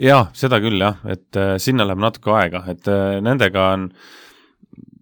jah, 0.00 0.30
seda 0.36 0.62
küll 0.62 0.78
jah, 0.82 1.02
et 1.10 1.40
äh, 1.40 1.56
sinna 1.62 1.88
läheb 1.88 2.04
natuke 2.06 2.36
aega, 2.36 2.62
et 2.70 2.86
nendega 3.26 3.66
on, 3.74 3.90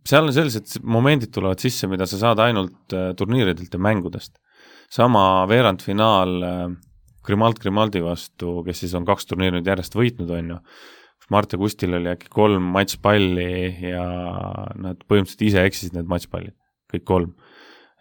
seal 0.09 0.31
on 0.31 0.37
sellised 0.37 0.81
momendid 0.81 1.35
tulevad 1.37 1.61
sisse, 1.61 1.91
mida 1.91 2.09
sa 2.09 2.23
saad 2.23 2.41
ainult 2.47 2.97
turniiridelt 3.19 3.77
ja 3.77 3.83
mängudest. 3.91 4.41
sama 4.95 5.45
veerandfinaal 5.51 6.43
äh, 6.49 6.67
Grimald 7.25 7.61
Grimaldi 7.63 8.03
vastu, 8.05 8.59
kes 8.67 8.85
siis 8.85 8.95
on 8.99 9.07
kaks 9.09 9.31
turniiri 9.31 9.59
nüüd 9.59 9.71
järjest 9.71 9.97
võitnud, 9.97 10.31
on 10.35 10.53
ju, 10.55 10.59
kus 11.21 11.31
Mart 11.33 11.55
ja 11.55 11.61
Kustil 11.61 11.97
oli 11.97 12.13
äkki 12.13 12.29
kolm 12.33 12.67
matšpalli 12.75 13.49
ja 13.91 14.05
nad 14.77 15.01
põhimõtteliselt 15.09 15.47
ise 15.49 15.65
eksisid 15.65 15.97
need 15.97 16.11
matšpallid, 16.11 16.57
kõik 16.93 17.07
kolm. 17.09 17.33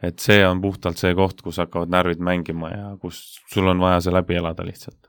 Et 0.03 0.19
see 0.19 0.41
on 0.43 0.59
puhtalt 0.59 0.99
see 0.99 1.13
koht, 1.15 1.39
kus 1.45 1.61
hakkavad 1.63 1.91
närvid 1.93 2.19
mängima 2.23 2.73
ja 2.73 2.87
kus 2.99 3.39
sul 3.51 3.71
on 3.71 3.79
vaja 3.79 4.01
see 4.03 4.11
läbi 4.11 4.35
elada 4.35 4.65
lihtsalt. 4.67 5.07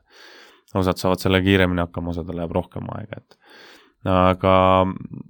Osad 0.75 0.99
saavad 0.99 1.21
selle 1.23 1.39
kiiremini 1.43 1.83
hakkama, 1.83 2.11
osadel 2.11 2.39
läheb 2.39 2.51
rohkem 2.55 2.87
aega, 2.95 3.19
et 3.21 3.37
aga, 4.05 4.55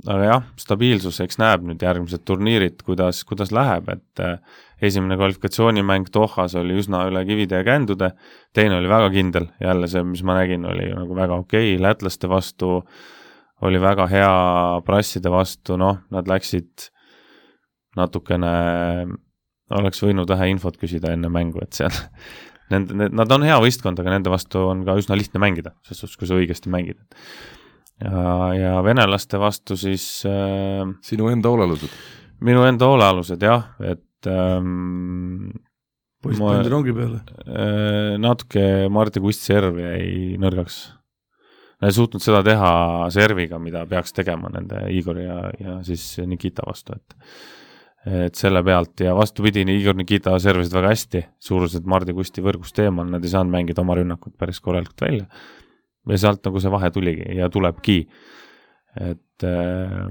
aga 0.06 0.28
jah, 0.28 0.46
stabiilsus, 0.60 1.22
eks 1.24 1.40
näeb 1.40 1.66
nüüd 1.68 1.84
järgmised 1.84 2.26
turniirid, 2.28 2.82
kuidas, 2.86 3.24
kuidas 3.28 3.54
läheb, 3.56 3.88
et 3.94 4.24
eh, 4.24 4.38
esimene 4.84 5.18
kvalifikatsioonimäng 5.20 6.10
Dohas 6.14 6.58
oli 6.60 6.76
üsna 6.82 7.06
üle 7.10 7.24
kivide 7.28 7.62
ja 7.62 7.68
kändude, 7.68 8.12
teine 8.56 8.80
oli 8.80 8.92
väga 8.92 9.12
kindel, 9.14 9.50
jälle 9.64 9.90
see, 9.92 10.04
mis 10.08 10.24
ma 10.28 10.40
nägin, 10.42 10.68
oli 10.68 10.90
nagu 10.92 11.16
väga 11.18 11.40
okei 11.46 11.76
okay., 11.76 11.84
lätlaste 11.84 12.30
vastu 12.32 12.80
oli 13.66 13.80
väga 13.82 14.10
hea, 14.12 14.34
prasside 14.86 15.32
vastu, 15.32 15.80
noh, 15.80 16.02
nad 16.12 16.28
läksid 16.28 16.90
natukene, 17.96 18.52
oleks 19.76 20.04
võinud 20.04 20.30
vähe 20.30 20.52
infot 20.52 20.76
küsida 20.78 21.16
enne 21.16 21.32
mängu, 21.32 21.64
et 21.64 21.80
seal 21.80 21.96
Nende, 22.66 23.12
nad 23.14 23.30
on 23.30 23.44
hea 23.46 23.60
võistkond, 23.62 24.00
aga 24.02 24.10
nende 24.16 24.32
vastu 24.34 24.64
on 24.72 24.80
ka 24.88 24.96
üsna 24.98 25.14
lihtne 25.14 25.38
mängida, 25.38 25.76
selles 25.86 26.00
suhtes, 26.02 26.18
kui 26.18 26.26
sa 26.26 26.34
õigesti 26.34 26.72
mängid. 26.74 26.98
Ja, 28.04 28.26
ja 28.56 28.74
venelaste 28.84 29.40
vastu 29.40 29.78
siis 29.80 30.06
äh, 30.30 30.84
sinu 31.06 31.30
enda 31.32 31.52
hoolealused? 31.52 31.96
minu 32.46 32.66
enda 32.68 32.90
hoolealused 32.92 33.42
jah, 33.46 33.70
et 33.80 34.30
ähm, 34.30 35.50
poiss 36.24 36.42
pandi 36.42 36.72
rongi 36.72 36.96
peale 36.96 37.22
äh,? 37.46 38.16
natuke 38.22 38.90
Martti 38.92 39.24
Kust 39.24 39.46
serv 39.48 39.80
jäi 39.80 40.36
nõrgaks. 40.42 40.84
Nad 41.84 41.92
ei 41.92 41.96
suutnud 41.98 42.24
seda 42.24 42.40
teha 42.46 42.70
serviga, 43.12 43.60
mida 43.60 43.82
peaks 43.90 44.16
tegema 44.16 44.48
nende 44.54 44.86
Igor 44.96 45.18
ja, 45.20 45.42
ja 45.60 45.76
siis 45.84 46.16
Nikita 46.24 46.64
vastu, 46.68 46.96
et 46.96 47.20
et 48.06 48.38
selle 48.38 48.62
pealt 48.62 49.02
ja 49.02 49.16
vastupidi, 49.18 49.64
Igor 49.74 49.96
Nikita 49.98 50.36
servisid 50.42 50.76
väga 50.76 50.92
hästi, 50.92 51.24
suuruselt 51.42 51.88
Mardi 51.90 52.14
Kusti 52.14 52.44
võrgust 52.46 52.78
eemal, 52.84 53.08
nad 53.10 53.24
ei 53.26 53.32
saanud 53.32 53.54
mängida 53.56 53.82
oma 53.82 53.96
rünnakut 53.98 54.36
päris 54.38 54.62
korralikult 54.62 55.02
välja. 55.02 55.26
Ja 56.10 56.22
sealt 56.22 56.44
nagu 56.46 56.62
see 56.62 56.74
vahe 56.74 56.92
tuligi 56.94 57.38
ja 57.40 57.50
tulebki, 57.54 58.02
et 59.02 59.48
äh, 59.48 60.04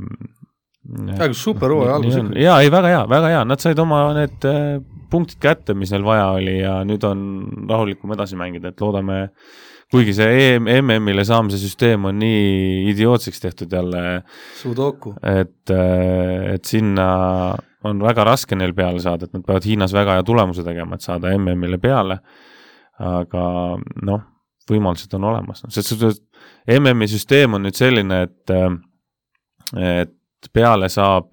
väga 0.84 1.34
super 1.38 1.72
hooaja 1.72 1.98
algus 1.98 2.16
ikka. 2.20 2.40
jaa, 2.40 2.56
ei 2.62 2.72
väga 2.72 2.94
hea, 2.94 3.04
väga 3.10 3.34
hea, 3.34 3.44
nad 3.48 3.62
said 3.62 3.78
oma 3.80 4.06
need 4.16 4.48
äh, 4.48 4.80
punktid 5.10 5.40
kätte, 5.42 5.76
mis 5.78 5.92
neil 5.94 6.04
vaja 6.06 6.32
oli 6.36 6.58
ja 6.58 6.80
nüüd 6.86 7.04
on 7.08 7.22
rahulikum 7.70 8.12
edasi 8.16 8.38
mängida, 8.40 8.72
et 8.72 8.82
loodame 8.84 9.28
kuigi 9.94 10.14
see 10.16 10.48
EM, 10.48 10.66
MM-ile 10.80 11.24
saamise 11.26 11.60
süsteem 11.60 12.08
on 12.08 12.18
nii 12.18 12.88
idiootseks 12.90 13.40
tehtud 13.40 13.72
jälle. 13.72 14.22
Sudoku. 14.58 15.14
et, 15.22 15.70
äh, 15.70 16.54
et 16.54 16.64
sinna 16.64 17.08
on 17.84 18.00
väga 18.02 18.24
raske 18.24 18.56
neil 18.56 18.74
peale 18.74 19.00
saada, 19.04 19.28
et 19.28 19.36
nad 19.36 19.44
peavad 19.44 19.66
Hiinas 19.68 19.92
väga 19.92 20.18
hea 20.18 20.26
tulemuse 20.26 20.64
tegema, 20.66 20.96
et 20.96 21.04
saada 21.04 21.32
MM-ile 21.36 21.78
peale. 21.78 22.18
aga 22.94 23.44
noh, 24.06 24.20
võimalused 24.70 25.14
on 25.18 25.28
olemas, 25.30 25.64
noh, 25.64 25.72
suhtes 25.74 26.20
MM-i 26.78 27.08
süsteem 27.10 27.56
on 27.56 27.66
nüüd 27.66 27.76
selline, 27.78 28.22
et, 28.28 28.54
et 29.80 30.52
peale 30.52 30.88
saab 30.92 31.32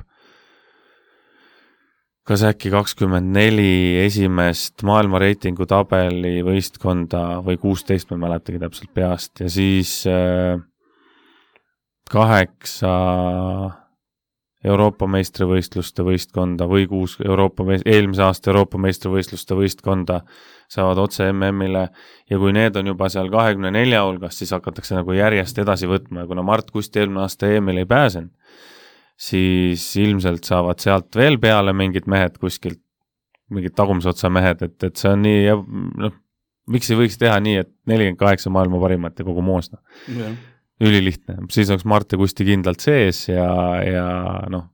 kas 2.27 2.43
äkki 2.47 2.69
kakskümmend 2.71 3.33
neli 3.33 3.97
esimest 4.05 4.85
maailma 4.87 5.19
reitingu 5.19 5.65
tabeli 5.67 6.39
võistkonda 6.45 7.41
või 7.43 7.57
kuusteist, 7.59 8.09
ma 8.09 8.19
ei 8.19 8.25
mäletagi 8.27 8.61
täpselt 8.61 8.93
peast 8.95 9.41
ja 9.41 9.49
siis 9.51 9.95
äh, 10.07 10.61
kaheksa 12.11 12.93
Euroopa 14.61 15.07
meistrivõistluste 15.09 16.05
võistkonda 16.05 16.67
või 16.69 16.85
kuus 16.89 17.17
Euroopa, 17.25 17.65
eelmise 17.81 18.27
aasta 18.27 18.51
Euroopa 18.51 18.77
meistrivõistluste 18.81 19.57
võistkonda 19.57 20.21
saavad 20.71 21.01
otse 21.03 21.27
MM-ile 21.33 21.85
ja 22.31 22.39
kui 22.39 22.53
need 22.55 22.77
on 22.79 22.91
juba 22.93 23.09
seal 23.11 23.29
kahekümne 23.31 23.73
nelja 23.75 24.03
hulgas, 24.05 24.37
siis 24.39 24.53
hakatakse 24.55 24.95
nagu 24.95 25.15
järjest 25.15 25.59
edasi 25.63 25.89
võtma. 25.91 26.23
Ja 26.23 26.29
kuna 26.29 26.45
Mart 26.47 26.71
Kusti 26.71 27.01
eelmine 27.01 27.25
aasta 27.25 27.49
EM-ile 27.51 27.83
ei 27.83 27.89
pääsenud, 27.89 28.31
siis 29.19 29.83
ilmselt 30.01 30.47
saavad 30.47 30.79
sealt 30.83 31.19
veel 31.19 31.39
peale 31.43 31.75
mingid 31.77 32.07
mehed 32.11 32.39
kuskilt, 32.41 32.81
mingid 33.51 33.75
tagumise 33.75 34.13
otsa 34.13 34.31
mehed, 34.31 34.63
et, 34.63 34.77
et 34.87 34.95
see 34.95 35.11
on 35.11 35.25
nii 35.25 35.43
ja 35.43 35.57
noh, 35.59 36.15
miks 36.71 36.91
ei 36.91 37.01
võiks 37.01 37.19
teha 37.19 37.35
nii, 37.43 37.65
et 37.65 37.73
nelikümmend 37.89 38.21
kaheksa 38.21 38.53
maailma 38.53 38.79
parimat 38.79 39.19
ja 39.19 39.27
kogu 39.27 39.43
moos, 39.43 39.73
noh 39.73 39.83
ülilihtne, 40.81 41.37
siis 41.53 41.69
oleks 41.69 41.85
Mart 41.85 42.13
ja 42.13 42.17
Kusti 42.17 42.45
kindlalt 42.47 42.81
sees 42.81 43.27
ja, 43.29 43.47
ja 43.85 44.05
noh, 44.49 44.65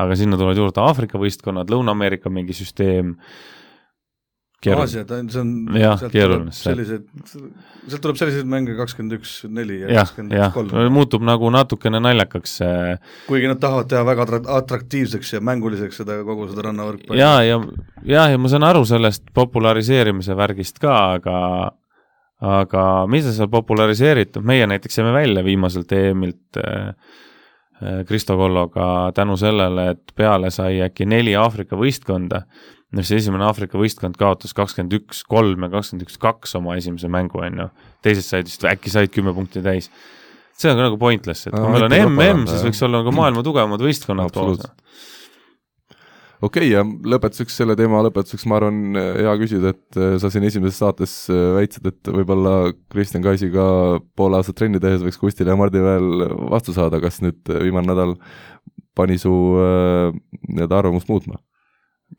aga 0.00 0.16
sinna 0.18 0.36
tulevad 0.36 0.58
juurde 0.60 0.82
Aafrika 0.82 1.20
võistkonnad, 1.20 1.70
Lõuna-Ameerika 1.72 2.32
mingi 2.32 2.56
süsteem 2.56 3.14
Aasia, 4.64 5.04
ta 5.04 5.18
on, 5.20 5.28
see 5.28 5.40
on 5.42 5.76
jah, 5.76 6.00
keeruline. 6.12 6.52
sellised, 6.56 7.04
sealt 7.28 8.00
tuleb 8.00 8.16
selliseid 8.16 8.48
mänge 8.48 8.76
kakskümmend 8.78 9.18
üks, 9.18 9.34
neli 9.52 9.80
ja 9.82 10.00
kakskümmend 10.00 10.54
kolm. 10.54 10.72
muutub 10.94 11.24
nagu 11.26 11.50
natukene 11.52 12.00
naljakaks 12.00 12.58
see 12.62 12.94
kuigi 13.28 13.50
nad 13.50 13.60
tahavad 13.60 13.90
teha 13.90 14.04
väga 14.08 14.24
atrak- 14.24 14.50
atraktiivseks 14.56 15.34
ja 15.36 15.42
mänguliseks 15.44 16.00
seda, 16.00 16.20
kogu 16.24 16.48
seda 16.48 16.68
rannavõrkpalli. 16.70 17.20
ja, 17.20 17.34
ja, 17.44 17.60
ja, 18.08 18.28
ja 18.32 18.40
ma 18.40 18.52
saan 18.52 18.64
aru 18.64 18.86
sellest 18.88 19.28
populariseerimise 19.36 20.36
värgist 20.38 20.80
ka, 20.80 20.96
aga 21.18 21.40
aga 22.44 22.84
mida 23.10 23.32
seal 23.32 23.48
populariseeritud, 23.52 24.44
meie 24.46 24.66
näiteks 24.68 24.98
jäime 24.98 25.12
välja 25.14 25.44
viimaselt 25.44 25.92
EM-ilt 25.92 26.58
äh, 26.60 26.94
äh, 27.82 28.00
Kristo 28.08 28.36
Kolloga 28.36 29.12
tänu 29.14 29.36
sellele, 29.40 29.90
et 29.94 30.16
peale 30.16 30.50
sai 30.54 30.80
äkki 30.84 31.06
neli 31.08 31.36
Aafrika 31.38 31.78
võistkonda 31.78 32.44
noh, 32.94 33.06
see 33.06 33.18
esimene 33.20 33.46
Aafrika 33.48 33.78
võistkond 33.80 34.18
kaotas 34.20 34.54
kakskümmend 34.56 34.94
üks, 35.00 35.24
kolm 35.30 35.66
ja 35.66 35.70
kakskümmend 35.72 36.06
üks, 36.06 36.18
kaks 36.22 36.54
oma 36.60 36.76
esimese 36.78 37.10
mängu, 37.12 37.42
on 37.42 37.64
ju. 37.64 37.68
teised 38.06 38.26
said 38.26 38.48
vist, 38.50 38.66
äkki 38.68 38.92
said 38.92 39.12
kümme 39.14 39.34
punkti 39.36 39.62
täis. 39.64 39.90
see 40.54 40.70
on 40.70 40.78
ka 40.78 40.86
nagu 40.86 41.00
pointless, 41.00 41.48
et 41.48 41.56
kui 41.56 41.74
meil 41.74 41.88
on 41.88 41.98
MM, 41.98 42.46
siis 42.50 42.64
võiks 42.68 42.82
olla 42.86 43.02
nagu 43.02 43.14
maailma 43.14 43.42
tugevamad 43.46 43.82
võistkonnad 43.82 44.34
koos. 44.34 44.62
okei 46.44 46.68
okay, 46.68 46.68
ja 46.70 46.84
lõpetuseks 46.84 47.58
selle 47.62 47.74
teema 47.78 48.02
lõpetuseks 48.06 48.46
ma 48.50 48.60
arvan, 48.60 48.80
hea 48.94 49.34
küsida, 49.40 49.74
et 49.74 49.98
äh, 49.98 50.16
sa 50.22 50.30
siin 50.30 50.46
esimeses 50.46 50.78
saates 50.82 51.16
äh, 51.32 51.46
väitsid, 51.58 51.88
et 51.90 52.12
võib-olla 52.14 52.74
Kristjan 52.92 53.24
Kaisiga 53.26 53.66
pool 54.14 54.38
aastat 54.38 54.60
trenni 54.60 54.82
tehes 54.82 55.02
võiks 55.02 55.18
Kustil 55.18 55.50
ja 55.50 55.58
Mardil 55.58 55.86
veel 55.86 56.28
vastu 56.52 56.76
saada, 56.76 57.02
kas 57.02 57.18
nüüd 57.24 57.42
äh, 57.50 57.64
viimane 57.66 57.90
nädal 57.90 58.14
pani 58.94 59.18
su 59.18 59.32
äh, 59.58 60.14
nii-öelda 60.52 60.78
arvamust 60.78 61.10
muutma? 61.10 61.42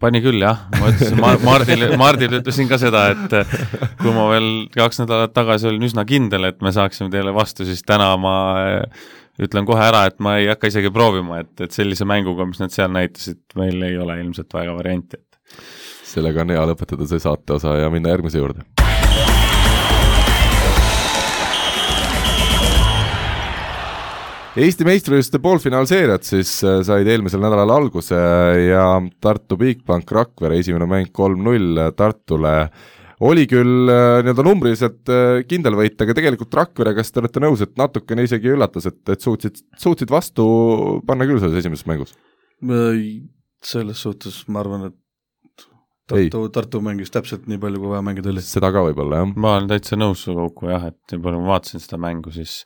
Pani 0.02 0.22
küll 0.24 0.42
jah, 0.44 0.66
ma 0.80 0.90
ütlesin 0.92 1.20
Mar, 1.22 1.40
Mardile, 1.46 1.90
Mardile 2.00 2.42
ütlesin 2.42 2.70
ka 2.70 2.80
seda, 2.82 3.08
et 3.14 3.36
eh, 3.40 3.54
kui 4.02 4.14
ma 4.16 4.28
veel 4.32 4.50
kaks 4.76 5.02
nädalat 5.04 5.36
tagasi 5.36 5.70
olin 5.72 5.88
üsna 5.88 6.06
kindel, 6.08 6.50
et 6.52 6.62
me 6.66 6.74
saaksime 6.76 7.12
teile 7.14 7.34
vastu, 7.36 7.68
siis 7.68 7.84
täna 7.88 8.12
ma 8.22 8.36
eh, 8.64 9.08
ütlen 9.46 9.68
kohe 9.68 9.84
ära, 9.84 10.06
et 10.10 10.20
ma 10.24 10.38
ei 10.42 10.50
hakka 10.52 10.72
isegi 10.72 10.92
proovima, 10.96 11.42
et, 11.44 11.54
et 11.66 11.76
sellise 11.76 12.08
mänguga, 12.08 12.48
mis 12.50 12.62
nad 12.64 12.74
seal 12.76 12.92
näitasid, 12.96 13.42
meil 13.60 13.82
ei 13.88 13.98
ole 14.02 14.20
ilmselt 14.24 14.54
väga 14.56 14.78
varianti, 14.78 15.20
et 15.20 15.60
sellega 16.06 16.46
on 16.46 16.56
hea 16.56 16.70
lõpetada 16.72 17.10
see 17.10 17.22
saate 17.24 17.58
osa 17.60 17.80
ja 17.82 17.92
minna 17.94 18.14
järgmise 18.16 18.42
juurde. 18.42 18.68
Eesti 24.56 24.86
meistrivõistluste 24.88 25.42
poolfinaalseeriad 25.44 26.24
siis 26.24 26.52
äh, 26.64 26.78
said 26.88 27.10
eelmisel 27.12 27.42
nädalal 27.44 27.74
alguse 27.76 28.16
ja 28.16 28.86
Tartu 29.20 29.58
Bigbank 29.60 30.12
Rakvere 30.16 30.62
esimene 30.62 30.88
mäng 30.88 31.10
kolm-null 31.16 31.82
Tartule 32.00 32.54
oli 33.28 33.44
küll 33.52 33.92
äh, 33.92 34.22
nii-öelda 34.24 34.46
numbriliselt 34.48 35.12
äh, 35.12 35.42
kindel 35.50 35.76
võit, 35.76 36.00
aga 36.00 36.16
tegelikult 36.16 36.56
Rakvere, 36.56 36.94
kas 36.96 37.12
te 37.12 37.20
olete 37.20 37.44
nõus, 37.44 37.64
et 37.66 37.76
natukene 37.80 38.24
isegi 38.24 38.54
üllatas, 38.54 38.88
et, 38.88 39.02
et 39.12 39.28
suutsid, 39.28 39.60
suutsid 39.82 40.14
vastu 40.14 40.46
panna 41.08 41.28
küll 41.28 41.42
selles 41.44 41.60
esimeses 41.60 41.88
mängus? 41.90 42.16
selles 43.66 44.00
suhtes 44.08 44.46
ma 44.48 44.62
arvan, 44.64 44.88
et 44.88 45.66
Ei. 46.14 46.30
Tartu, 46.30 46.48
Tartu 46.54 46.80
mängis 46.86 47.12
täpselt 47.12 47.48
nii 47.50 47.58
palju, 47.60 47.82
kui 47.82 47.92
vaja 47.92 48.04
mängida 48.06 48.30
oli. 48.32 48.44
seda 48.46 48.70
ka 48.72 48.86
võib-olla, 48.86 49.24
jah. 49.24 49.36
ma 49.36 49.56
olen 49.58 49.68
täitsa 49.72 49.98
nõus 49.98 50.24
sinuga, 50.24 50.48
Uku, 50.52 50.70
jah, 50.70 50.88
et 50.94 51.16
palju 51.18 51.42
ma 51.42 51.56
vaatasin 51.56 51.82
seda 51.84 51.98
mängu, 52.00 52.32
siis 52.36 52.62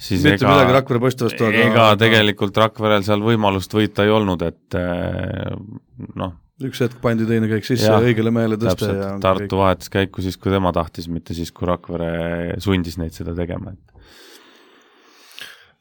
siis 0.00 0.24
mitte 0.24 0.44
ega, 0.44 0.54
midagi 0.54 0.76
Rakvere 0.78 1.02
poiste 1.02 1.26
vastu, 1.26 1.48
aga 1.50 1.66
ega 1.66 1.88
tegelikult 2.00 2.62
Rakverel 2.64 3.04
seal 3.06 3.24
võimalust 3.24 3.74
võita 3.76 4.06
ei 4.06 4.14
olnud, 4.14 4.44
et 4.46 4.78
eh, 4.80 5.52
noh, 6.20 6.34
üks 6.64 6.82
hetk 6.84 6.98
pandi 7.04 7.28
teine 7.28 7.50
käik 7.50 7.68
sisse 7.68 7.88
ja 7.88 8.00
õigele 8.00 8.32
mehele 8.34 8.58
tõsta 8.60 8.86
täpselt, 8.86 8.98
ja 9.00 9.12
Tartu 9.22 9.60
vahetas 9.60 9.92
käiku 9.92 10.24
siis, 10.24 10.40
kui 10.40 10.52
tema 10.52 10.72
tahtis, 10.76 11.08
mitte 11.12 11.36
siis, 11.36 11.52
kui 11.54 11.68
Rakvere 11.68 12.60
sundis 12.64 12.98
neid 13.00 13.16
seda 13.16 13.36
tegema, 13.36 13.74
et 13.76 13.90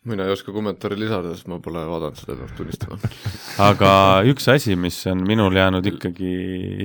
mina 0.09 0.26
ei 0.26 0.34
oska 0.34 0.53
kommentaari 0.55 0.97
lisada, 0.99 1.34
sest 1.36 1.49
ma 1.51 1.59
pole 1.63 1.82
vaadanud 1.86 2.17
seda, 2.17 2.38
peab 2.39 2.55
tunnistama. 2.57 2.97
aga 3.70 3.91
üks 4.32 4.47
asi, 4.51 4.76
mis 4.80 4.97
on 5.11 5.24
minul 5.28 5.55
jäänud 5.59 5.86
ikkagi, 5.91 6.34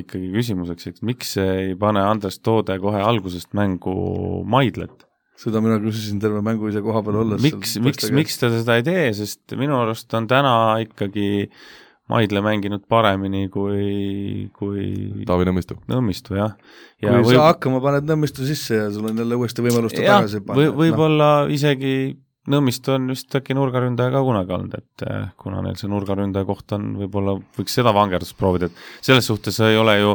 ikkagi 0.03 0.31
küsimuseks, 0.35 0.91
et 0.91 1.03
miks 1.07 1.37
ei 1.43 1.75
pane 1.79 2.03
Andres 2.05 2.41
Toode 2.43 2.77
kohe 2.83 3.03
algusest 3.03 3.55
mängu 3.57 3.95
Maidlet? 4.51 5.07
Seda 5.45 5.63
mina 5.65 5.79
küsisin 5.83 6.21
terve 6.23 6.43
mängu 6.45 6.71
ise 6.71 6.83
koha 6.85 7.05
peal 7.05 7.21
olles. 7.23 7.43
miks, 7.45 7.77
miks, 7.85 8.11
miks 8.15 8.41
ta 8.41 8.51
seda 8.53 8.79
ei 8.81 8.87
tee, 8.87 9.09
sest 9.17 9.57
minu 9.61 9.77
arust 9.83 10.13
on 10.17 10.29
täna 10.31 10.55
ikkagi 10.85 11.29
Maidle 12.13 12.43
mänginud 12.45 12.83
paremini 12.85 13.47
kui, 13.49 14.51
kui 14.53 14.83
Taavi 15.25 15.47
Nõmmistu. 15.49 15.79
Nõmmistu, 15.89 16.35
jah. 16.37 16.53
kui 17.01 17.09
ei 17.09 17.23
võib... 17.23 17.31
saa 17.31 17.47
hakkama, 17.49 17.81
paned 17.81 18.11
Nõmmistu 18.11 18.45
sisse 18.45 18.77
ja 18.77 18.91
sul 18.93 19.09
on 19.09 19.23
jälle 19.23 19.39
uuesti 19.41 19.65
võimalus 19.65 19.97
ta 19.97 20.03
tagasi 20.05 20.43
panna 20.45 20.59
või, 20.61 20.75
võib-olla 20.83 21.31
no. 21.47 21.55
isegi 21.55 21.95
Nõmmistu 22.53 22.93
on 22.93 23.07
vist 23.09 23.33
äkki 23.39 23.55
nurgaründaja 23.57 24.11
ka 24.13 24.21
kunagi 24.21 24.53
olnud, 24.53 24.75
et 24.77 25.05
eh, 25.09 25.29
kuna 25.41 25.63
neil 25.65 25.79
see 25.81 25.89
nurgaründaja 25.89 26.45
koht 26.45 26.75
on, 26.77 26.91
võib-olla 27.01 27.39
võiks 27.57 27.73
seda 27.79 27.93
vangerdust 27.97 28.37
proovida, 28.37 28.69
et 28.69 29.07
selles 29.07 29.25
suhtes 29.31 29.57
ei 29.65 29.79
ole 29.81 29.95
ju, 30.03 30.11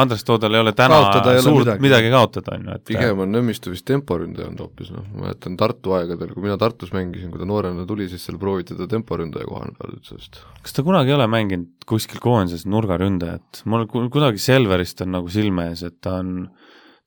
Andres 0.00 0.24
Toodal 0.24 0.56
ei 0.56 0.62
ole 0.64 0.72
täna 0.72 0.96
Kaotada 0.96 1.34
ei 1.34 1.42
ole 1.42 1.44
suurt 1.44 1.66
midagi. 1.66 1.82
midagi 1.84 2.08
kaotada, 2.14 2.54
on 2.56 2.64
ju, 2.70 2.76
et 2.78 2.84
pigem 2.88 3.20
on 3.26 3.34
Nõmmistu 3.36 3.74
vist 3.74 3.84
temporündaja 3.90 4.48
olnud 4.48 4.62
hoopis, 4.64 4.90
noh, 4.96 5.04
ma 5.12 5.26
mäletan 5.26 5.58
Tartu 5.60 5.92
aegadel, 5.98 6.32
kui 6.32 6.46
mina 6.46 6.56
Tartus 6.58 6.94
mängisin, 6.96 7.28
kui 7.30 7.42
ta 7.42 7.50
noorena 7.52 7.84
tuli, 7.86 8.08
siis 8.08 8.24
seal 8.24 8.40
prooviti 8.40 8.72
teda 8.72 8.88
temporündaja 8.96 9.44
koha 9.50 9.68
peal 9.76 9.92
üldse 9.98 10.16
vist. 10.16 10.40
kas 10.64 10.72
ta 10.72 10.82
kunagi 10.88 11.12
ei 11.12 11.18
ole 11.18 11.28
mänginud 11.28 11.84
kuskil 11.86 12.16
koondises 12.24 12.64
nurgaründajat, 12.64 13.60
mul 13.68 13.84
ku- 13.92 14.08
kuidagi 14.08 14.40
Selverist 14.40 15.04
on 15.04 15.12
nagu 15.18 15.28
silme 15.28 15.68
ees, 15.74 15.84
et 15.84 16.00
ta 16.00 16.16
on, 16.24 16.48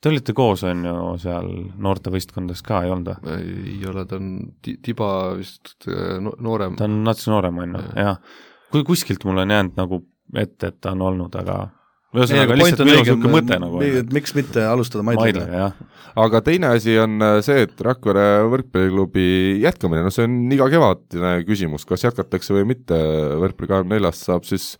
te 0.02 0.12
olite 0.12 0.36
koos, 0.38 0.64
on 0.68 0.84
ju, 0.86 0.98
seal 1.22 1.48
noortevõistkondades 1.84 2.62
ka, 2.66 2.84
ei 2.86 2.94
olnud 2.94 3.16
või? 3.24 3.40
ei 3.74 3.80
ole, 3.90 4.06
ta 4.10 4.20
on 4.20 4.36
ti-, 4.64 4.78
tiba 4.84 5.10
vist 5.38 5.74
äh, 5.90 6.18
no, 6.24 6.36
noorem. 6.44 6.78
ta 6.80 6.86
on 6.90 7.02
natuke 7.08 7.34
noorem, 7.34 7.64
on 7.64 7.80
ju, 7.80 7.88
jah. 8.04 8.22
kui 8.74 8.86
kuskilt 8.88 9.26
mul 9.28 9.46
on 9.46 9.56
jäänud 9.56 9.80
nagu 9.80 10.04
ette, 10.38 10.74
et 10.74 10.80
ta 10.84 10.94
on 10.94 11.04
olnud, 11.08 11.34
aga 11.40 11.64
ühesõnaga 12.16 12.56
lihtsalt 12.56 12.86
minu 12.88 13.02
niisugune 13.02 13.34
mõte 13.34 13.58
nagu 13.60 13.80
on, 13.80 13.88
et 14.02 14.14
miks 14.16 14.34
mitte 14.38 14.64
alustada 14.64 15.04
jah. 15.52 15.74
aga 16.24 16.42
teine 16.46 16.72
asi 16.78 16.96
on 17.02 17.18
äh, 17.24 17.40
see, 17.46 17.66
et 17.66 17.84
Rakvere 17.84 18.28
võrkpalliklubi 18.54 19.28
jätkamine, 19.66 20.06
no 20.06 20.14
see 20.14 20.28
on 20.30 20.40
iga 20.54 20.70
kevadine 20.72 21.34
küsimus, 21.48 21.88
kas 21.90 22.06
jätkatakse 22.08 22.56
või 22.56 22.70
mitte, 22.76 22.98
võrkpalli 23.42 23.74
kahekümne 23.74 23.98
neljast 23.98 24.30
saab 24.30 24.48
siis 24.48 24.76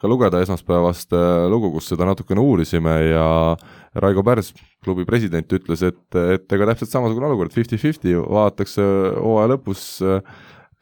ka 0.00 0.08
lugeda 0.08 0.40
esmaspäevast 0.40 1.12
äh, 1.12 1.44
lugu, 1.52 1.74
kus 1.74 1.90
seda 1.92 2.08
natukene 2.08 2.40
uurisime 2.40 2.96
ja 3.10 3.28
Raigo 3.94 4.22
Pärs, 4.22 4.52
klubi 4.84 5.04
president, 5.08 5.50
ütles, 5.52 5.82
et, 5.82 6.18
et 6.36 6.52
ega 6.54 6.68
täpselt 6.70 6.92
samasugune 6.92 7.26
olukord, 7.26 7.50
fifty-fifty, 7.54 8.14
vaadatakse 8.22 8.84
hooaja 9.16 9.50
lõpus 9.56 9.86
äh, 10.06 10.20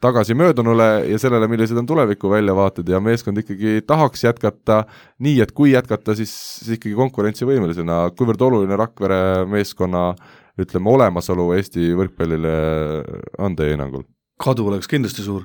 tagasi 0.01 0.35
möödunule 0.37 0.87
ja 1.09 1.19
sellele, 1.19 1.47
millised 1.51 1.77
on 1.77 1.87
tuleviku 1.89 2.29
väljavaated 2.31 2.87
ja 2.89 2.99
meeskond 3.03 3.41
ikkagi 3.41 3.81
tahaks 3.87 4.23
jätkata 4.23 4.83
nii, 5.19 5.39
et 5.43 5.51
kui 5.51 5.73
jätkata, 5.73 6.15
siis, 6.15 6.31
siis 6.61 6.77
ikkagi 6.77 6.95
konkurentsivõimelisena, 6.99 8.05
kuivõrd 8.17 8.45
oluline 8.47 8.77
Rakvere 8.79 9.19
meeskonna 9.49 10.11
ütleme, 10.59 10.91
olemasolu 10.93 11.49
Eesti 11.57 11.91
võrkpallile 11.99 12.53
on 13.39 13.57
teie 13.59 13.75
hinnangul? 13.75 14.07
kadu 14.39 14.69
oleks 14.69 14.87
kindlasti 14.87 15.25
suur. 15.25 15.43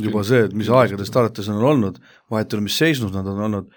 juba 0.00 0.22
see, 0.26 0.46
et 0.48 0.54
mis 0.56 0.70
aegadest 0.72 1.16
alates 1.16 1.48
on 1.52 1.62
olnud, 1.62 1.98
vahet 2.30 2.50
ei 2.50 2.56
ole, 2.56 2.66
mis 2.66 2.78
seisus 2.78 3.12
nad 3.14 3.26
on 3.28 3.38
olnud, 3.46 3.70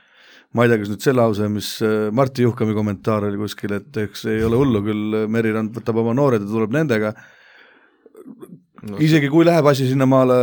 ma 0.53 0.65
ei 0.65 0.71
tea, 0.71 0.81
kas 0.83 0.91
nüüd 0.93 1.05
see 1.05 1.15
lause, 1.15 1.49
mis 1.51 1.69
äh, 1.85 2.09
Martti 2.15 2.45
Juhkami 2.45 2.75
kommentaar 2.77 3.27
oli 3.29 3.41
kuskil, 3.41 3.75
et 3.79 4.01
eks 4.05 4.27
ei 4.31 4.43
ole 4.45 4.59
hullu 4.59 4.83
küll, 4.85 5.17
Merirand 5.33 5.73
võtab 5.77 6.01
oma 6.03 6.15
noored 6.17 6.45
ja 6.45 6.49
tuleb 6.49 6.75
nendega, 6.75 7.13
no, 8.83 9.01
isegi 9.01 9.31
kui 9.33 9.47
läheb 9.47 9.67
asi 9.71 9.89
sinnamaale, 9.89 10.39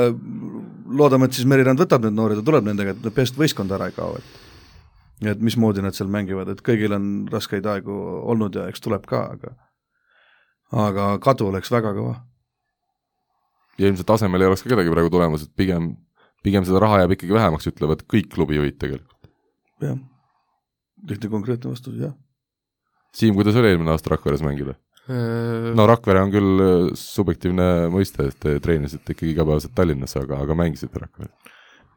loodame, 1.01 1.31
et 1.31 1.39
siis 1.39 1.49
Merirand 1.51 1.83
võtab 1.83 2.07
need 2.07 2.19
noored 2.19 2.43
ja 2.43 2.47
tuleb 2.47 2.67
nendega, 2.67 2.97
et 2.97 3.11
peast 3.15 3.39
võistkond 3.39 3.73
ära 3.77 3.91
ei 3.91 3.97
kao, 3.97 4.15
et 4.19 4.47
et 5.21 5.43
mismoodi 5.45 5.83
nad 5.85 5.93
seal 5.93 6.09
mängivad, 6.09 6.49
et 6.49 6.63
kõigil 6.65 6.95
on 6.97 7.09
raskeid 7.29 7.67
aegu 7.69 7.93
olnud 8.33 8.55
ja 8.57 8.71
eks 8.73 8.81
tuleb 8.81 9.05
ka, 9.09 9.27
aga 9.35 9.53
aga 10.71 11.07
kadu 11.23 11.51
oleks 11.51 11.71
väga 11.73 11.93
kõva. 11.97 12.15
ja 13.79 13.89
ilmselt 13.89 14.09
tasemel 14.09 14.41
ei 14.41 14.49
oleks 14.49 14.63
ka 14.65 14.71
kedagi 14.73 14.93
praegu 14.93 15.11
tulemas, 15.13 15.45
et 15.45 15.53
pigem, 15.57 15.93
pigem 16.45 16.65
seda 16.65 16.81
raha 16.81 17.03
jääb 17.03 17.17
ikkagi 17.17 17.37
vähemaks, 17.37 17.69
ütlevad 17.69 18.05
kõik 18.09 18.31
klubijuhid 18.33 18.79
tegelikult. 18.81 19.20
Jah, 19.83 19.99
lihtne 21.09 21.31
konkreetne 21.33 21.73
vastus, 21.73 21.97
jah. 22.01 22.15
Siim, 23.17 23.35
kuidas 23.35 23.57
oli 23.59 23.73
eelmine 23.73 23.91
aasta 23.95 24.15
Rakveres 24.15 24.43
mängida? 24.47 24.77
Äh, 25.11 25.71
no 25.75 25.87
Rakvere 25.91 26.23
on 26.23 26.33
küll 26.35 26.65
äh, 26.65 26.91
subjektiivne 26.99 27.89
mõiste, 27.93 28.29
et 28.31 28.39
te 28.43 28.59
treenisite 28.63 29.17
ikkagi 29.17 29.33
igapäevaselt 29.35 29.75
Tallinnas, 29.75 30.15
aga, 30.21 30.43
aga 30.45 30.57
mängisite 30.59 31.03
Rakveres? 31.03 31.35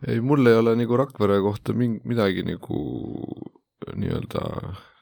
ei, 0.07 0.19
mul 0.19 0.47
ei 0.49 0.57
ole 0.59 0.73
nagu 0.79 0.97
Rakvere 0.99 1.38
kohta 1.43 1.75
ming-, 1.77 2.01
midagi 2.09 2.43
nagu 2.47 2.79
nii-öelda 3.84 4.43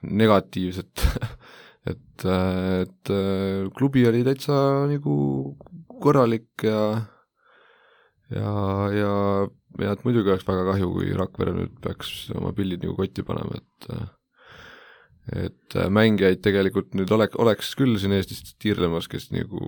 negatiivset 0.10 1.06
et, 1.92 2.26
et 2.26 3.12
klubi 3.78 4.04
oli 4.10 4.24
täitsa 4.26 4.58
nagu 4.90 5.16
korralik 6.02 6.66
ja 6.66 6.84
ja, 8.32 8.54
ja, 8.96 9.16
ja 9.80 9.94
et 9.96 10.04
muidugi 10.06 10.34
oleks 10.34 10.48
väga 10.48 10.66
kahju, 10.72 10.90
kui 10.96 11.14
Rakvere 11.18 11.54
nüüd 11.56 11.78
peaks 11.84 12.32
oma 12.36 12.52
pillid 12.58 12.84
nagu 12.84 12.98
kotti 12.98 13.26
panema, 13.28 13.62
et 13.62 13.94
et 15.46 15.78
mängijaid 15.94 16.42
tegelikult 16.44 16.96
nüüd 16.98 17.12
ole-, 17.14 17.30
oleks 17.40 17.76
küll 17.78 17.96
siin 18.02 18.16
Eestis 18.18 18.56
tiirlemas, 18.60 19.08
kes 19.12 19.30
nagu, 19.36 19.62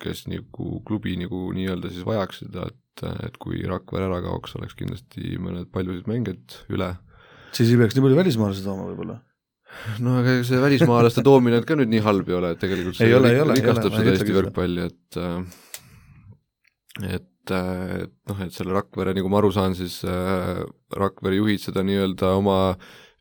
kes 0.00 0.26
nagu 0.30 0.78
klubi 0.86 1.16
nagu 1.20 1.48
nii-öelda 1.56 1.90
siis 1.92 2.06
vajaks 2.06 2.44
seda, 2.44 2.68
et, 2.70 3.06
et 3.26 3.38
kui 3.42 3.60
Rakvere 3.68 4.06
ära 4.08 4.22
kaoks, 4.24 4.54
oleks 4.60 4.78
kindlasti 4.78 5.36
mõned 5.42 5.68
paljusid 5.74 6.08
mängijaid 6.10 6.60
üle. 6.74 6.92
siis 7.56 7.72
ei 7.72 7.80
peaks 7.80 7.98
nii 7.98 8.06
palju 8.06 8.20
välismaalasi 8.22 8.64
tooma 8.64 8.86
võib-olla? 8.92 9.18
no 10.02 10.18
aga 10.20 10.38
ega 10.38 10.44
see 10.48 10.60
välismaalaste 10.62 11.24
toomine 11.26 11.60
ka 11.66 11.76
nüüd 11.78 11.90
nii 11.92 12.04
halb 12.04 12.30
ei 12.30 12.36
ole, 12.38 12.52
et 12.54 12.62
tegelikult 12.62 12.96
see 12.96 13.10
ei 13.10 13.16
ole, 13.18 13.32
ei 13.34 13.42
ole, 13.42 13.56
rikastab 13.58 13.92
seda 13.94 14.14
Eesti 14.14 14.36
võrkpalli, 14.36 14.86
et 14.88 15.18
et 17.18 17.26
et 17.54 18.12
noh, 18.30 18.40
et 18.44 18.54
selle 18.54 18.74
Rakvere, 18.76 19.14
nagu 19.16 19.30
ma 19.32 19.40
aru 19.40 19.50
saan, 19.54 19.76
siis 19.78 20.00
äh, 20.08 20.62
Rakvere 20.96 21.38
juhid 21.40 21.62
seda 21.62 21.84
nii-öelda 21.86 22.34
oma 22.38 22.58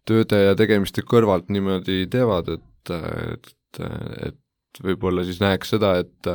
tööde 0.08 0.40
ja 0.40 0.56
tegemiste 0.60 1.04
kõrvalt 1.04 1.52
niimoodi 1.54 2.06
teevad, 2.12 2.50
et, 2.58 2.94
et, 2.94 3.82
et 4.30 4.82
võib-olla 4.84 5.26
siis 5.28 5.42
näeks 5.44 5.76
seda, 5.76 5.98
et 6.04 6.34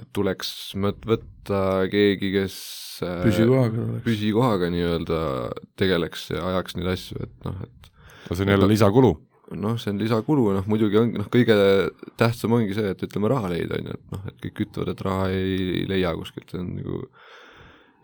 et 0.00 0.08
tuleks 0.16 0.72
mõt-, 0.80 1.02
võtta 1.04 1.84
keegi, 1.92 2.30
kes 2.32 2.54
äh, 3.04 3.26
püsikohaga, 3.26 3.88
püsikohaga 4.06 4.70
nii-öelda 4.72 5.18
tegeleks 5.80 6.30
ja 6.32 6.46
ajaks 6.48 6.78
neid 6.78 6.88
asju, 6.94 7.26
et 7.26 7.44
noh, 7.44 7.58
et 7.66 7.92
no 8.30 8.38
see 8.38 8.46
on 8.46 8.54
jälle 8.54 8.70
lisakulu 8.72 9.12
noh, 9.58 9.78
see 9.80 9.90
on 9.92 9.98
lisakulu, 10.02 10.48
noh 10.56 10.68
muidugi 10.70 10.98
ongi, 11.00 11.18
noh 11.20 11.28
kõige 11.32 11.56
tähtsam 12.20 12.52
ongi 12.58 12.74
see, 12.76 12.92
et 12.94 13.02
ütleme, 13.06 13.28
raha 13.32 13.50
leida, 13.52 13.78
on 13.80 13.90
ju, 13.92 13.96
et 13.98 14.12
noh, 14.16 14.22
et 14.30 14.38
kõik 14.46 14.62
ütlevad, 14.66 14.92
et 14.94 15.02
raha 15.06 15.26
ei 15.32 15.82
leia 15.90 16.12
kuskilt, 16.18 16.50
see 16.52 16.60
on 16.62 16.70
nagu, 16.78 17.00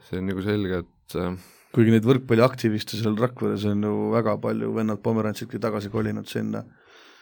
see 0.08 0.18
on 0.22 0.28
nagu 0.32 0.44
selge, 0.44 0.82
et 0.84 1.18
äh, 1.20 1.38
kuigi 1.76 1.92
neid 1.94 2.06
võrkpalliaktiviste 2.08 2.96
seal 3.00 3.16
Rakveres 3.20 3.64
on 3.68 3.82
ju 3.84 3.94
väga 4.14 4.36
palju, 4.42 4.72
vennad 4.76 5.00
Pomerantsidki 5.04 5.60
tagasi 5.62 5.90
kolinud 5.92 6.26
sinna. 6.30 6.64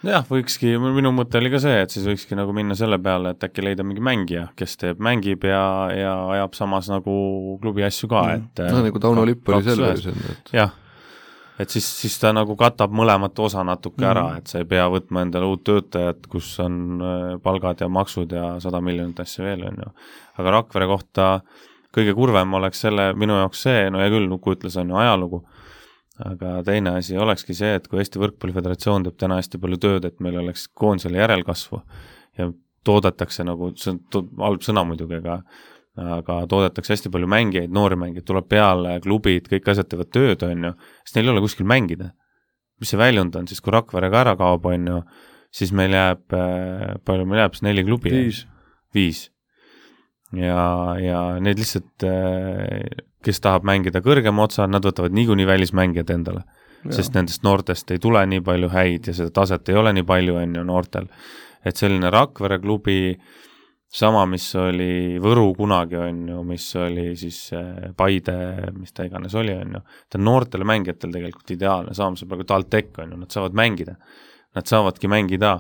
jah, 0.06 0.22
võikski, 0.28 0.74
minu 0.78 1.10
mõte 1.16 1.40
oli 1.40 1.50
ka 1.50 1.58
see, 1.62 1.78
et 1.82 1.90
siis 1.90 2.04
võikski 2.06 2.36
nagu 2.38 2.52
minna 2.54 2.76
selle 2.78 2.98
peale, 3.02 3.32
et 3.34 3.42
äkki 3.48 3.64
leida 3.64 3.82
mingi 3.86 4.02
mängija, 4.04 4.48
kes 4.56 4.76
teeb, 4.78 5.00
mängib 5.02 5.42
ja, 5.48 5.62
ja 5.96 6.12
ajab 6.36 6.54
samas 6.54 6.90
nagu 6.92 7.14
klubi 7.62 7.82
asju 7.86 8.08
ka, 8.12 8.22
Mm. 8.36 8.44
et 8.54 8.60
noh, 8.70 8.82
nagu 8.86 9.00
Tauno 9.02 9.24
Lipp 9.26 9.48
oli 9.48 9.64
ju, 9.64 9.88
et 10.30 10.52
jah, 10.54 10.74
et 11.58 11.70
siis, 11.72 11.86
siis 12.00 12.18
ta 12.20 12.32
nagu 12.36 12.56
katab 12.56 12.92
mõlemat 12.92 13.38
osa 13.38 13.64
natuke 13.64 14.02
Mhm. 14.02 14.10
ära, 14.10 14.36
et 14.38 14.46
sa 14.48 14.58
ei 14.58 14.64
pea 14.64 14.88
võtma 14.92 15.22
endale 15.22 15.46
uut 15.46 15.64
töötajat, 15.64 16.26
kus 16.28 16.58
on 16.60 17.00
äh, 17.00 17.38
palgad 17.42 17.80
ja 17.80 17.88
maksud 17.88 18.32
ja 18.32 18.60
sada 18.60 18.80
miljonit 18.80 19.20
asja 19.20 19.44
veel, 19.44 19.64
on 19.64 19.76
ju. 19.84 19.92
aga 20.38 20.50
Rakvere 20.50 20.86
kohta 20.86 21.40
kõige 21.96 22.14
kurvem 22.14 22.52
oleks 22.54 22.80
selle, 22.80 23.14
minu 23.14 23.38
jaoks 23.40 23.62
see, 23.62 23.90
no 23.90 23.98
hea 23.98 24.10
küll, 24.12 24.28
Nuku 24.28 24.52
ütles, 24.52 24.76
on 24.76 24.88
ju 24.92 24.96
ajalugu, 25.00 25.44
aga 26.26 26.62
teine 26.64 26.90
asi 26.98 27.16
olekski 27.16 27.54
see, 27.54 27.74
et 27.74 27.88
kui 27.88 27.98
Eesti 28.00 28.20
Võrkpalli 28.20 28.52
Föderatsioon 28.56 29.04
teeb 29.04 29.16
täna 29.16 29.36
hästi 29.40 29.58
palju 29.62 29.78
tööd, 29.80 30.04
et 30.04 30.20
meil 30.20 30.36
oleks 30.42 30.68
koondisele 30.68 31.18
järelkasvu 31.18 31.80
ja 32.38 32.50
toodetakse 32.84 33.44
nagu, 33.44 33.72
see 33.76 33.96
on 33.96 34.28
halb 34.38 34.60
sõna 34.64 34.84
muidugi, 34.86 35.18
aga 35.22 35.40
aga 35.96 36.42
toodetakse 36.50 36.92
hästi 36.92 37.10
palju 37.12 37.28
mängijaid, 37.30 37.72
noori 37.72 37.96
mängijaid, 38.00 38.26
tuleb 38.28 38.48
peale, 38.50 38.98
klubid, 39.04 39.48
kõik 39.48 39.70
asjad 39.72 39.88
teevad 39.88 40.10
tööd, 40.12 40.42
on 40.44 40.68
ju, 40.68 40.72
siis 41.04 41.16
neil 41.16 41.30
ei 41.30 41.32
ole 41.32 41.44
kuskil 41.44 41.68
mängida. 41.68 42.10
mis 42.80 42.90
see 42.92 42.98
väljund 43.00 43.36
on 43.36 43.46
siis, 43.48 43.62
kui 43.64 43.72
Rakvere 43.72 44.10
ka 44.12 44.18
ära 44.20 44.34
kaob, 44.36 44.66
on 44.68 44.90
ju, 44.90 44.98
siis 45.56 45.72
meil 45.72 45.94
jääb, 45.96 46.26
palju 47.08 47.24
meil 47.24 47.40
jääb 47.40 47.56
siis 47.56 47.64
neli 47.64 47.84
klubi? 47.86 48.12
viis. 48.12 48.42
viis. 48.94 49.22
ja, 50.36 50.66
ja 51.00 51.22
need 51.40 51.62
lihtsalt, 51.62 52.04
kes 53.24 53.40
tahab 53.40 53.64
mängida 53.64 54.04
kõrgema 54.04 54.44
otsa, 54.44 54.68
nad 54.68 54.84
võtavad 54.84 55.16
niikuinii 55.16 55.48
välismängijad 55.48 56.12
endale, 56.12 56.44
sest 56.92 57.16
nendest 57.16 57.42
noortest 57.42 57.90
ei 57.90 57.98
tule 58.02 58.20
nii 58.28 58.44
palju 58.44 58.68
häid 58.70 59.08
ja 59.08 59.16
seda 59.16 59.32
taset 59.40 59.72
ei 59.72 59.80
ole 59.80 59.96
nii 59.96 60.04
palju, 60.06 60.36
on 60.42 60.60
ju, 60.60 60.68
noortel. 60.68 61.08
et 61.64 61.76
selline 61.76 62.12
Rakvere 62.12 62.60
klubi, 62.60 63.16
sama, 63.92 64.24
mis 64.30 64.48
oli 64.58 65.18
Võru 65.22 65.50
kunagi, 65.56 65.98
on 66.00 66.22
ju, 66.30 66.42
mis 66.46 66.66
oli 66.80 67.10
siis 67.18 67.40
eh, 67.56 67.90
Paide, 67.96 68.36
mis 68.76 68.94
ta 68.96 69.06
iganes 69.06 69.34
oli, 69.38 69.54
on 69.54 69.78
ju, 69.78 69.82
ta 70.10 70.18
on 70.20 70.26
noortele 70.26 70.66
mängijatele 70.68 71.18
tegelikult 71.18 71.54
ideaalne, 71.56 71.94
samas 71.96 72.24
praegu 72.26 72.46
TalTech 72.48 73.02
on 73.02 73.14
ju, 73.14 73.20
nad 73.22 73.36
saavad 73.36 73.56
mängida. 73.58 73.96
Nad 74.56 74.68
saavadki 74.70 75.08
mängida, 75.12 75.58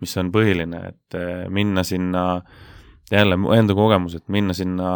mis 0.00 0.14
on 0.20 0.32
põhiline, 0.32 0.82
et 0.92 1.18
eh, 1.18 1.46
minna 1.52 1.84
sinna 1.84 2.24
jälle 3.12 3.36
mu 3.40 3.52
enda 3.56 3.74
kogemus, 3.74 4.14
et 4.18 4.24
minna 4.28 4.52
sinna 4.56 4.88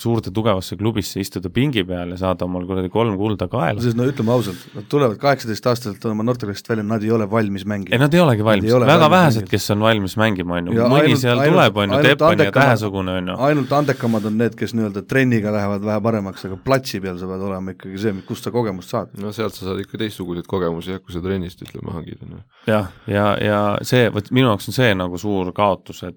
suurde 0.00 0.30
tugevasse 0.34 0.76
klubisse, 0.80 1.20
istuda 1.20 1.50
pingi 1.52 1.82
peal 1.84 2.14
ja 2.14 2.16
saada 2.20 2.46
omal 2.46 2.64
kuradi 2.68 2.88
kolm 2.92 3.16
kulda 3.20 3.48
kaela. 3.52 3.80
sest 3.84 3.96
no 3.98 4.06
ütleme 4.08 4.32
ausalt, 4.32 4.62
nad 4.74 4.86
tulevad 4.88 5.18
kaheksateistaastaselt 5.20 6.04
oma 6.08 6.24
noorteklassist 6.24 6.68
välja, 6.72 6.84
nad 6.88 7.02
ei 7.04 7.10
ole 7.12 7.26
valmis 7.30 7.66
mängima. 7.68 7.92
ei, 7.92 7.98
nad 8.00 8.14
ei 8.14 8.20
olegi 8.24 8.44
valmis, 8.44 8.72
väga 8.72 8.86
valmis 8.88 9.10
vähesed, 9.18 9.48
kes 9.50 9.70
on 9.74 9.80
valmis 9.84 10.16
mängima, 10.16 10.56
on 10.62 10.66
ju, 10.72 10.78
Ja 10.78 10.88
mõni 10.88 11.10
ainult- 11.12 11.20
seal 11.20 11.38
ainult- 11.38 11.52
tuleb, 11.58 11.76
on 11.76 11.88
ju, 11.90 11.96
ainult 11.98 12.08
Teppan 12.08 12.28
ja 12.28 12.36
andekamad- 12.36 12.68
Tähesugune, 12.68 13.16
on 13.18 13.28
ju. 13.28 13.36
ainult 13.50 13.72
andekamad 13.72 14.24
on 14.32 14.38
need, 14.38 14.54
kes 14.56 14.74
nii-öelda 14.74 15.02
trenniga 15.08 15.52
lähevad 15.52 15.84
vähe 15.84 16.00
paremaks, 16.00 16.44
aga 16.48 16.56
platsi 16.64 17.00
peal 17.00 17.18
sa 17.18 17.26
pead 17.26 17.40
olema 17.50 17.70
ikkagi 17.76 17.98
see, 17.98 18.14
kust 18.26 18.44
sa 18.44 18.50
kogemust 18.50 18.88
saad. 18.90 19.08
no 19.20 19.32
sealt 19.32 19.54
sa 19.54 19.66
saad 19.68 19.80
ikka 19.84 19.98
teistsuguseid 19.98 20.46
kogemusi, 20.48 20.90
jah, 20.96 21.00
kui 21.04 21.12
sa 21.12 21.20
trennist 21.20 21.62
ütleme 21.62 21.92
hangid, 21.92 22.18
on 22.22 22.28
ju. 22.38 22.42
jah, 22.66 22.88
ja, 23.06 23.36
ja 23.44 23.60
see, 23.82 24.08
vot 24.10 24.30
minu 24.30 24.48
jaoks 24.54 24.68
on 24.68 24.72
see 24.80 24.94
nagu 24.94 25.18
suur 25.18 25.52
kaotus, 25.52 26.02
et, 26.02 26.16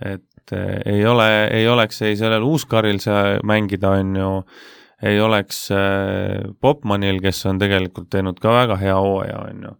et 0.00 0.22
ei 0.50 1.04
ole, 1.06 1.28
ei 1.54 1.68
oleks 1.68 2.02
ei 2.02 2.16
sellel 2.18 2.42
Uuskaril 2.42 2.98
see 3.02 3.38
mängida, 3.46 3.94
on 4.00 4.16
ju, 4.16 4.30
ei 5.02 5.20
oleks 5.20 5.64
äh, 5.74 6.42
Popmanil, 6.60 7.20
kes 7.22 7.44
on 7.50 7.60
tegelikult 7.62 8.10
teinud 8.10 8.40
ka 8.42 8.54
väga 8.54 8.78
hea 8.80 8.96
hooaja, 8.98 9.44
on 9.48 9.66
ju. 9.68 9.74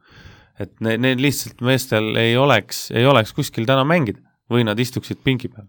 et 0.62 0.74
ne-, 0.84 0.98
neil 1.02 1.22
lihtsalt 1.22 1.64
meestel 1.66 2.12
ei 2.20 2.36
oleks, 2.38 2.90
ei 2.94 3.06
oleks 3.06 3.34
kuskil 3.34 3.66
täna 3.66 3.84
mängida 3.88 4.22
või 4.52 4.66
nad 4.68 4.78
istuksid 4.78 5.22
pingi 5.24 5.50
peal. 5.50 5.66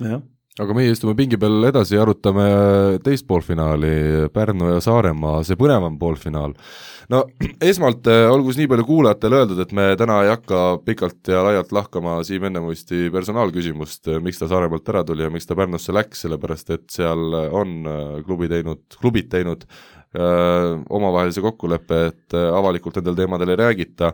jah, 0.00 0.22
aga 0.60 0.74
meie 0.76 0.92
istume 0.92 1.14
pingi 1.16 1.38
peal 1.40 1.64
edasi 1.64 1.96
ja 1.96 2.02
arutame 2.04 2.44
teist 3.04 3.24
poolfinaali, 3.28 4.28
Pärnu 4.34 4.74
ja 4.74 4.82
Saaremaa, 4.84 5.40
see 5.48 5.56
põnevam 5.56 5.96
poolfinaal. 6.00 6.52
no 7.12 7.22
esmalt 7.70 8.06
eh, 8.12 8.26
olgu 8.28 8.52
siis 8.52 8.60
nii 8.60 8.72
palju 8.74 8.84
kuulajatele 8.90 9.38
öeldud, 9.40 9.62
et 9.64 9.72
me 9.76 9.86
täna 9.96 10.18
ei 10.26 10.32
hakka 10.34 10.60
pikalt 10.84 11.32
ja 11.32 11.40
laialt 11.46 11.72
lahkama 11.72 12.18
Siim 12.28 12.44
Ennemuisti 12.50 13.08
personaalküsimust, 13.14 14.12
miks 14.20 14.42
ta 14.42 14.50
Saaremaalt 14.50 14.92
ära 14.92 15.04
tuli 15.08 15.24
ja 15.24 15.32
miks 15.32 15.48
ta 15.48 15.56
Pärnusse 15.56 15.96
läks, 15.96 16.26
sellepärast 16.26 16.76
et 16.76 16.86
seal 16.92 17.32
on 17.48 17.74
eh, 17.88 18.14
klubi 18.28 18.52
teinud, 18.52 18.84
klubid 19.00 19.32
teinud 19.32 19.64
öö, 20.12 20.76
omavahelise 20.92 21.40
kokkuleppe, 21.40 22.00
et 22.10 22.34
avalikult 22.36 22.98
nendel 23.00 23.16
teemadel 23.16 23.54
ei 23.54 23.62
räägita 23.62 24.12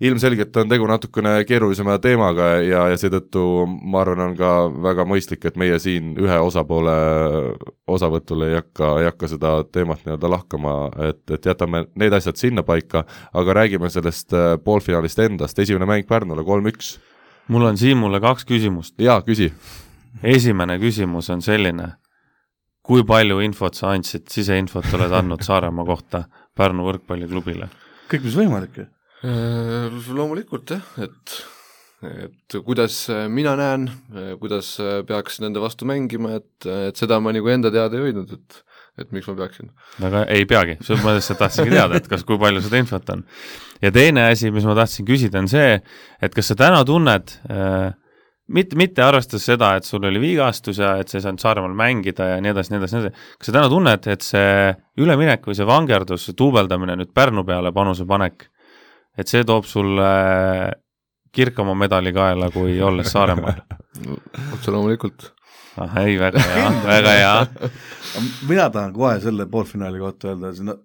ilmselgelt 0.00 0.56
on 0.56 0.68
tegu 0.68 0.86
natukene 0.88 1.34
keerulisema 1.48 1.96
teemaga 2.02 2.48
ja, 2.64 2.84
ja 2.92 2.98
seetõttu 2.98 3.44
ma 3.66 4.02
arvan, 4.02 4.22
on 4.28 4.36
ka 4.38 4.50
väga 4.88 5.06
mõistlik, 5.08 5.44
et 5.46 5.58
meie 5.60 5.78
siin 5.82 6.14
ühe 6.20 6.38
osapoole 6.42 6.94
osavõtul 7.90 8.46
ei 8.48 8.58
hakka, 8.58 8.90
ei 9.00 9.08
hakka 9.08 9.30
seda 9.30 9.54
teemat 9.72 10.04
nii-öelda 10.04 10.30
lahkama, 10.30 10.74
et, 11.08 11.22
et 11.36 11.50
jätame 11.50 11.84
need 12.00 12.16
asjad 12.16 12.40
sinnapaika, 12.40 13.04
aga 13.34 13.58
räägime 13.60 13.90
sellest 13.92 14.34
äh, 14.34 14.54
poolfinaalist 14.64 15.20
endast, 15.26 15.58
esimene 15.58 15.88
mäng 15.88 16.08
Pärnule, 16.08 16.44
kolm-üks. 16.44 16.96
mul 17.48 17.68
on 17.68 17.78
Siimule 17.78 18.20
kaks 18.20 18.46
küsimust. 18.48 18.94
jaa, 18.98 19.20
küsi. 19.22 19.52
esimene 20.22 20.78
küsimus 20.78 21.30
on 21.30 21.42
selline, 21.42 21.94
kui 22.82 23.04
palju 23.04 23.40
infot 23.40 23.74
sa 23.74 23.94
andsid, 23.94 24.26
siseinfot 24.30 24.90
oled 24.94 25.12
andnud 25.12 25.42
Saaremaa 25.42 25.86
kohta 25.86 26.24
Pärnu 26.56 26.90
võrkpalliklubile? 26.90 27.70
kõik, 28.10 28.26
mis 28.26 28.36
võimalik 28.36 28.84
loomulikult 29.24 30.76
jah, 30.76 30.94
et 31.04 31.40
et 32.04 32.56
kuidas 32.66 33.06
mina 33.32 33.54
näen, 33.56 33.86
kuidas 34.36 34.74
peaks 35.08 35.38
nende 35.40 35.62
vastu 35.62 35.86
mängima, 35.88 36.34
et, 36.36 36.66
et 36.90 37.00
seda 37.00 37.16
ma 37.22 37.32
nagu 37.32 37.48
enda 37.48 37.70
teada 37.72 37.96
ei 37.96 38.10
hoidnud, 38.10 38.34
et 38.36 38.58
et 39.00 39.10
miks 39.14 39.26
ma 39.26 39.34
peaksin. 39.38 39.72
aga 40.06 40.22
ei 40.30 40.46
peagi, 40.46 40.76
mõttes, 41.02 41.26
et 41.32 41.40
tahtsingi 41.40 41.72
teada, 41.74 41.98
et 41.98 42.06
kas, 42.10 42.22
kui 42.26 42.38
palju 42.40 42.62
seda 42.62 42.78
infot 42.82 43.10
on. 43.14 43.24
ja 43.82 43.90
teine 43.94 44.28
asi, 44.30 44.52
mis 44.54 44.66
ma 44.68 44.76
tahtsin 44.78 45.06
küsida, 45.08 45.42
on 45.42 45.50
see, 45.50 45.80
et 46.22 46.36
kas 46.36 46.52
sa 46.52 46.58
täna 46.58 46.84
tunned 46.86 47.34
äh, 47.50 47.90
mitte, 48.54 48.78
mitte 48.78 49.02
arvestades 49.04 49.46
seda, 49.50 49.74
et 49.78 49.88
sul 49.88 50.04
oli 50.06 50.22
vigastus 50.22 50.78
ja 50.82 50.94
et 51.00 51.10
sa 51.10 51.18
ei 51.18 51.26
saanud 51.26 51.42
Saaremaal 51.42 51.74
mängida 51.78 52.34
ja 52.34 52.40
nii 52.44 52.54
edasi, 52.54 52.74
nii 52.74 52.82
edasi, 52.82 52.96
nii 52.96 53.06
edasi, 53.08 53.28
kas 53.40 53.50
sa 53.50 53.56
täna 53.58 53.70
tunned, 53.72 54.10
et 54.14 54.26
see 54.26 54.72
üleminek 55.02 55.48
või 55.48 55.58
see 55.58 55.68
vangerdus, 55.68 56.28
see 56.28 56.38
duubeldamine 56.38 56.98
nüüd 57.00 57.14
Pärnu 57.16 57.46
peale 57.48 57.74
panusepanek, 57.74 58.48
et 59.18 59.28
see 59.30 59.44
toob 59.44 59.64
sulle 59.68 60.08
kirkama 61.34 61.74
medali 61.74 62.12
kaela, 62.14 62.50
kui 62.54 62.80
olles 62.88 63.10
Saaremaal? 63.12 63.62
otse 64.54 64.70
loomulikult. 64.74 65.30
ah 65.76 65.96
ei, 66.04 66.16
väga 66.20 66.42
hea, 66.42 66.68
väga 66.86 67.14
hea. 67.18 67.70
mina 68.48 68.68
tahan 68.70 68.92
kohe 68.94 69.16
selle 69.20 69.46
poolfinaali 69.50 69.98
kohta 69.98 70.28
öelda, 70.32 70.52
no 70.62 70.76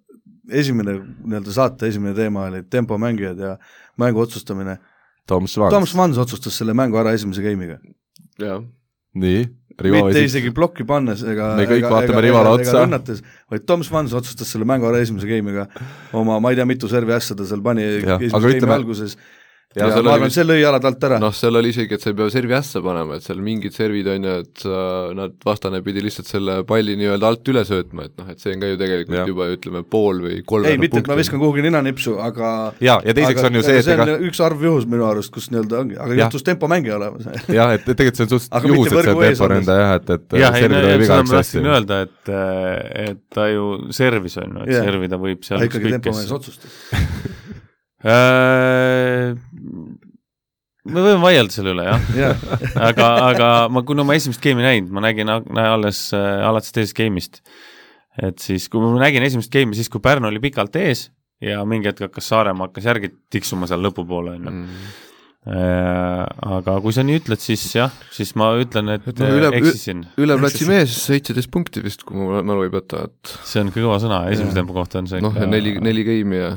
esimene 0.50 0.96
nii-öelda 1.00 1.54
saate 1.54 1.88
esimene 1.92 2.16
teema 2.18 2.48
oli 2.50 2.64
tempomängijad 2.64 3.38
ja 3.38 3.58
mängu 4.02 4.20
otsustamine. 4.26 4.80
Tom 5.30 5.46
Schwanz 5.48 5.74
Tom 5.76 5.86
Schwanz 5.86 6.18
otsustas 6.18 6.58
selle 6.58 6.74
mängu 6.74 6.98
ära 6.98 7.12
esimese 7.14 7.44
game'iga. 7.46 7.78
jah, 8.42 8.64
nii, 9.14 9.44
Rivo 9.82 10.06
mitte 10.06 10.24
isegi 10.26 10.52
plokki 10.56 10.84
pannes 10.88 11.22
ega 11.24 11.56
Me 11.56 11.66
kõik 11.70 11.80
ega- 11.84 11.90
vaatame 11.94 12.22
Rivale 12.26 12.50
otsa. 12.50 12.86
vaid 13.50 13.66
Tom 13.66 13.84
Schwanz 13.84 14.14
otsustas 14.14 14.48
selle 14.52 14.66
mängu 14.66 14.88
ära 14.90 15.00
esimese 15.02 15.28
game'iga 15.28 15.68
oma 16.14 16.40
ma 16.40 16.50
ei 16.52 16.56
tea, 16.60 16.66
mitu 16.66 16.88
servi 16.92 17.14
ässa 17.16 17.36
ta 17.36 17.46
seal 17.46 17.62
pani 17.62 17.82
Jah, 17.82 18.18
esimese 18.20 18.34
game'i 18.40 18.60
ütleme- 18.60 18.76
alguses 18.76 19.18
Ja 19.78 19.86
ja, 19.86 20.00
ma 20.02 20.16
arvan, 20.16 20.32
see 20.34 20.42
lõi 20.42 20.64
jalad 20.64 20.86
alt 20.90 21.04
ära. 21.06 21.18
noh, 21.22 21.34
seal 21.36 21.54
oli 21.60 21.70
isegi, 21.70 21.94
et 21.94 22.02
sa 22.02 22.10
ei 22.10 22.16
pea 22.18 22.26
servi 22.34 22.56
ässa 22.58 22.80
panema, 22.82 23.20
et 23.20 23.26
seal 23.28 23.38
mingid 23.46 23.76
servid 23.76 24.08
on 24.10 24.24
ju, 24.26 24.32
et 24.42 24.64
sa, 24.64 24.78
nad, 25.14 25.36
vastane 25.46 25.82
pidi 25.86 26.02
lihtsalt 26.02 26.26
selle 26.26 26.56
palli 26.66 26.96
nii-öelda 26.98 27.30
alt 27.30 27.52
üle 27.54 27.62
söötma, 27.68 28.08
et 28.10 28.16
noh, 28.18 28.32
et 28.34 28.42
see 28.42 28.56
on 28.56 28.64
ka 28.64 28.72
ju 28.72 28.80
tegelikult 28.82 29.18
ja. 29.20 29.26
juba 29.30 29.46
ütleme 29.54 29.84
pool 29.86 30.24
või 30.24 30.32
ei, 30.40 30.46
kolmveerand 30.50 30.82
mitte, 30.82 31.04
et 31.04 31.10
ma 31.12 31.18
viskan 31.20 31.42
kuhugi 31.44 31.68
ninanipsu, 31.68 32.16
aga 32.18 32.50
jaa, 32.82 32.96
ja 33.06 33.14
teiseks 33.20 33.44
aga, 33.44 33.52
on 33.52 33.60
ju 33.60 33.64
see, 33.68 33.76
et 33.78 33.86
see 33.86 33.94
ega 33.94 34.08
on 34.08 34.26
üks 34.32 34.42
arv 34.48 34.66
juhus 34.66 34.88
minu 34.90 35.06
arust, 35.06 35.34
kus 35.36 35.52
nii-öelda 35.54 35.84
ongi, 35.84 36.00
aga 36.02 36.18
juhtus 36.18 36.48
tempomängija 36.50 36.98
olema 36.98 37.22
see. 37.28 37.44
jah, 37.60 37.76
et 37.78 37.86
tegelikult 37.86 38.24
see 38.24 38.26
on 38.26 38.34
suhteliselt 38.34 38.74
juhus, 38.74 38.90
et 38.90 38.98
see 38.98 39.06
tempo 39.12 39.22
olles. 39.22 39.44
ründa 39.54 39.76
jah, 39.84 39.94
et, 40.00 40.10
et 40.18 40.40
jah, 40.48 40.58
ei, 40.58 40.98
seda 41.04 41.22
ma 41.22 41.36
tahtsin. 41.36 41.70
öelda, 41.76 42.02
et, 42.08 42.34
et 43.06 43.22
ta 43.38 43.46
ju 43.54 43.70
servis 43.94 44.42
on 44.42 44.64
ju, 44.64 44.66
et 44.66 44.82
servida 44.82 45.22
võib 45.22 45.46
seal 45.46 45.70
ükskõik 45.70 46.02
kes. 46.10 46.26
otsustas. 46.40 46.82
Me 50.90 51.04
võime 51.04 51.20
vaielda 51.24 51.54
selle 51.54 51.74
üle, 51.76 51.86
jah. 51.90 52.06
jah, 52.18 52.46
aga, 52.90 53.10
aga 53.30 53.50
ma, 53.74 53.84
kuna 53.88 54.06
ma 54.08 54.16
esimest 54.18 54.42
game'i 54.44 54.66
näinud, 54.66 54.94
ma 54.96 55.04
nägin 55.06 55.30
alles 55.30 56.06
äh, 56.16 56.48
alates 56.48 56.74
teisest 56.76 56.98
game'ist. 56.98 57.42
et 58.20 58.40
siis, 58.44 58.70
kui 58.72 58.82
ma 58.84 58.96
nägin 59.02 59.26
esimest 59.28 59.52
game'i, 59.54 59.78
siis 59.78 59.92
kui 59.92 60.02
Pärnu 60.04 60.32
oli 60.32 60.42
pikalt 60.44 60.76
ees 60.80 61.10
ja 61.44 61.62
mingi 61.68 61.92
hetk 61.92 62.08
hakkas 62.10 62.32
Saaremaa 62.34 62.68
hakkas 62.70 62.90
järgi 62.90 63.14
tiksuma 63.32 63.70
seal 63.70 63.84
lõpupoole, 63.86 64.36
on 64.40 64.48
ju. 64.50 64.56
mm. 64.56 64.90
aga 66.58 66.80
kui 66.84 66.96
sa 66.96 67.06
nii 67.08 67.22
ütled, 67.22 67.40
siis 67.44 67.64
jah, 67.78 67.94
siis 68.16 68.34
ma 68.40 68.52
ütlen, 68.60 68.92
et 68.98 69.08
Et 69.08 69.22
no 69.24 69.30
üle- 69.38 69.52
äh, 69.54 69.60
eksisin. 69.62 70.04
üle 70.20 70.40
platsi 70.42 70.68
mees, 70.68 70.96
seitseteist 71.06 71.52
punkti 71.54 71.84
vist, 71.86 72.04
kui 72.08 72.18
mu 72.20 72.42
mälu 72.44 72.68
ei 72.68 72.74
peta, 72.74 73.06
et 73.08 73.38
see 73.48 73.64
on 73.64 73.72
kõva 73.76 74.02
sõna, 74.04 74.26
esimese 74.34 74.60
tempo 74.60 74.76
kohta 74.76 75.00
on 75.04 75.08
see 75.12 75.24
noh, 75.24 75.36
ja 75.36 75.48
neli, 75.48 75.78
neli 75.84 76.08
game'i 76.08 76.44
ja 76.44 76.52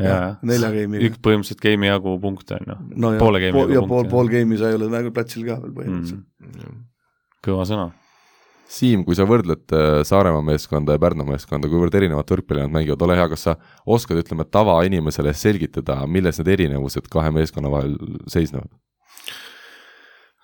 nelja 0.00 0.70
game'iga 0.72 1.10
üks. 1.10 1.20
põhimõtteliselt 1.24 1.64
game'i 1.64 1.90
jagu 1.90 2.14
punkte 2.22 2.58
on 2.58 2.70
ju, 2.70 2.76
no 3.04 3.10
poole 3.20 3.42
game'i 3.42 3.58
pool, 3.58 3.72
jagu 3.72 3.76
ja 3.76 3.82
pool, 3.82 4.06
punkte. 4.06 4.12
pool 4.14 4.30
game'i 4.32 4.60
sa 4.60 4.70
ei 4.70 4.78
ole 4.78 4.88
nagu 4.92 5.12
platsil 5.14 5.44
ka 5.48 5.58
veel 5.62 5.74
põhimõtteliselt 5.76 6.22
mm,. 6.22 6.78
kõva 7.44 7.66
sõna. 7.68 7.90
Siim, 8.72 9.02
kui 9.04 9.12
sa 9.18 9.26
võrdled 9.28 9.74
äh, 9.76 9.98
Saaremaa 10.08 10.40
meeskonda 10.46 10.94
ja 10.96 11.00
Pärnu 11.02 11.26
meeskonda, 11.28 11.68
kuivõrd 11.68 11.92
erinevat 11.98 12.30
võrkpalli 12.32 12.62
nad 12.64 12.72
mängivad, 12.72 13.02
ole 13.04 13.18
hea, 13.18 13.26
kas 13.28 13.44
sa 13.44 13.54
oskad, 13.84 14.22
ütleme, 14.22 14.46
tavainimesele 14.48 15.34
selgitada, 15.36 15.98
milles 16.08 16.40
need 16.40 16.48
erinevused 16.54 17.10
kahe 17.12 17.34
meeskonna 17.36 17.72
vahel 17.72 17.98
seisnevad? 18.32 18.70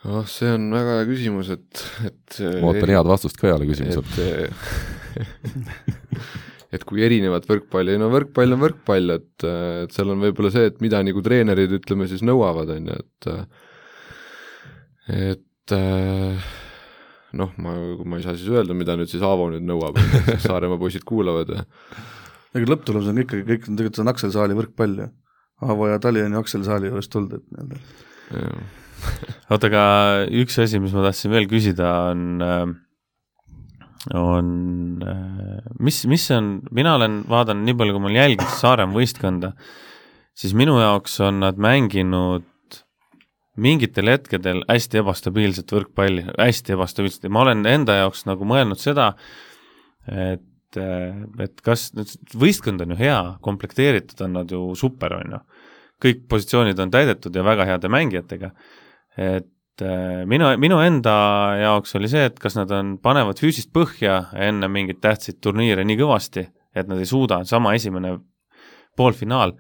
noh, 0.09 0.29
see 0.31 0.51
on 0.55 0.69
väga 0.73 0.99
hea 0.99 1.07
küsimus, 1.09 1.49
et, 1.57 1.81
et 2.07 2.37
ma 2.61 2.69
ootan 2.71 2.93
head 2.93 3.09
vastust 3.09 3.41
ka 3.41 3.49
heale 3.49 3.67
küsimusele. 3.69 4.53
et 6.75 6.85
kui 6.89 7.03
erinevat 7.07 7.47
võrkpalli, 7.49 7.97
no 8.01 8.11
võrkpall 8.13 8.57
on 8.57 8.63
võrkpall, 8.63 9.15
et, 9.17 9.47
et 9.85 9.95
seal 9.95 10.13
on 10.13 10.21
võib-olla 10.27 10.53
see, 10.55 10.69
et 10.71 10.83
mida 10.85 11.01
nagu 11.05 11.23
treenerid, 11.25 11.73
ütleme 11.81 12.09
siis 12.11 12.25
nõuavad, 12.27 12.75
on 12.77 12.91
ju, 12.91 12.99
et 12.99 13.31
et 15.09 15.77
noh, 17.39 17.55
ma, 17.65 17.75
ma 18.05 18.19
ei 18.19 18.25
saa 18.25 18.37
siis 18.37 18.51
öelda, 18.53 18.77
mida 18.77 18.97
nüüd 18.99 19.09
siis 19.09 19.25
Aavo 19.25 19.49
nüüd 19.53 19.65
nõuab, 19.69 19.97
Saaremaa 20.45 20.81
poisid 20.81 21.05
kuulavad 21.09 21.55
ja 21.55 21.65
ega 22.57 22.73
lõpptulemus 22.73 23.11
on 23.13 23.23
ikkagi, 23.23 23.45
kõik 23.49 23.69
on 23.69 23.79
tegelikult 23.79 24.03
on 24.05 24.13
Aksel 24.13 24.35
Saali 24.35 24.57
võrkpall 24.57 25.01
ju. 25.03 25.09
Aavo 25.69 25.89
ja 25.91 25.99
Tali 26.03 26.23
on 26.25 26.37
ju 26.37 26.43
Aksel 26.43 26.65
Saali 26.67 26.91
juurest 26.91 27.13
tulnud, 27.13 27.41
et 27.41 27.47
nii-öelda 27.53 27.81
ja 28.39 28.53
oota, 29.49 29.69
aga 29.69 29.83
üks 30.41 30.59
asi, 30.63 30.81
mis 30.83 30.95
ma 30.97 31.05
tahtsin 31.07 31.33
veel 31.33 31.49
küsida, 31.51 31.91
on, 32.13 32.41
on, 34.15 34.51
mis, 35.81 36.03
mis 36.11 36.27
see 36.29 36.37
on, 36.39 36.53
mina 36.75 36.95
olen 36.99 37.23
vaadanud 37.29 37.67
nii 37.67 37.77
palju, 37.79 37.97
kui 37.97 38.05
ma 38.05 38.11
olen 38.11 38.21
jälginud 38.23 38.55
Saaremaa 38.63 38.99
võistkonda, 38.99 39.53
siis 40.39 40.55
minu 40.59 40.79
jaoks 40.81 41.19
on 41.27 41.43
nad 41.45 41.61
mänginud 41.61 42.47
mingitel 43.59 44.13
hetkedel 44.13 44.63
hästi 44.69 45.01
ebastabiilset 45.01 45.73
võrkpalli, 45.75 46.29
hästi 46.39 46.77
ebastabiilset 46.77 47.27
ja 47.27 47.33
ma 47.35 47.43
olen 47.43 47.67
enda 47.67 47.99
jaoks 48.05 48.23
nagu 48.29 48.47
mõelnud 48.47 48.79
seda, 48.79 49.11
et, 50.07 50.79
et 50.79 51.65
kas, 51.67 51.89
võistkond 52.39 52.85
on 52.85 52.95
ju 52.95 53.01
hea, 53.01 53.19
komplekteeritud 53.43 54.23
on 54.29 54.39
nad 54.39 54.55
ju 54.55 54.63
super, 54.79 55.17
on 55.19 55.35
ju. 55.35 55.41
kõik 56.07 56.29
positsioonid 56.31 56.79
on 56.79 56.95
täidetud 56.95 57.35
ja 57.35 57.43
väga 57.43 57.67
heade 57.67 57.91
mängijatega 57.91 58.53
et 59.19 59.45
äh, 59.45 59.58
minu, 60.29 60.51
minu 60.61 60.79
enda 60.83 61.15
jaoks 61.61 61.97
oli 61.99 62.11
see, 62.11 62.29
et 62.31 62.39
kas 62.43 62.57
nad 62.59 62.73
on, 62.75 62.97
panevad 63.03 63.41
füüsist 63.41 63.71
põhja 63.75 64.21
enne 64.49 64.69
mingeid 64.73 65.01
tähtsaid 65.05 65.41
turniire 65.45 65.85
nii 65.87 65.99
kõvasti, 66.01 66.47
et 66.77 66.91
nad 66.91 67.01
ei 67.01 67.09
suuda, 67.09 67.43
sama 67.49 67.75
esimene 67.79 68.17
poolfinaal, 68.99 69.57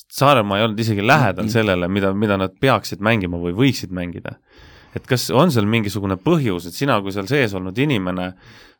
Saaremaa 0.00 0.56
ei 0.56 0.64
olnud 0.64 0.78
isegi 0.80 1.02
lähedal 1.04 1.50
sellele, 1.52 1.84
mida, 1.92 2.14
mida 2.16 2.38
nad 2.40 2.54
peaksid 2.62 3.02
mängima 3.04 3.36
või 3.42 3.52
võiksid 3.58 3.90
mängida. 3.92 4.38
Et 4.96 5.06
kas 5.06 5.28
on 5.34 5.52
seal 5.54 5.68
mingisugune 5.70 6.16
põhjus, 6.20 6.66
et 6.68 6.76
sina 6.76 6.98
kui 7.02 7.14
seal 7.14 7.28
sees 7.30 7.54
olnud 7.56 7.78
inimene, 7.78 8.30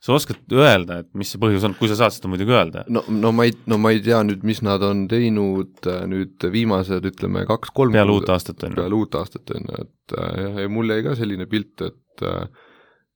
sa 0.01 0.15
oskad 0.17 0.55
öelda, 0.57 1.03
et 1.03 1.11
mis 1.19 1.29
see 1.29 1.41
põhjus 1.43 1.67
on, 1.69 1.75
kui 1.77 1.91
sa 1.91 1.99
saad 1.99 2.17
seda 2.17 2.31
muidugi 2.33 2.55
öelda? 2.57 2.87
no, 2.93 3.03
no 3.13 3.33
ma 3.37 3.47
ei, 3.49 3.55
no 3.71 3.79
ma 3.83 3.93
ei 3.95 4.01
tea 4.05 4.23
nüüd, 4.27 4.47
mis 4.49 4.63
nad 4.67 4.83
on 4.87 5.05
teinud 5.11 5.91
äh, 5.91 6.03
nüüd 6.11 6.49
viimased, 6.55 7.07
ütleme 7.13 7.45
kaks-kolm 7.49 7.95
peale 7.95 8.17
uut 8.17 8.33
aastat 8.33 8.65
on 8.67 8.75
ju. 8.75 8.81
peale 8.81 8.99
uut 8.99 9.21
aastat 9.21 9.55
on 9.57 9.69
ju, 9.69 9.85
et 9.85 10.17
äh, 10.17 10.35
jah, 10.47 10.59
ja 10.65 10.73
mul 10.73 10.95
jäi 10.95 11.05
ka 11.07 11.15
selline 11.21 11.47
pilt, 11.51 11.87
et 11.87 12.27
äh, 12.27 12.67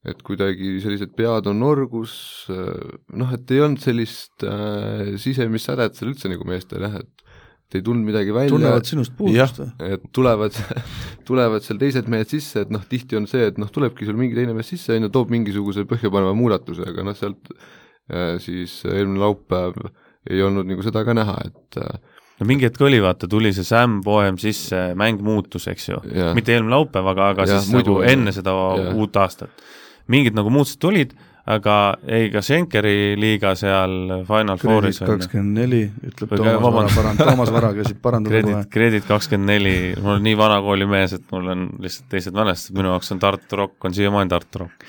et 0.05 0.21
kuidagi 0.21 0.77
sellised 0.85 1.15
pead 1.17 1.47
on 1.49 1.63
orgus 1.65 2.15
noh, 2.53 3.31
et 3.33 3.53
ei 3.57 3.63
olnud 3.65 3.81
sellist 3.81 4.45
äh, 4.45 5.15
sisemist 5.17 5.71
sädet 5.71 5.97
seal 5.97 6.11
üldse 6.13 6.29
nagu 6.29 6.45
meestel 6.45 6.85
jah, 6.85 6.99
et 7.01 7.24
et 7.69 7.79
ei 7.79 7.85
tulnud 7.85 8.07
midagi 8.07 8.35
välja, 8.35 8.53
tunnevad 8.53 8.87
sinust 8.89 9.15
puudust 9.19 9.61
või? 9.61 9.71
et 9.97 10.09
tulevad, 10.15 10.57
tulevad 11.29 11.65
seal 11.65 11.81
teised 11.81 12.11
mehed 12.13 12.31
sisse, 12.31 12.65
et 12.67 12.73
noh, 12.75 12.85
tihti 12.89 13.19
on 13.19 13.29
see, 13.31 13.49
et 13.51 13.61
noh, 13.61 13.71
tulebki 13.73 14.09
sul 14.09 14.19
mingi 14.19 14.37
teine 14.39 14.57
mees 14.57 14.71
sisse, 14.75 14.97
on 14.97 15.09
ju, 15.09 15.13
toob 15.15 15.33
mingisuguse 15.35 15.87
põhjapaneva 15.91 16.35
muudatuse, 16.39 16.87
aga 16.93 17.07
noh, 17.09 17.17
sealt 17.19 17.55
äh, 17.55 18.37
siis 18.43 18.81
eelmine 18.89 19.23
laupäev 19.25 19.81
ei 20.31 20.45
olnud 20.45 20.69
nagu 20.69 20.85
seda 20.85 21.05
ka 21.07 21.17
näha, 21.17 21.37
et 21.49 21.81
äh, 21.81 22.21
no 22.41 22.49
mingi 22.49 22.69
hetk 22.69 22.81
oli, 22.85 23.01
vaata, 23.03 23.29
tuli 23.31 23.53
see 23.57 23.67
Sam 23.67 24.01
Poem 24.05 24.39
sisse, 24.41 24.87
mäng 24.99 25.23
muutus, 25.25 25.69
eks 25.71 25.89
ju. 25.91 26.01
mitte 26.37 26.55
eelmine 26.55 26.77
laupäev, 26.77 27.13
aga, 27.15 27.31
aga 27.35 27.49
Jah, 27.49 27.63
siis 27.63 27.75
muidu 27.75 27.99
nagu 27.99 28.11
enne 28.13 28.35
seda 28.35 28.55
Jah. 28.55 28.93
uut 28.99 29.23
aastat. 29.23 29.65
mingid 30.11 30.37
nagu 30.37 30.53
muutused 30.53 30.81
tulid, 30.83 31.15
aga 31.45 31.75
ei, 32.09 32.31
ka 32.33 32.41
Schenkeri 32.45 33.15
liiga 33.21 33.53
seal 33.59 34.23
Final 34.25 34.61
Fouris 34.61 35.01
on 35.05 35.11
kakskümmend 35.11 35.59
neli, 35.61 35.83
ütleb 36.09 36.33
Toomas 36.41 36.63
Vara, 36.65 36.93
parand-, 36.95 37.21
Toomas 37.21 37.53
Vara 37.53 37.73
küsib 37.77 38.01
parandada 38.05 38.41
kohe., 38.47 38.63
Kredit 38.73 39.05
kakskümmend 39.09 39.53
neli, 39.53 39.75
mul 39.99 40.17
on 40.17 40.25
nii 40.25 40.39
vana 40.41 40.57
kooli 40.65 40.89
mees, 40.89 41.13
et 41.19 41.27
mul 41.35 41.53
on 41.53 41.67
lihtsalt 41.85 42.09
teised 42.15 42.37
mälestused, 42.37 42.77
minu 42.79 42.95
jaoks 42.95 43.13
on 43.13 43.21
Tartu 43.21 43.61
Rock, 43.61 43.77
on 43.85 43.97
siiamaani 43.97 44.33
Tartu 44.33 44.65
Rock. 44.65 44.89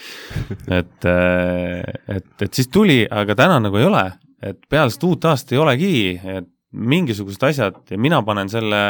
et, 0.72 1.10
et, 1.12 2.32
et 2.47 2.49
siis 2.51 2.72
tuli, 2.72 3.01
aga 3.12 3.36
täna 3.43 3.60
nagu 3.68 3.82
ei 3.82 3.89
ole, 3.89 4.08
et 4.39 4.62
peale 4.72 4.95
seda 4.95 5.12
uut 5.12 5.28
aastat 5.34 5.58
ei 5.58 5.64
olegi, 5.66 5.93
et 6.39 6.51
mingisugused 6.76 7.43
asjad 7.51 7.84
ja 7.91 7.99
mina 7.99 8.22
panen 8.24 8.47
selle, 8.51 8.82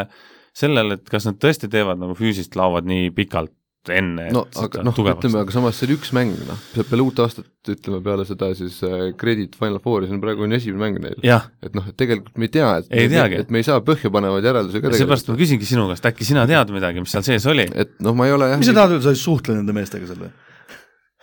sellele, 0.55 0.99
et 0.99 1.09
kas 1.09 1.25
nad 1.29 1.41
tõesti 1.41 1.69
teevad 1.71 1.97
nagu 2.01 2.13
füüsist 2.17 2.57
laovad 2.57 2.85
nii 2.89 3.09
pikalt 3.17 3.53
enne, 3.93 4.27
no 4.33 4.45
aga 4.61 4.83
noh, 4.85 4.95
ütleme, 4.95 5.41
aga 5.43 5.53
samas 5.53 5.77
see 5.79 5.87
oli 5.89 5.97
üks 5.97 6.11
mäng, 6.15 6.37
noh, 6.47 6.61
peale 6.77 7.05
uut 7.05 7.19
aastat, 7.23 7.47
ütleme 7.71 8.01
peale 8.05 8.25
seda 8.27 8.51
siis 8.57 8.77
äh, 8.85 9.11
Credit 9.19 9.57
Final 9.59 9.81
Fouri, 9.83 10.09
see 10.09 10.17
on 10.17 10.23
praegu 10.23 10.47
on 10.47 10.55
esimene 10.57 10.81
mäng 10.81 11.01
neil. 11.03 11.19
et 11.65 11.77
noh, 11.77 11.85
et 11.89 11.97
tegelikult 11.99 12.39
me 12.41 12.49
ei 12.49 12.53
tea, 12.55 12.71
et 12.81 12.89
Ei 13.03 13.11
teagi. 13.11 13.41
et 13.45 13.53
me 13.53 13.61
ei 13.61 13.67
saa 13.67 13.81
põhjapanevaid 13.85 14.49
järeldusi 14.49 14.81
ka 14.83 14.93
seepärast 14.95 15.29
ma 15.31 15.37
küsingi 15.41 15.69
sinu 15.69 15.89
käest, 15.91 16.09
äkki 16.11 16.27
sina 16.27 16.47
tead 16.49 16.73
midagi, 16.75 17.03
mis 17.03 17.13
seal 17.15 17.27
sees 17.27 17.45
oli 17.51 17.67
et 17.73 17.97
noh, 18.05 18.17
ma 18.17 18.29
ei 18.29 18.35
ole 18.37 18.53
jah 18.53 18.61
mis 18.61 18.71
sa 18.71 18.77
tahad 18.79 18.95
öelda, 18.95 19.09
sa 19.09 19.15
ei 19.15 19.21
suhtle 19.21 19.57
nende 19.59 19.75
meestega 19.75 20.09
seal 20.09 20.25
või? 20.25 20.33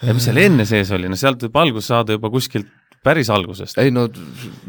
ja 0.02 0.14
mis 0.16 0.28
seal 0.28 0.40
enne 0.42 0.68
sees 0.68 0.94
oli, 0.94 1.10
no 1.10 1.18
sealt 1.18 1.42
võib 1.46 1.60
algus 1.64 1.90
saada 1.90 2.16
juba 2.16 2.30
kuskilt 2.32 2.70
päris 3.02 3.30
algusest. 3.32 3.78
ei 3.82 3.90
no 3.94 4.06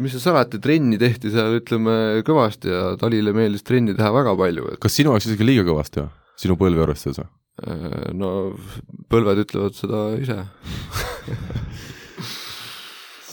mis 0.02 0.16
sa 0.18 0.22
salata, 0.30 0.60
trenni 0.62 1.00
tehti 1.02 1.32
seal 1.34 1.60
ütleme 1.60 2.24
kõvasti 2.26 2.72
ja 2.72 2.84
Talile 3.02 3.34
meeldis 3.36 3.66
trenni 3.66 3.96
teha 3.98 4.12
väga 4.14 4.36
palju, 4.40 4.74
et 4.74 4.82
kas 4.84 4.98
sinu 4.98 5.14
jaoks 5.14 5.30
isegi 5.30 5.48
liiga 5.48 5.66
kõvasti 5.70 6.02
või? 6.02 6.12
sinu 6.44 6.58
põlve 6.60 6.86
arvestades 6.86 7.22
või? 7.22 7.30
Äh, 7.62 8.12
no 8.18 8.32
põlved 9.12 9.44
ütlevad 9.46 9.78
seda 9.78 10.04
ise. 10.20 10.40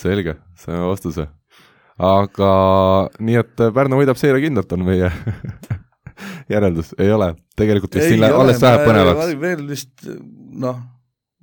selge, 0.01 0.37
saime 0.61 0.87
vastuse. 0.89 1.29
aga 2.01 2.53
nii, 3.21 3.41
et 3.43 3.67
Pärnu 3.77 4.01
võidab 4.01 4.21
seire 4.21 4.41
kindlalt, 4.43 4.73
on 4.77 4.87
meie 4.87 5.11
järeldus, 6.53 6.95
ei 6.99 7.13
ole, 7.13 7.35
tegelikult 7.59 7.99
vist 7.99 8.15
siin 8.15 8.25
alles 8.29 8.63
läheb 8.63 8.87
põnevaks. 8.89 9.37
veel 9.41 9.67
vist 9.69 10.09
noh, 10.61 10.81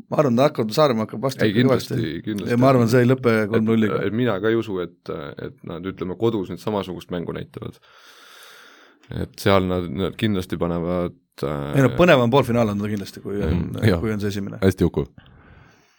ma 0.07 0.19
arvan, 0.21 0.37
ta 0.37 0.47
hakkab, 0.49 0.71
Saaremaa 0.75 1.07
hakkab 1.07 1.23
vastu 1.27 1.45
ei 1.45 1.53
kindlasti, 1.55 1.99
kindlasti. 2.25 2.51
ja 2.53 2.59
ma 2.61 2.71
arvan, 2.71 2.89
see 2.91 3.03
ei 3.03 3.09
lõpe 3.09 3.33
kolm-nulliga. 3.51 4.01
mina 4.15 4.37
ka 4.43 4.51
ei 4.51 4.59
usu, 4.59 4.79
et, 4.83 5.13
et 5.43 5.57
nad 5.67 5.85
ütleme 5.89 6.17
kodus 6.19 6.51
nüüd 6.51 6.61
samasugust 6.63 7.11
mängu 7.13 7.35
näitavad. 7.35 7.79
Et 9.15 9.39
seal 9.39 9.67
nad, 9.69 9.87
nad 9.87 10.15
kindlasti 10.19 10.59
panevad 10.59 11.15
äh, 11.45 11.73
ei 11.77 11.85
no 11.85 11.93
põnevam 11.97 12.31
poolfinaal 12.33 12.73
on 12.73 12.83
ta 12.83 12.91
kindlasti, 12.91 13.23
kui 13.23 13.39
on 13.39 13.57
Mm, 13.57 13.81
jah., 13.87 13.99
kui 14.03 14.13
on 14.13 14.23
see 14.23 14.33
esimene. 14.33 14.61
hästi 14.63 14.87
Uku. 14.87 15.05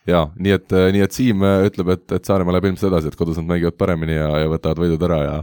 jaa, 0.09 0.27
nii 0.37 0.57
et, 0.57 0.75
nii 0.97 1.05
et 1.05 1.15
Siim 1.17 1.45
äh, 1.47 1.67
ütleb, 1.69 1.95
et, 1.97 2.07
et 2.17 2.25
Saaremaa 2.25 2.57
läheb 2.57 2.73
ilmselt 2.73 2.93
edasi, 2.93 3.13
et 3.13 3.19
kodus 3.19 3.41
nad 3.41 3.49
mängivad 3.53 3.79
paremini 3.81 4.19
ja, 4.19 4.33
ja 4.45 4.51
võtavad 4.51 4.83
võidud 4.85 5.07
ära 5.09 5.23
ja 5.25 5.39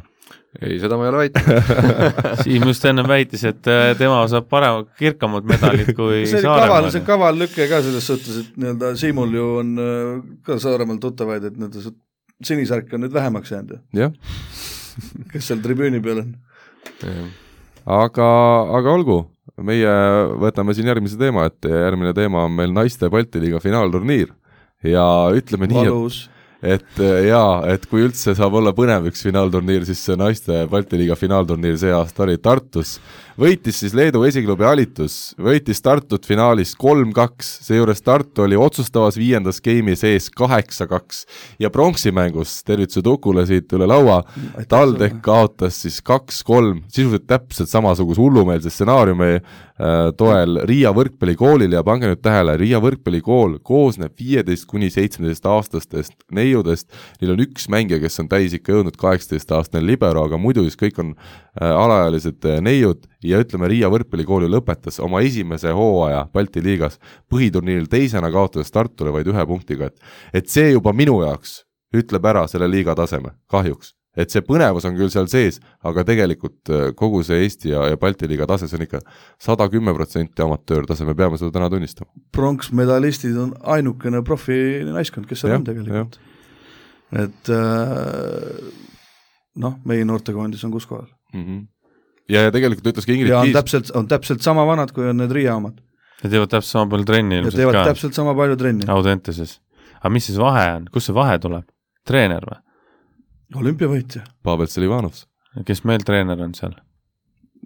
ei, 0.61 0.77
seda 0.79 0.97
ma 0.97 1.05
ei 1.05 1.11
ole 1.11 1.21
väitnud. 1.25 1.69
Siim 2.45 2.65
just 2.69 2.85
ennem 2.87 3.07
väitis, 3.09 3.43
et 3.49 3.69
äh, 3.71 3.91
tema 3.99 4.21
saab 4.31 4.47
parema, 4.51 4.85
kirkamad 4.99 5.47
medalid 5.49 5.91
kui 5.97 6.23
see 6.29 6.41
oli 6.41 6.49
kaval, 6.63 6.89
see 6.93 7.03
on 7.03 7.07
kaval 7.09 7.39
lüke 7.43 7.69
ka 7.71 7.81
selles 7.85 8.09
suhtes, 8.09 8.41
et 8.41 8.59
nii-öelda 8.61 8.93
Siimul 8.99 9.35
ju 9.35 9.47
on 9.61 9.77
äh, 9.81 10.11
ka 10.47 10.59
Saaremaal 10.61 11.01
tuttavaid, 11.03 11.49
et 11.49 11.57
nii-öelda 11.59 11.83
see 11.83 11.95
sinisärk 12.43 12.91
on 12.95 13.05
nüüd 13.05 13.15
vähemaks 13.15 13.53
jäänud 13.53 13.77
ju, 13.77 13.81
jah, 13.95 14.13
kes 15.31 15.51
seal 15.51 15.63
tribüüni 15.63 16.01
peal 16.03 16.23
on. 16.25 16.35
aga, 17.85 18.29
aga 18.79 18.93
olgu, 18.93 19.19
meie 19.61 19.91
võtame 20.41 20.75
siin 20.75 20.89
järgmise 20.89 21.19
teema 21.19 21.47
ja 21.47 21.85
järgmine 21.87 22.13
teema 22.17 22.45
on 22.45 22.55
meil 22.57 22.73
naiste 22.75 23.09
Balti 23.13 23.41
liiga 23.43 23.61
finaalturniir. 23.63 24.33
Ja 24.85 25.05
ütleme 25.33 25.69
nii, 25.71 25.85
et 25.87 26.34
et 26.63 27.01
äh, 27.01 27.27
jaa, 27.29 27.65
et 27.73 27.85
kui 27.89 28.05
üldse 28.05 28.35
saab 28.37 28.55
olla 28.59 28.73
põnev 28.75 29.09
üks 29.09 29.23
finaalturniir, 29.25 29.85
siis 29.87 30.01
see 30.05 30.17
naiste 30.19 30.63
Balti 30.71 30.99
liiga 30.99 31.17
finaalturniir 31.19 31.77
see 31.81 31.93
aasta 31.93 32.23
oli 32.25 32.37
Tartus. 32.37 32.99
võitis 33.39 33.81
siis 33.81 33.93
Leedu 33.93 34.23
esiklubi 34.23 34.63
Alitus, 34.63 35.35
võitis 35.35 35.81
Tartut 35.83 36.25
finaalis 36.25 36.71
kolm-kaks, 36.79 37.49
seejuures 37.67 38.01
Tartu 38.01 38.45
oli 38.45 38.55
otsustavas 38.55 39.17
viiendas 39.19 39.59
game'i 39.61 39.97
sees 39.99 40.29
kaheksa-kaks 40.31 41.25
ja 41.59 41.69
pronksimängus, 41.69 42.61
tervitused 42.63 43.07
Ukule 43.11 43.43
siit 43.45 43.75
üle 43.75 43.89
laua, 43.91 44.21
TalTech 44.71 45.19
kaotas 45.25 45.81
siis 45.83 45.99
kaks-kolm 46.05 46.85
sisuliselt 46.87 47.27
täpselt 47.27 47.69
samasuguse 47.69 48.23
hullumeelse 48.23 48.71
stsenaariumi 48.71 49.33
äh, 49.35 49.43
toel 50.17 50.61
Riia 50.63 50.95
võrkpallikoolile 50.95 51.75
ja 51.75 51.83
pange 51.83 52.13
nüüd 52.13 52.23
tähele, 52.23 52.55
Riia 52.61 52.79
võrkpallikool 52.83 53.59
koosneb 53.67 54.15
viieteist 54.15 54.69
kuni 54.71 54.89
seitsmeteist 54.93 55.45
aastastest 55.51 56.15
neiudest, 56.45 56.87
neil 57.21 57.33
on 57.35 57.43
üks 57.45 57.67
mängija, 57.71 57.99
kes 58.03 58.21
on 58.23 58.29
täis 58.31 58.55
ikka 58.57 58.75
jõudnud 58.75 58.97
kaheksateistaastane 59.01 59.83
libero, 59.85 60.25
aga 60.29 60.39
muidu 60.41 60.65
siis 60.65 60.79
kõik 60.79 61.01
on 61.03 61.11
äh, 61.15 61.69
alaealised 61.69 62.45
äh, 62.47 62.61
neiud 62.63 63.05
ja 63.25 63.41
ütleme, 63.43 63.69
Riia 63.71 63.89
võrkpallikool 63.93 64.45
ju 64.45 64.53
lõpetas 64.53 65.01
oma 65.03 65.23
esimese 65.25 65.73
hooaja 65.75 66.25
Balti 66.33 66.63
liigas 66.63 66.99
põhiturniiril 67.31 67.89
teisena, 67.91 68.31
kaotades 68.33 68.73
Tartule 68.73 69.13
vaid 69.15 69.29
ühe 69.31 69.49
punktiga, 69.49 69.91
et 69.91 70.43
et 70.45 70.49
see 70.51 70.71
juba 70.71 70.93
minu 70.93 71.21
jaoks 71.23 71.63
ütleb 71.95 72.25
ära 72.27 72.47
selle 72.51 72.69
liiga 72.69 72.95
taseme, 72.97 73.35
kahjuks 73.51 73.95
et 74.19 74.31
see 74.31 74.43
põnevus 74.45 74.87
on 74.87 74.95
küll 74.97 75.11
seal 75.13 75.27
sees, 75.31 75.59
aga 75.85 76.05
tegelikult 76.07 76.71
äh, 76.71 76.87
kogu 76.97 77.21
see 77.27 77.41
Eesti 77.45 77.73
ja, 77.73 77.85
ja 77.91 77.99
Balti 77.99 78.29
liiga 78.31 78.47
tase, 78.49 78.69
see 78.71 78.79
on 78.79 78.85
ikka 78.87 79.01
sada 79.41 79.67
kümme 79.71 79.93
protsenti 79.95 80.45
amatöörtase, 80.45 81.07
me 81.07 81.15
peame 81.17 81.39
seda 81.41 81.51
täna 81.57 81.69
tunnistama. 81.71 82.09
pronksmedalistid 82.35 83.35
on 83.41 83.53
ainukene 83.75 84.23
profinaiskond, 84.25 85.27
kes 85.29 85.43
seal 85.43 85.55
Jah, 85.55 85.61
on 85.61 85.67
tegelikult. 85.67 86.19
Et 87.23 87.53
äh, 87.53 88.73
noh, 89.61 89.77
meie 89.87 90.05
noortekoondis 90.07 90.63
on 90.67 90.73
kus 90.73 90.87
kohal. 90.89 91.07
Mm 91.33 91.45
-hmm. 91.45 91.65
ja, 92.29 92.47
ja 92.47 92.51
tegelikult 92.51 92.93
ütles 92.93 93.05
ka 93.05 93.13
Ingrid 93.13 93.31
ja 93.31 93.39
on 93.39 93.49
Kiis, 93.49 93.57
täpselt, 93.57 93.91
on 93.95 94.07
täpselt 94.07 94.41
sama 94.41 94.65
vanad, 94.67 94.91
kui 94.91 95.09
on 95.09 95.17
need 95.17 95.31
Riia 95.31 95.55
omad. 95.55 95.79
Nad 96.23 96.31
teevad 96.31 96.49
täpselt 96.49 96.71
sama 96.71 96.91
palju 96.91 97.05
trenni 97.05 97.35
ja 97.35 97.41
ilmselt 97.41 97.61
teevad 97.61 97.75
ka 97.75 97.85
täpselt 97.91 98.13
sama 98.13 98.35
palju 98.35 98.55
trenni. 98.55 98.85
Audenteses. 98.87 99.61
aga 99.99 100.09
mis 100.09 100.25
siis 100.25 100.39
vahe 100.39 100.71
on, 100.75 100.87
kust 100.91 101.11
see 101.11 101.15
vahe 101.15 101.39
tuleb? 101.39 101.65
treener 102.05 102.43
või? 102.45 102.59
olümpiavõitja, 103.55 104.21
Pavel 104.43 104.67
Selivanovs. 104.67 105.27
kes 105.65 105.83
meil 105.83 106.03
treener 106.05 106.41
on 106.41 106.53
seal? 106.53 106.75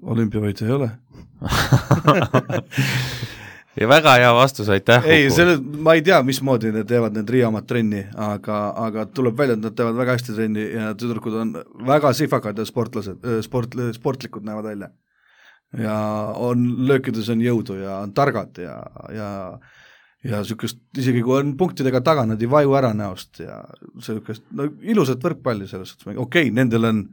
olümpiavõitja 0.01 0.67
ei 0.67 0.73
ole. 0.73 0.91
ja 3.77 3.87
väga 3.89 4.15
hea 4.17 4.29
vastus, 4.33 4.69
aitäh. 4.69 5.05
ei, 5.05 5.27
selle, 5.33 5.57
ma 5.59 5.93
ei 5.97 6.01
tea, 6.05 6.19
mismoodi 6.25 6.71
need 6.73 6.87
teevad 6.89 7.15
need 7.17 7.29
Riia 7.29 7.49
omad 7.49 7.67
trenni, 7.69 8.01
aga, 8.17 8.61
aga 8.87 9.05
tuleb 9.13 9.37
välja, 9.37 9.57
et 9.57 9.65
nad 9.65 9.75
teevad 9.77 9.99
väga 9.99 10.15
hästi 10.17 10.37
trenni 10.37 10.65
ja 10.73 10.93
tüdrukud 10.97 11.35
on 11.41 11.53
väga 11.87 12.13
sihvakad 12.17 12.57
ja 12.59 12.65
sportlased, 12.67 13.27
sport, 13.45 13.77
sportlikud 13.95 14.47
näevad 14.47 14.71
välja. 14.71 14.89
ja 15.77 15.97
on, 16.35 16.65
löökides 16.89 17.29
on 17.29 17.43
jõudu 17.45 17.77
ja 17.77 17.99
on 18.01 18.13
targad 18.17 18.57
ja, 18.57 18.79
ja 19.13 19.29
ja 20.23 20.41
niisugust, 20.41 20.79
isegi 20.97 21.21
kui 21.23 21.37
on 21.37 21.53
punktidega 21.57 22.01
taga, 22.03 22.25
nad 22.27 22.41
ei 22.41 22.49
vaju 22.49 22.73
ära 22.75 22.89
näost 22.93 23.39
ja 23.39 23.61
niisugust, 23.93 24.43
no 24.51 24.65
ilusat 24.81 25.21
võrkpalli 25.23 25.67
selles 25.69 25.93
suhtes, 25.93 26.09
okei 26.09 26.49
okay,, 26.49 26.55
nendel 26.55 26.89
on, 26.89 27.03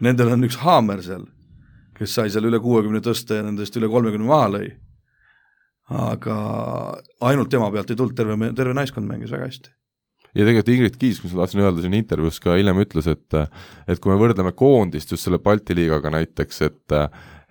nendel 0.00 0.30
on 0.32 0.46
üks 0.46 0.56
haamer 0.62 1.02
seal, 1.04 1.26
kes 1.98 2.14
sai 2.14 2.30
seal 2.32 2.46
üle 2.48 2.62
kuuekümne 2.62 3.02
tõsta 3.04 3.40
ja 3.40 3.44
nendest 3.44 3.76
üle 3.76 3.90
kolmekümne 3.92 4.30
maha 4.30 4.54
lõi 4.54 4.70
aga 5.90 6.38
ainult 7.26 7.50
tema 7.50 7.70
pealt 7.74 7.90
ei 7.90 7.98
tulnud, 7.98 8.16
terve, 8.16 8.52
terve 8.56 8.74
naiskond 8.76 9.08
mängis 9.10 9.32
väga 9.34 9.48
hästi. 9.48 9.72
ja 10.34 10.46
tegelikult 10.46 10.70
Ingrid 10.74 10.98
Kiis, 11.00 11.22
mis 11.24 11.34
ma 11.34 11.42
tahtsin 11.42 11.64
öelda 11.64 11.82
siin 11.82 11.96
intervjuus 11.98 12.38
ka 12.42 12.54
hiljem 12.58 12.84
ütles, 12.84 13.10
et 13.10 13.38
et 13.90 13.98
kui 13.98 14.12
me 14.12 14.20
võrdleme 14.20 14.54
koondist 14.54 15.10
just 15.10 15.26
selle 15.26 15.40
Balti 15.42 15.74
liigaga 15.74 16.12
näiteks, 16.14 16.62
et 16.68 16.96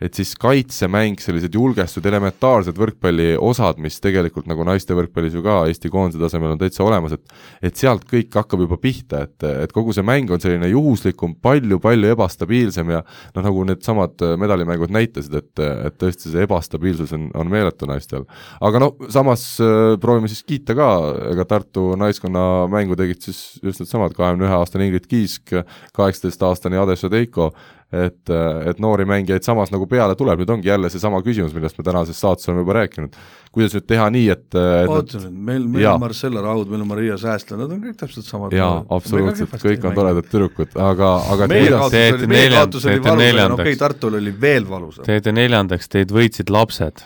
et 0.01 0.15
siis 0.15 0.33
kaitsemäng, 0.39 1.19
sellised 1.21 1.55
julgestud 1.55 2.05
elementaarsed 2.05 2.77
võrkpalli 2.79 3.33
osad, 3.39 3.79
mis 3.83 3.99
tegelikult 4.03 4.49
nagu 4.49 4.65
naiste 4.67 4.97
võrkpallis 4.97 5.37
ju 5.37 5.43
ka 5.45 5.61
Eesti 5.69 5.91
koondise 5.91 6.21
tasemel 6.21 6.55
on 6.55 6.61
täitsa 6.61 6.85
olemas, 6.85 7.15
et 7.15 7.69
et 7.69 7.75
sealt 7.75 8.05
kõik 8.09 8.33
hakkab 8.33 8.63
juba 8.63 8.77
pihta, 8.81 9.23
et, 9.27 9.43
et 9.65 9.71
kogu 9.75 9.93
see 9.95 10.05
mäng 10.05 10.31
on 10.31 10.41
selline 10.41 10.69
juhuslikum 10.71 11.35
palju,, 11.41 11.79
palju-palju 11.79 12.13
ebastabiilsem 12.13 12.91
ja 12.93 13.01
noh, 13.03 13.43
nagu 13.43 13.63
needsamad 13.67 14.23
medalimängud 14.39 14.91
näitasid, 14.93 15.35
et, 15.39 15.61
et 15.87 15.97
tõesti 15.99 16.31
see 16.31 16.45
ebastabiilsus 16.45 17.13
on, 17.15 17.29
on 17.37 17.49
meeletu 17.51 17.87
naistel. 17.89 18.25
aga 18.61 18.81
no 18.83 18.91
samas 19.11 19.43
äh, 19.63 19.95
proovime 20.01 20.29
siis 20.31 20.43
kiita 20.43 20.75
ka, 20.77 20.89
ega 21.33 21.45
Tartu 21.49 21.95
naiskonna 21.99 22.67
mängu 22.71 22.97
tegid 22.99 23.21
siis 23.25 23.59
just 23.63 23.81
needsamad 23.83 24.13
kahekümne 24.17 24.47
ühe 24.47 24.55
aastane 24.59 24.89
Ingrid 24.89 25.07
Kiisk, 25.09 25.53
kaheksateistaastane 25.95 26.79
Ade 26.79 26.97
Šadeiko, 26.99 27.51
et, 27.89 28.29
et 28.69 28.79
noori 28.81 29.05
mängijaid 29.09 29.45
samas 29.45 29.71
nagu 29.73 29.87
peale 29.89 30.13
tuleb, 30.17 30.43
nüüd 30.43 30.51
ongi 30.53 30.69
jälle 30.69 30.91
seesama 30.93 31.23
küsimus, 31.25 31.55
millest 31.55 31.77
me 31.79 31.85
tänases 31.87 32.19
saates 32.21 32.49
oleme 32.49 32.61
juba 32.61 32.75
rääkinud. 32.77 33.17
kuidas 33.51 33.73
nüüd 33.73 33.87
teha 33.89 34.05
nii, 34.13 34.27
et, 34.29 34.45
et 34.53 34.91
oota 34.93 35.21
nüüd, 35.23 35.37
meil, 35.49 35.63
meil 35.65 35.83
Jaa. 35.87 35.95
on 35.97 36.03
Marcella 36.03 36.43
Raud, 36.45 36.69
meil 36.69 36.83
on 36.85 36.91
Maria 36.91 37.17
Säästle, 37.17 37.57
nad 37.57 37.73
on 37.73 37.81
kõik 37.81 37.97
täpselt 37.97 38.29
samad. 38.29 38.53
jaa, 38.53 38.83
absoluutselt, 38.93 39.55
kõik 39.63 39.87
on 39.89 39.97
toredad 39.97 40.29
tüdrukud, 40.29 40.75
aga, 40.77 41.13
aga 41.33 41.47
meie 41.49 41.71
kaotus 41.73 41.95
teete 41.95 42.19
oli, 42.19 42.33
meie 42.35 42.51
kaotus 42.53 42.85
oli 42.85 42.93
teete 42.93 43.09
valus, 43.09 43.15
aga 43.15 43.23
neljandaks? 43.23 43.63
okei, 43.65 43.79
Tartul 43.85 44.19
oli 44.21 44.35
veel 44.41 44.69
valusam. 44.69 45.07
Teete 45.09 45.33
neljandaks, 45.33 45.89
teid 45.89 46.13
võitsid 46.13 46.53
lapsed. 46.53 47.05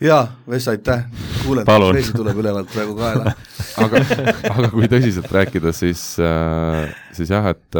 jaa, 0.00 0.26
Vesa, 0.50 0.74
aitäh, 0.74 1.04
kuuled, 1.44 1.68
vesi 1.94 2.12
tuleb 2.14 2.36
ülevalt 2.42 2.68
praegu 2.72 2.94
kaela. 2.98 3.32
aga, 3.84 4.02
aga 4.50 4.68
kui 4.72 4.88
tõsiselt 4.92 5.30
rääkida, 5.32 5.72
siis 5.76 6.02
äh,, 6.22 6.92
siis 7.16 7.32
jah, 7.32 7.48
et, 7.52 7.78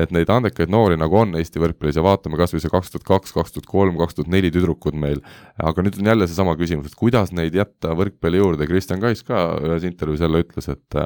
et 0.00 0.14
neid 0.14 0.32
andekaid 0.32 0.72
noori 0.72 0.96
nagu 1.00 1.20
on 1.20 1.36
Eesti 1.38 1.60
võrkpallis 1.62 1.98
ja 2.00 2.04
vaatame 2.04 2.40
kas 2.40 2.54
või 2.54 2.64
see 2.64 2.72
kaks 2.72 2.94
tuhat 2.94 3.06
kaks, 3.08 3.34
kaks 3.36 3.56
tuhat 3.56 3.68
kolm, 3.68 3.98
kaks 4.00 4.16
tuhat 4.18 4.32
neli 4.32 4.52
tüdrukud 4.54 4.96
meil, 4.96 5.20
aga 5.60 5.84
nüüd 5.84 6.00
on 6.00 6.12
jälle 6.12 6.28
seesama 6.30 6.56
küsimus, 6.60 6.90
et 6.90 6.98
kuidas 6.98 7.34
neid 7.36 7.56
jätta 7.56 7.94
võrkpalli 7.98 8.40
juurde, 8.40 8.68
Kristjan 8.70 9.02
Kais 9.04 9.24
ka 9.26 9.44
ühes 9.60 9.84
intervjuus 9.88 10.24
jälle 10.24 10.44
ütles, 10.46 10.70
et 10.72 11.00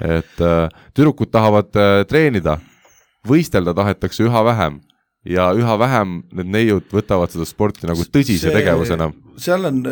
et 0.00 0.40
äh, 0.40 0.68
tüdrukud 0.96 1.28
tahavad 1.28 1.76
äh, 1.76 2.02
treenida, 2.08 2.56
võistelda 3.28 3.76
tahetakse 3.76 4.24
üha 4.24 4.44
vähem 4.48 4.80
ja 5.24 5.50
üha 5.56 5.74
vähem 5.78 6.22
need 6.32 6.48
neiud 6.54 6.86
võtavad 6.92 7.32
seda 7.32 7.44
sporti 7.48 7.86
nagu 7.88 8.04
tõsise 8.08 8.48
See- 8.48 8.54
tegevusena. 8.54 9.10
seal 9.36 9.64
on, 9.68 9.82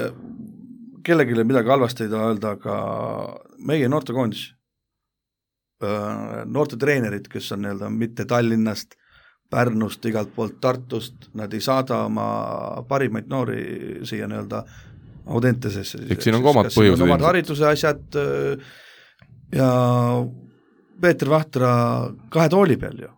kellelegi 1.05 1.45
midagi 1.45 1.69
halvasti 1.69 2.07
ei 2.07 2.13
taha 2.13 2.31
öelda, 2.33 2.55
aga 2.57 2.77
meie 3.69 3.89
noortekoondis, 3.89 4.47
noortetreenerid, 6.49 7.29
kes 7.31 7.53
on 7.55 7.63
nii-öelda 7.63 7.91
mitte 7.95 8.25
Tallinnast, 8.29 8.97
Pärnust, 9.51 10.05
igalt 10.05 10.35
poolt 10.37 10.59
Tartust, 10.61 11.31
nad 11.39 11.53
ei 11.57 11.61
saada 11.65 12.03
oma 12.05 12.25
parimaid 12.89 13.31
noori 13.33 13.61
siia 14.05 14.27
nii-öelda 14.29 14.65
Audentesesse. 15.29 16.03
Eks 16.11 16.25
siin 16.25 16.37
on 16.37 16.43
ka 16.45 16.53
omad 16.55 16.69
põhjused 16.73 17.05
omad 17.05 17.21
hariduse 17.25 17.67
asjad 17.69 18.17
öö, 18.17 18.57
ja 19.53 19.69
Peeter 21.01 21.29
Vahtra 21.31 21.71
kahe 22.33 22.49
tooli 22.53 22.77
peal 22.81 23.01
ju. 23.05 23.11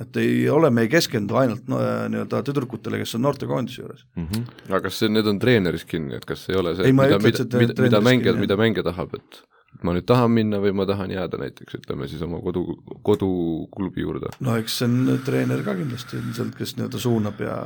Et 0.00 0.16
ei 0.22 0.48
ole, 0.48 0.70
me 0.74 0.86
ei 0.86 0.90
keskendu 0.92 1.36
ainult 1.40 1.68
no, 1.70 1.80
nii-öelda 2.12 2.42
tüdrukutele, 2.46 3.00
kes 3.02 3.16
on 3.18 3.24
noortekoondise 3.26 3.82
juures. 3.82 4.04
Mm 4.16 4.26
-hmm. 4.26 4.50
aga 4.70 4.80
kas 4.88 4.98
see, 5.02 5.12
need 5.12 5.26
on 5.26 5.38
treeneris 5.38 5.84
kinni, 5.84 6.16
et 6.16 6.24
kas 6.24 6.48
ei 6.48 6.56
ole 6.56 6.74
see, 6.76 6.92
mida, 6.92 7.18
mida, 7.18 7.46
mida, 7.58 7.82
mida 7.82 8.00
mängija, 8.00 8.36
mida 8.38 8.56
mängija 8.56 8.86
tahab, 8.90 9.14
et 9.14 9.42
ma 9.86 9.94
nüüd 9.94 10.06
tahan 10.08 10.32
minna 10.34 10.58
või 10.60 10.72
ma 10.76 10.86
tahan 10.88 11.12
jääda 11.14 11.38
näiteks 11.40 11.78
ütleme 11.78 12.08
siis 12.10 12.22
oma 12.26 12.40
kodu, 12.44 12.64
koduklubi 13.06 14.02
juurde, 14.02 14.32
no 14.40 14.56
eks 14.60 14.80
see 14.80 14.88
on 14.88 15.20
treener 15.24 15.62
ka 15.64 15.74
kindlasti 15.78 16.18
ilmselt, 16.18 16.56
kes 16.58 16.76
nii-öelda 16.76 17.00
suunab 17.00 17.40
ja 17.44 17.56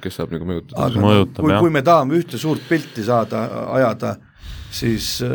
kes 0.00 0.20
saab 0.20 0.34
nagu 0.36 0.48
mõjutada 0.48 0.90
aga 0.90 1.04
Mõjutab, 1.06 1.42
kui, 1.46 1.58
kui 1.66 1.74
me 1.78 1.82
tahame 1.86 2.20
ühte 2.20 2.38
suurt 2.38 2.66
pilti 2.68 3.06
saada, 3.06 3.46
ajada, 3.78 4.16
siis 4.70 5.16
äh, 5.24 5.32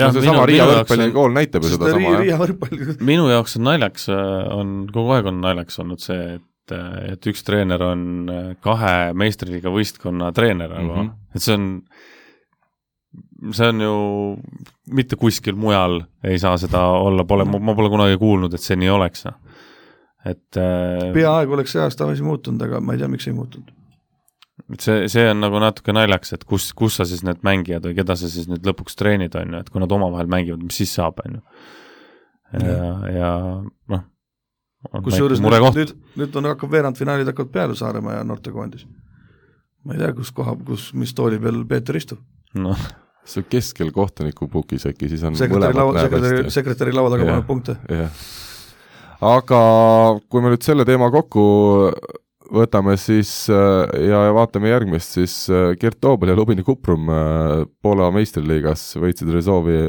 no 0.00 0.12
seesama 0.14 0.46
Riia 0.48 0.68
võrkpallikool 0.70 1.36
näitab 1.36 1.66
ju 1.66 1.72
sest 1.72 1.80
sedasama 1.80 2.14
Riia, 2.22 2.38
jah. 2.38 2.96
Minu 3.04 3.28
jaoks 3.32 3.58
on 3.58 3.68
naljaks, 3.68 4.08
on 4.08 4.72
kogu 4.92 5.12
aeg 5.18 5.28
on 5.32 5.42
naljaks 5.44 5.78
olnud 5.82 6.00
see, 6.00 6.38
et 6.38 6.48
et, 6.70 7.12
et 7.12 7.28
üks 7.32 7.44
treener 7.46 7.82
on 7.84 8.02
kahe 8.62 9.12
meistriliiga 9.18 9.72
võistkonna 9.72 10.32
treener 10.36 10.70
nagu 10.72 10.94
mm, 10.94 11.08
-hmm. 11.08 11.34
et 11.34 11.42
see 11.42 11.56
on, 11.56 11.66
see 13.52 13.68
on 13.72 13.84
ju, 13.86 13.94
mitte 14.94 15.18
kuskil 15.20 15.58
mujal 15.58 16.02
ei 16.24 16.38
saa 16.38 16.56
seda 16.60 16.84
olla, 17.02 17.24
pole, 17.24 17.44
ma 17.44 17.74
pole 17.74 17.90
kunagi 17.92 18.18
kuulnud, 18.20 18.54
et 18.54 18.62
see 18.62 18.78
nii 18.78 18.92
oleks, 18.92 19.26
et 20.24 20.60
peaaegu 21.14 21.58
oleks 21.58 21.74
see 21.74 21.82
aasta 21.82 22.08
asi 22.08 22.22
muutunud, 22.26 22.62
aga 22.62 22.80
ma 22.80 22.94
ei 22.94 23.02
tea, 23.02 23.10
miks 23.10 23.28
ei 23.28 23.36
muutunud 23.36 23.72
et 24.76 24.84
see, 24.84 25.08
see 25.12 25.26
on 25.30 25.42
nagu 25.42 25.60
natuke 25.62 25.94
naljakas, 25.94 26.34
et 26.36 26.46
kus, 26.48 26.70
kus 26.76 26.98
sa 27.00 27.06
siis 27.08 27.24
need 27.26 27.42
mängijad 27.46 27.84
või 27.88 27.96
keda 27.98 28.16
sa 28.18 28.30
siis 28.30 28.48
nüüd 28.50 28.66
lõpuks 28.68 28.96
treenid, 28.98 29.36
on 29.38 29.56
ju, 29.56 29.62
et 29.64 29.70
kui 29.72 29.82
nad 29.82 29.92
omavahel 29.98 30.30
mängivad, 30.32 30.64
mis 30.64 30.80
siis 30.82 30.94
saab, 30.98 31.20
on 31.26 31.38
ju. 31.38 31.44
ja, 32.62 32.88
ja 33.12 33.30
noh. 33.92 34.06
kusjuures 35.04 35.42
nüüd, 35.42 35.76
nüüd, 35.76 35.94
nüüd 36.22 36.40
on, 36.40 36.50
hakkab 36.52 36.74
veerandfinaalid 36.74 37.30
hakkavad 37.32 37.54
peale 37.54 37.78
Saaremaa 37.78 38.18
ja 38.20 38.26
noortekoondis. 38.28 38.88
ma 39.84 39.96
ei 39.96 40.02
tea, 40.02 40.12
kus 40.16 40.32
koha, 40.34 40.56
kus, 40.66 40.90
mis 40.98 41.14
tooli 41.16 41.40
peal 41.42 41.64
Peeter 41.68 41.98
istub. 41.98 42.20
noh 42.54 42.90
see 43.28 43.44
keskel 43.46 43.92
kohtuniku 43.94 44.48
pukis 44.50 44.86
äkki, 44.88 45.08
siis 45.12 45.22
on 45.22 45.36
sekretäri 45.38 45.78
laua, 45.78 45.94
sekretäri, 46.00 46.50
sekretäri 46.50 46.94
laua 46.96 47.12
taga 47.12 47.28
paneb 47.28 47.46
punkte. 47.46 47.76
aga 49.22 49.60
kui 50.28 50.42
me 50.42 50.50
nüüd 50.54 50.66
selle 50.66 50.86
teema 50.88 51.10
kokku 51.14 51.44
võtame 52.52 52.96
siis 53.00 53.30
äh, 53.52 54.08
ja 54.08 54.22
vaatame 54.36 54.70
järgmist, 54.72 55.16
siis 55.16 55.34
äh, 55.50 55.72
Gert 55.80 56.00
Toobal 56.02 56.32
ja 56.32 56.36
Lubini 56.38 56.64
Kuprum 56.66 57.10
äh, 57.10 57.64
Poola 57.82 58.10
meistriliigas 58.14 58.92
võitsid 59.00 59.32
Rezovi 59.32 59.84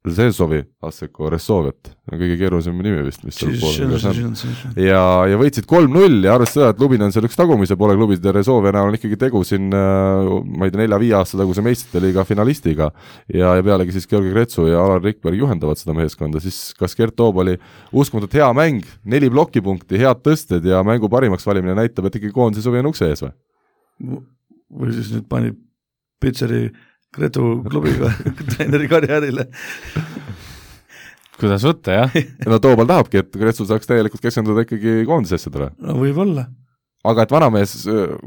Zezovi 0.00 0.62
Asseko 0.80 1.28
Ressoviat, 1.28 1.90
kõige 2.08 2.38
keerulisem 2.40 2.78
nimi 2.80 3.02
vist, 3.04 3.20
mis 3.26 3.36
seal 3.36 3.52
Poolas 3.60 4.06
on. 4.08 4.30
ja, 4.80 5.02
ja 5.28 5.36
võitsid 5.36 5.66
kolm-null 5.68 6.24
ja 6.24 6.38
arvestades 6.38 6.56
seda, 6.56 6.70
et 6.72 6.80
Lubin 6.80 7.04
on 7.04 7.12
seal 7.12 7.28
üks 7.28 7.36
tagumise 7.36 7.76
poole 7.76 7.98
klubid 7.98 8.24
ja 8.24 8.32
Resovia 8.32 8.72
näol 8.72 8.88
on 8.88 8.96
ikkagi 8.96 9.18
tegu 9.20 9.44
siin 9.44 9.68
ma 9.68 10.64
ei 10.64 10.72
tea, 10.72 10.80
nelja-viie 10.80 11.12
aasta 11.18 11.42
taguse 11.42 11.60
meistrite 11.66 12.00
liiga 12.06 12.24
finalistiga 12.24 12.88
ja, 13.28 13.52
ja 13.58 13.66
pealegi 13.66 13.98
siis 13.98 14.08
Georgi 14.08 14.32
Kretsu 14.32 14.70
ja 14.70 14.80
Alar 14.80 15.04
Rikberg 15.04 15.36
juhendavad 15.36 15.82
seda 15.82 15.92
meeskonda, 15.98 16.40
siis 16.40 16.70
kas 16.80 16.96
Gert 16.96 17.18
Toob 17.20 17.44
oli 17.44 17.58
uskumatult 17.92 18.40
hea 18.40 18.48
mäng, 18.56 18.88
neli 19.04 19.28
plokipunkti, 19.28 20.00
head 20.00 20.24
tõsted 20.24 20.64
ja 20.64 20.80
mängu 20.86 21.12
parimaks 21.12 21.44
valimine 21.44 21.76
näitab, 21.76 22.08
et 22.08 22.16
ikkagi 22.16 22.32
koondise 22.32 22.64
suvi 22.64 22.80
on 22.80 22.88
ukse 22.94 23.12
ees 23.12 23.26
või? 23.26 23.36
või 24.80 24.96
siis 24.96 25.12
nüüd 25.12 25.28
pani 25.28 25.52
Pitseri 26.20 26.70
Gretu 27.16 27.64
klubiga 27.66 28.12
treeneri 28.52 28.86
karjäärile 28.90 29.48
kuidas 31.40 31.64
võtta, 31.64 31.96
jah 32.02 32.16
no 32.50 32.60
Toobal 32.62 32.88
tahabki, 32.90 33.24
et 33.24 33.36
Gretsu 33.40 33.66
saaks 33.68 33.88
täielikult 33.88 34.22
keskenduda 34.24 34.66
ikkagi 34.66 35.04
koondise 35.08 35.38
asjadele. 35.40 35.70
no 35.80 35.96
võib-olla. 36.00 36.46
aga 37.10 37.24
et 37.24 37.34
vanamees, 37.34 37.74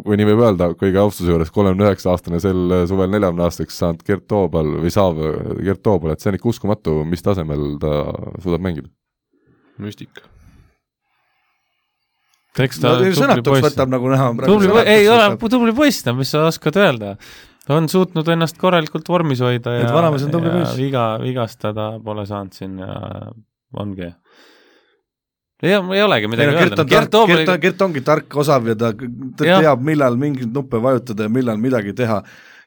kui 0.01 0.17
nii 0.19 0.29
võib 0.31 0.43
öelda, 0.47 0.71
kõige 0.79 1.01
austuse 1.01 1.29
juures, 1.29 1.53
kolmekümne 1.53 1.91
üheksa 1.91 2.13
aastane, 2.13 2.41
sel 2.43 2.75
suvel 2.89 3.11
neljakümne 3.13 3.47
aastaseks 3.47 3.79
saanud 3.83 4.03
Gert 4.07 4.27
Toobal 4.31 4.75
või 4.83 4.93
saav 4.93 5.21
Gert 5.61 5.83
Toobal, 5.85 6.15
et 6.15 6.23
see 6.23 6.33
on 6.33 6.39
ikka 6.39 6.51
uskumatu, 6.53 6.99
mis 7.07 7.25
tasemel 7.25 7.73
ta 7.81 7.95
suudab 8.43 8.65
mängida. 8.65 8.89
müstika 9.81 10.29
eks 12.61 12.77
ta 12.77 12.91
no, 12.93 12.99
tubli 13.01 13.41
poiss. 13.47 13.65
võtab 13.65 13.89
nagu 13.89 14.09
näha. 14.11 14.27
tubli, 14.45 14.69
ei 14.85 15.07
ole, 15.09 15.31
tubli 15.41 15.73
poiss, 15.73 16.03
no 16.05 16.13
mis 16.19 16.29
sa 16.33 16.43
oskad 16.49 16.77
öelda 16.77 17.15
ta 17.67 17.77
on 17.79 17.89
suutnud 17.89 18.27
ennast 18.33 18.59
korralikult 18.59 19.09
vormis 19.09 19.41
hoida 19.43 19.77
ja, 19.77 19.87
ja 19.87 20.69
viga, 20.77 21.05
vigastada 21.21 21.93
pole 22.03 22.25
saanud 22.27 22.55
siin 22.57 22.79
ja 22.81 22.95
ongi. 23.79 24.09
ei, 25.63 25.73
ei 25.73 26.03
olegi 26.03 26.31
midagi 26.31 26.49
ei, 26.49 26.55
no, 26.55 26.63
öelda. 26.65 26.85
Gert, 26.85 27.11
Gert, 27.11 27.29
Gert, 27.29 27.45
Gert, 27.47 27.61
Gert 27.67 27.85
ongi 27.87 28.03
tark, 28.05 28.39
osav 28.43 28.67
ja 28.67 28.75
ta, 28.79 28.91
ta 29.37 29.47
ja. 29.47 29.61
teab, 29.63 29.85
millal 29.85 30.19
mingeid 30.19 30.51
nuppe 30.55 30.81
vajutada 30.83 31.29
ja 31.29 31.31
millal 31.31 31.61
midagi 31.61 31.95
teha. 31.95 32.23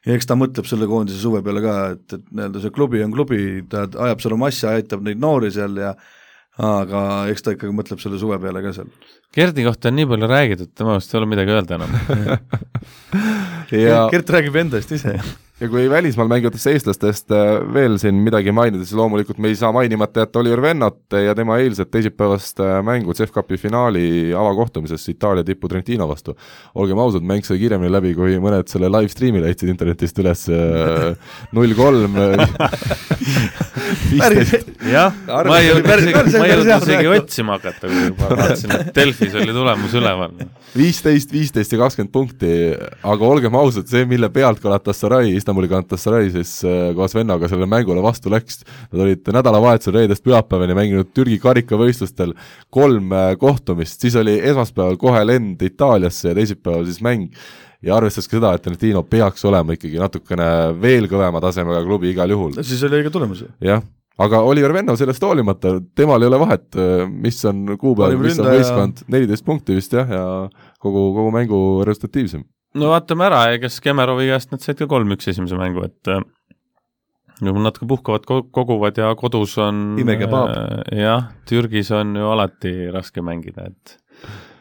ja 0.07 0.15
eks 0.15 0.29
ta 0.29 0.37
mõtleb 0.39 0.65
selle 0.69 0.87
koondise 0.89 1.19
suve 1.21 1.43
peale 1.45 1.61
ka, 1.61 1.77
et, 1.93 2.05
et 2.17 2.29
nii-öelda 2.31 2.63
see 2.63 2.73
klubi 2.73 3.03
on 3.03 3.13
klubi, 3.13 3.41
ta 3.69 3.85
ajab 4.07 4.23
seal 4.23 4.37
oma 4.37 4.49
asja, 4.49 4.73
aitab 4.79 5.03
neid 5.05 5.21
noori 5.21 5.51
seal 5.53 5.77
ja 5.77 5.93
aga 6.57 7.01
eks 7.29 7.43
ta 7.45 7.53
ikkagi 7.53 7.75
mõtleb 7.75 8.01
selle 8.01 8.17
suve 8.17 8.39
peale 8.41 8.63
ka 8.65 8.73
seal. 8.79 8.89
Gerdi 9.35 9.67
kohta 9.67 9.91
on 9.91 9.99
nii 9.99 10.09
palju 10.09 10.31
räägitud, 10.31 10.73
tema 10.73 10.95
arust 10.95 11.13
ei 11.13 11.19
ole 11.19 11.29
midagi 11.29 11.53
öelda 11.53 11.77
enam 11.77 11.93
ja... 13.71 14.07
Gert 14.09 14.29
räägib 14.29 14.55
endast 14.55 14.91
ise 14.91 15.19
ja 15.57 15.67
kui 15.71 15.87
välismaal 15.89 16.29
mängivatest 16.29 16.69
eestlastest 16.69 17.33
äh, 17.33 17.55
veel 17.73 17.97
siin 18.01 18.19
midagi 18.21 18.51
mainida, 18.53 18.83
siis 18.85 18.97
loomulikult 18.97 19.39
me 19.41 19.49
ei 19.49 19.55
saa 19.57 19.71
mainimata 19.73 20.21
jätta 20.23 20.39
Oliver 20.39 20.61
Vennat 20.61 21.15
ja 21.23 21.33
tema 21.35 21.57
eilset 21.57 21.89
teisipäevast 21.91 22.61
äh, 22.61 22.77
mängu 22.85 23.13
CEF 23.17 23.31
Cupi 23.33 23.57
finaali 23.57 24.33
avakohtumises 24.37 25.09
Itaalia 25.09 25.43
tipu 25.47 25.67
Trentino 25.67 26.07
vastu. 26.09 26.35
olgem 26.75 26.99
ausad, 27.01 27.25
mäng 27.25 27.45
sai 27.45 27.57
kiiremini 27.57 27.91
läbi, 27.91 28.13
kui 28.17 28.37
mõned 28.43 28.69
selle 28.69 28.91
live 28.93 29.09
stream'i 29.09 29.41
leidsid 29.41 29.71
internetist 29.73 30.21
üles 30.21 30.45
äh, 30.53 31.17
null 31.57 31.73
kolm. 31.77 32.19
jah, 34.93 35.17
ma 35.25 35.57
ei 35.57 35.71
jõudnud 35.71 35.89
isegi, 36.03 36.37
ma 36.37 36.45
ei 36.45 36.53
jõudnud 36.53 36.85
isegi 36.85 37.11
otsima 37.15 37.57
hakata, 37.57 37.87
kui 37.87 38.13
ma 38.13 38.29
vaatasin, 38.43 38.75
et 38.77 38.93
Delfis 38.95 39.33
oli 39.41 39.55
tulemus 39.55 39.97
üleval. 39.97 40.37
viisteist, 40.77 41.33
viisteist 41.33 41.73
ja 41.73 41.81
kakskümmend 41.81 42.13
punkti, 42.13 42.53
aga 43.01 43.31
olgem 43.33 43.57
ausad, 43.57 43.89
see, 43.89 44.05
mille 44.05 44.29
pealt 44.33 44.61
Galatasaray 44.61 45.33
Istanbuli 45.47 45.69
Galatasaray 45.71 46.27
siis 46.33 46.49
äh, 46.67 46.89
koos 46.95 47.13
vennaga 47.15 47.47
sellele 47.47 47.69
mängule 47.71 48.01
vastu 48.03 48.27
läks. 48.31 48.65
Nad 48.91 49.03
olid 49.05 49.29
nädalavahetusel 49.31 49.95
reedest 49.95 50.25
pühapäevani 50.25 50.75
mänginud 50.75 51.13
Türgi 51.15 51.37
karikavõistlustel 51.39 52.33
kolm 52.73 53.13
äh, 53.15 53.29
kohtumist, 53.39 54.03
siis 54.03 54.17
oli 54.19 54.35
esmaspäeval 54.41 54.99
kohe 54.99 55.21
lend 55.23 55.63
Itaaliasse 55.63 56.33
ja 56.33 56.35
teisipäeval 56.35 56.83
siis 56.89 56.99
mäng. 57.05 57.29
Ja 57.79 57.95
arvestades 57.95 58.27
ka 58.27 58.41
seda, 58.41 58.51
et 58.57 58.65
Trentino 58.65 59.05
peaks 59.07 59.45
olema 59.47 59.77
ikkagi 59.77 60.01
natukene 60.01 60.49
veel 60.81 61.07
kõvema 61.07 61.39
tasemega 61.45 61.85
klubi 61.85 62.11
igal 62.11 62.33
juhul. 62.35 62.57
siis 62.59 62.83
oli 62.83 62.99
õige 62.99 63.13
tulemus 63.13 63.45
jah, 63.63 63.85
aga 64.19 64.43
Oliver 64.49 64.73
Venno 64.75 64.97
sellest 64.99 65.23
hoolimata, 65.23 65.77
temal 65.95 66.25
ei 66.25 66.31
ole 66.33 66.41
vahet, 66.43 66.67
äh, 66.75 67.05
mis 67.07 67.39
on 67.47 67.77
kuupäev, 67.79 68.19
mis 68.19 68.43
on 68.43 68.51
võistkond, 68.51 69.07
neliteist 69.15 69.47
punkti 69.47 69.79
vist 69.79 69.95
jah, 69.95 70.11
ja 70.11 70.27
kogu, 70.83 71.07
kogu 71.21 71.31
mängu 71.39 71.63
resultatiivsem 71.87 72.43
no 72.75 72.91
vaatame 72.91 73.27
ära, 73.27 73.43
kes 73.61 73.79
Kemerovi 73.83 74.27
käest 74.31 74.51
nad 74.53 74.63
said 74.63 74.79
ka 74.79 74.87
kolm-üks 74.89 75.29
esimese 75.31 75.59
mängu, 75.59 75.85
et 75.87 76.11
äh, 76.11 76.23
juba 77.43 77.63
natuke 77.67 77.87
puhkavad, 77.89 78.25
koguvad 78.55 78.99
ja 78.99 79.13
kodus 79.19 79.55
on 79.61 79.99
äh,. 80.01 80.99
jah, 80.99 81.29
Türgis 81.49 81.91
on 81.95 82.15
ju 82.17 82.29
alati 82.33 82.73
raske 82.93 83.23
mängida, 83.25 83.69
et 83.71 83.97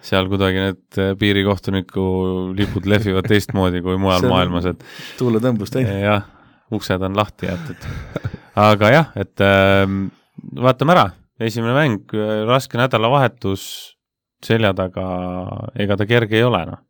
seal 0.07 0.29
kuidagi 0.31 0.63
need 0.63 1.01
äh, 1.03 1.15
piirikohtuniku 1.19 2.07
lipud 2.57 2.87
lehvivad 2.89 3.29
teistmoodi 3.31 3.83
kui 3.85 3.99
mujal 4.01 4.29
maailmas, 4.33 4.71
et 4.73 4.87
tuuletõmbus 5.19 5.75
teine. 5.75 5.99
jah, 6.05 6.29
uksed 6.75 7.03
on 7.03 7.19
lahti 7.19 7.51
jäetud. 7.51 7.91
aga 8.61 8.95
jah, 8.95 9.13
et 9.19 9.45
äh, 9.45 9.85
vaatame 10.63 10.97
ära, 10.97 11.11
esimene 11.43 11.77
mäng, 11.77 12.17
raske 12.49 12.79
nädalavahetus 12.81 13.69
selja 14.45 14.71
taga, 14.77 15.07
ega 15.81 15.97
ta 15.97 16.07
kerge 16.07 16.37
ei 16.39 16.45
ole, 16.47 16.61
noh 16.69 16.86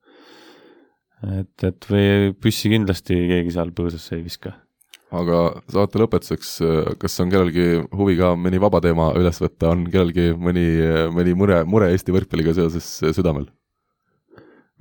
et, 1.41 1.67
et 1.67 1.89
või 1.91 2.33
püssi 2.41 2.71
kindlasti 2.73 3.19
keegi 3.31 3.55
seal 3.55 3.73
põõsasse 3.77 4.17
ei 4.17 4.25
viska. 4.25 4.55
aga 5.17 5.43
saate 5.73 6.01
lõpetuseks, 6.03 6.53
kas 7.01 7.21
on 7.23 7.31
kellelgi 7.33 7.83
huvi 7.97 8.17
ka 8.19 8.35
mõni 8.39 8.61
vaba 8.63 8.83
teema 8.85 9.13
üles 9.19 9.39
võtta, 9.43 9.71
on 9.73 9.87
kellelgi 9.91 10.33
mõni, 10.35 10.67
mõni 11.15 11.37
mure, 11.39 11.63
mure 11.65 11.91
Eesti 11.95 12.15
võrkpalliga 12.17 12.57
seoses 12.57 12.89
südamel? 13.17 13.51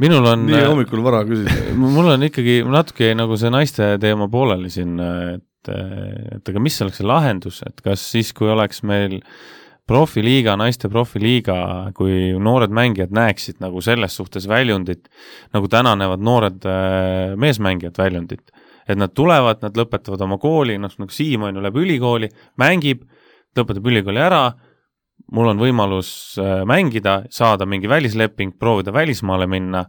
minul 0.01 0.25
on 0.27 0.47
nii 0.49 0.63
hommikul 0.65 1.03
vara 1.05 1.21
küsida 1.27 1.75
mul 1.97 2.09
on 2.11 2.27
ikkagi 2.27 2.61
natuke 2.67 3.13
nagu 3.15 3.37
see 3.39 3.51
naiste 3.53 3.93
teema 4.03 4.27
pooleli 4.31 4.71
siin, 4.73 4.97
et, 5.37 5.69
et 5.71 6.51
aga 6.51 6.63
mis 6.63 6.81
oleks 6.83 6.99
see 6.99 7.07
lahendus, 7.07 7.61
et 7.67 7.85
kas 7.85 8.03
siis, 8.15 8.33
kui 8.35 8.51
oleks 8.51 8.83
meil 8.83 9.21
äh, 9.21 9.37
profiliiga, 9.89 10.55
naiste 10.57 10.89
profiliiga, 10.89 11.55
kui 11.97 12.33
noored 12.41 12.73
mängijad 12.73 13.13
näeksid 13.13 13.61
nagu 13.61 13.81
selles 13.85 14.15
suhtes 14.17 14.47
väljundit, 14.49 15.09
nagu 15.53 15.69
täna 15.69 15.93
näevad 15.99 16.23
noored 16.25 16.65
äh, 16.69 17.35
meesmängijad 17.39 17.97
väljundit. 18.01 18.51
et 18.87 18.97
nad 19.01 19.09
tulevad, 19.17 19.63
nad 19.65 19.77
lõpetavad 19.77 20.21
oma 20.21 20.37
kooli, 20.37 20.75
noh 20.77 20.91
nagu 21.01 21.09
Siim 21.09 21.41
on 21.41 21.55
ju, 21.55 21.61
läheb 21.61 21.77
ülikooli, 21.81 22.29
mängib, 22.61 23.01
lõpetab 23.57 23.87
ülikooli 23.89 24.21
ära, 24.21 24.43
mul 25.33 25.49
on 25.53 25.61
võimalus 25.61 26.09
äh, 26.41 26.61
mängida, 26.69 27.23
saada 27.33 27.65
mingi 27.65 27.89
välisleping, 27.89 28.57
proovida 28.59 28.93
välismaale 28.93 29.47
minna, 29.49 29.85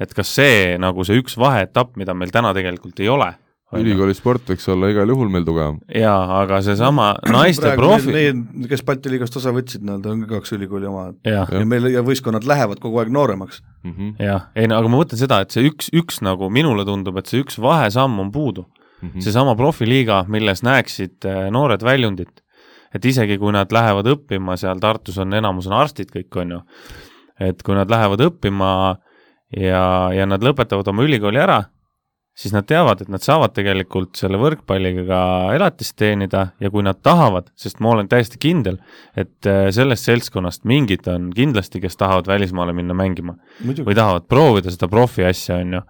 et 0.00 0.14
kas 0.14 0.34
see 0.34 0.74
nagu 0.82 1.06
see 1.06 1.22
üks 1.22 1.38
vaheetapp, 1.38 1.94
mida 1.98 2.14
meil 2.14 2.34
täna 2.34 2.54
tegelikult 2.54 2.98
ei 3.02 3.10
ole 3.10 3.34
ülikooli 3.78 4.14
sport 4.16 4.50
võiks 4.50 4.66
olla 4.72 4.88
igal 4.90 5.10
juhul 5.12 5.30
meil 5.32 5.44
tugevam. 5.46 5.78
jaa, 5.94 6.18
aga 6.40 6.60
seesama 6.66 7.12
naiste 7.36 7.72
profi 7.78 8.10
Need, 8.10 8.66
kes 8.70 8.82
Balti 8.86 9.12
liigast 9.12 9.36
osa 9.38 9.52
võtsid, 9.54 9.84
nad 9.86 10.04
on 10.10 10.24
ka 10.24 10.40
kaks 10.40 10.54
ülikooli 10.56 10.88
oma. 10.90 11.10
ja, 11.26 11.44
ja 11.46 11.62
meil 11.68 11.86
ja 11.92 12.02
võistkonnad 12.06 12.46
lähevad 12.48 12.82
kogu 12.82 13.00
aeg 13.02 13.12
nooremaks. 13.14 13.62
Mm 13.84 13.94
-hmm.. 13.94 14.12
jah, 14.26 14.48
ei 14.58 14.70
no 14.70 14.78
aga 14.80 14.90
ma 14.90 15.00
mõtlen 15.02 15.20
seda, 15.20 15.40
et 15.44 15.54
see 15.54 15.68
üks, 15.70 15.90
üks 15.96 16.20
nagu 16.26 16.50
minule 16.50 16.84
tundub, 16.88 17.18
et 17.20 17.30
see 17.30 17.42
üks 17.44 17.60
vahesamm 17.62 18.18
on 18.20 18.32
puudu. 18.34 18.66
Mm 19.00 19.08
-hmm.. 19.08 19.20
seesama 19.24 19.54
profiliiga, 19.56 20.24
milles 20.28 20.62
näeksid 20.66 21.24
eh, 21.24 21.50
noored 21.50 21.82
väljundit, 21.82 22.42
et 22.94 23.04
isegi 23.04 23.38
kui 23.38 23.52
nad 23.52 23.70
lähevad 23.72 24.06
õppima, 24.06 24.56
seal 24.56 24.80
Tartus 24.80 25.18
on 25.18 25.32
enamus 25.32 25.70
on 25.70 25.78
arstid 25.78 26.10
kõik, 26.10 26.34
on 26.36 26.50
ju, 26.50 26.60
et 27.40 27.62
kui 27.62 27.74
nad 27.74 27.90
lähevad 27.90 28.20
õppima 28.20 28.96
ja, 29.56 30.10
ja 30.14 30.26
nad 30.26 30.42
lõpetavad 30.42 30.88
oma 30.92 31.06
ülikooli 31.06 31.40
ära, 31.40 31.62
siis 32.36 32.54
nad 32.54 32.66
teavad, 32.68 33.02
et 33.02 33.10
nad 33.12 33.22
saavad 33.24 33.52
tegelikult 33.56 34.18
selle 34.18 34.38
võrkpalliga 34.40 35.04
ka 35.08 35.20
elatist 35.56 35.96
teenida 36.00 36.46
ja 36.62 36.70
kui 36.72 36.84
nad 36.86 37.00
tahavad, 37.04 37.50
sest 37.58 37.82
ma 37.84 37.92
olen 37.94 38.08
täiesti 38.10 38.40
kindel, 38.40 38.80
et 39.18 39.48
äh, 39.50 39.68
sellest 39.74 40.08
seltskonnast 40.08 40.64
mingid 40.68 41.08
on 41.10 41.30
kindlasti, 41.36 41.82
kes 41.82 41.98
tahavad 42.00 42.30
välismaale 42.30 42.74
minna 42.76 42.96
mängima 42.96 43.36
muidugi 43.64 43.88
või 43.88 43.98
tahavad 43.98 44.28
proovida 44.30 44.72
seda 44.72 44.88
profi 44.90 45.26
asja, 45.28 45.60
on 45.60 45.80
ju. 45.80 45.84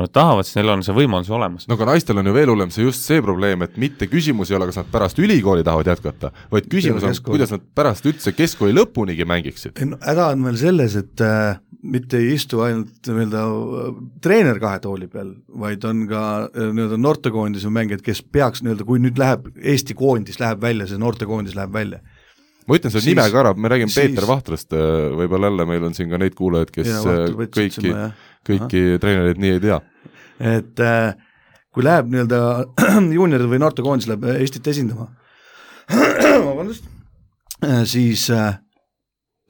Nad 0.00 0.12
tahavad, 0.14 0.48
siis 0.48 0.58
neil 0.58 0.72
on 0.74 0.84
see 0.86 0.96
võimalus 0.96 1.30
olemas. 1.34 1.66
no 1.68 1.78
aga 1.78 1.90
naistel 1.92 2.20
on 2.20 2.30
ju 2.30 2.34
veel 2.36 2.52
hullem 2.52 2.72
see 2.74 2.86
just 2.86 3.06
see 3.06 3.22
probleem, 3.24 3.64
et 3.66 3.78
mitte 3.80 4.08
küsimus 4.10 4.52
ei 4.52 4.58
ole, 4.58 4.70
kas 4.70 4.80
nad 4.82 4.92
pärast 4.92 5.20
ülikooli 5.22 5.66
tahavad 5.66 5.92
jätkata, 5.92 6.32
vaid 6.52 6.68
küsimus 6.72 7.06
on, 7.06 7.16
kuidas 7.30 7.54
nad 7.54 7.64
pärast 7.76 8.06
üldse 8.08 8.34
keskkooli 8.36 8.76
lõpunigi 8.76 9.26
mängiksid. 9.28 9.78
ei 9.80 9.90
no 9.92 10.00
häda 10.04 10.30
on 10.34 10.46
veel 10.48 10.60
selles, 10.60 10.96
et 11.00 11.24
äh, 11.24 11.58
mitte 11.82 12.20
ei 12.20 12.34
istu 12.36 12.62
ainult 12.64 13.08
nii-öelda 13.08 13.42
äh, 13.44 13.90
treener 14.24 14.60
kahe 14.62 14.80
tooli 14.84 15.08
peal, 15.12 15.32
vaid 15.62 15.84
on 15.88 16.06
ka 16.10 16.24
äh, 16.48 16.70
nii-öelda 16.74 17.00
noortekoondise 17.00 17.72
mängijad, 17.72 18.04
kes 18.06 18.22
peaks 18.22 18.64
nii-öelda, 18.64 18.86
kui 18.88 19.02
nüüd 19.02 19.20
läheb, 19.20 19.50
Eesti 19.60 19.96
koondis 19.98 20.40
läheb 20.42 20.60
välja, 20.62 20.88
see 20.90 21.00
noortekoondis 21.00 21.56
läheb 21.58 21.72
välja. 21.76 22.02
Ma 22.68 22.76
ütlen 22.78 22.92
selle 22.94 23.08
nime 23.10 23.24
ka 23.32 23.40
ära, 23.42 23.54
me 23.56 23.68
räägime 23.72 23.90
siis- 23.92 24.10
Peeter 24.10 24.26
Vahtrast, 24.28 24.70
võib-olla 25.18 25.50
jälle 25.50 25.66
meil 25.66 25.84
on 25.88 25.94
siin 25.96 26.10
ka 26.10 26.18
neid 26.20 26.34
kuulajaid, 26.38 26.70
kes 26.74 26.86
Ja, 26.88 27.00
äh, 27.00 27.34
võttis 27.38 27.76
kõiki 27.78 27.94
kõiki 28.50 28.82
treenereid 29.02 29.38
nii 29.42 29.50
ei 29.56 29.60
tea. 29.60 29.80
et 30.40 30.80
äh, 30.80 31.14
kui 31.74 31.84
läheb 31.84 32.08
nii-öelda 32.10 32.40
juunioride 33.18 33.48
või 33.50 33.60
noortekoondis 33.62 34.08
läheb 34.10 34.24
Eestit 34.36 34.66
esindama, 34.72 35.08
vabandust, 36.48 36.84
siis 37.90 38.28
äh, 38.34 38.54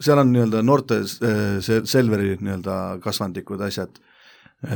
seal 0.01 0.19
on 0.23 0.33
nii-öelda 0.33 0.63
noorte 0.67 1.01
äh, 1.05 1.59
see 1.65 1.83
Selveri 1.89 2.37
nii-öelda 2.41 2.77
kasvandikud, 3.05 3.61
asjad, 3.67 4.01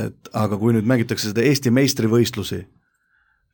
et 0.05 0.30
aga 0.32 0.57
kui 0.61 0.72
nüüd 0.76 0.87
mängitakse 0.89 1.30
seda 1.32 1.43
Eesti 1.45 1.72
meistrivõistlusi, 1.74 2.62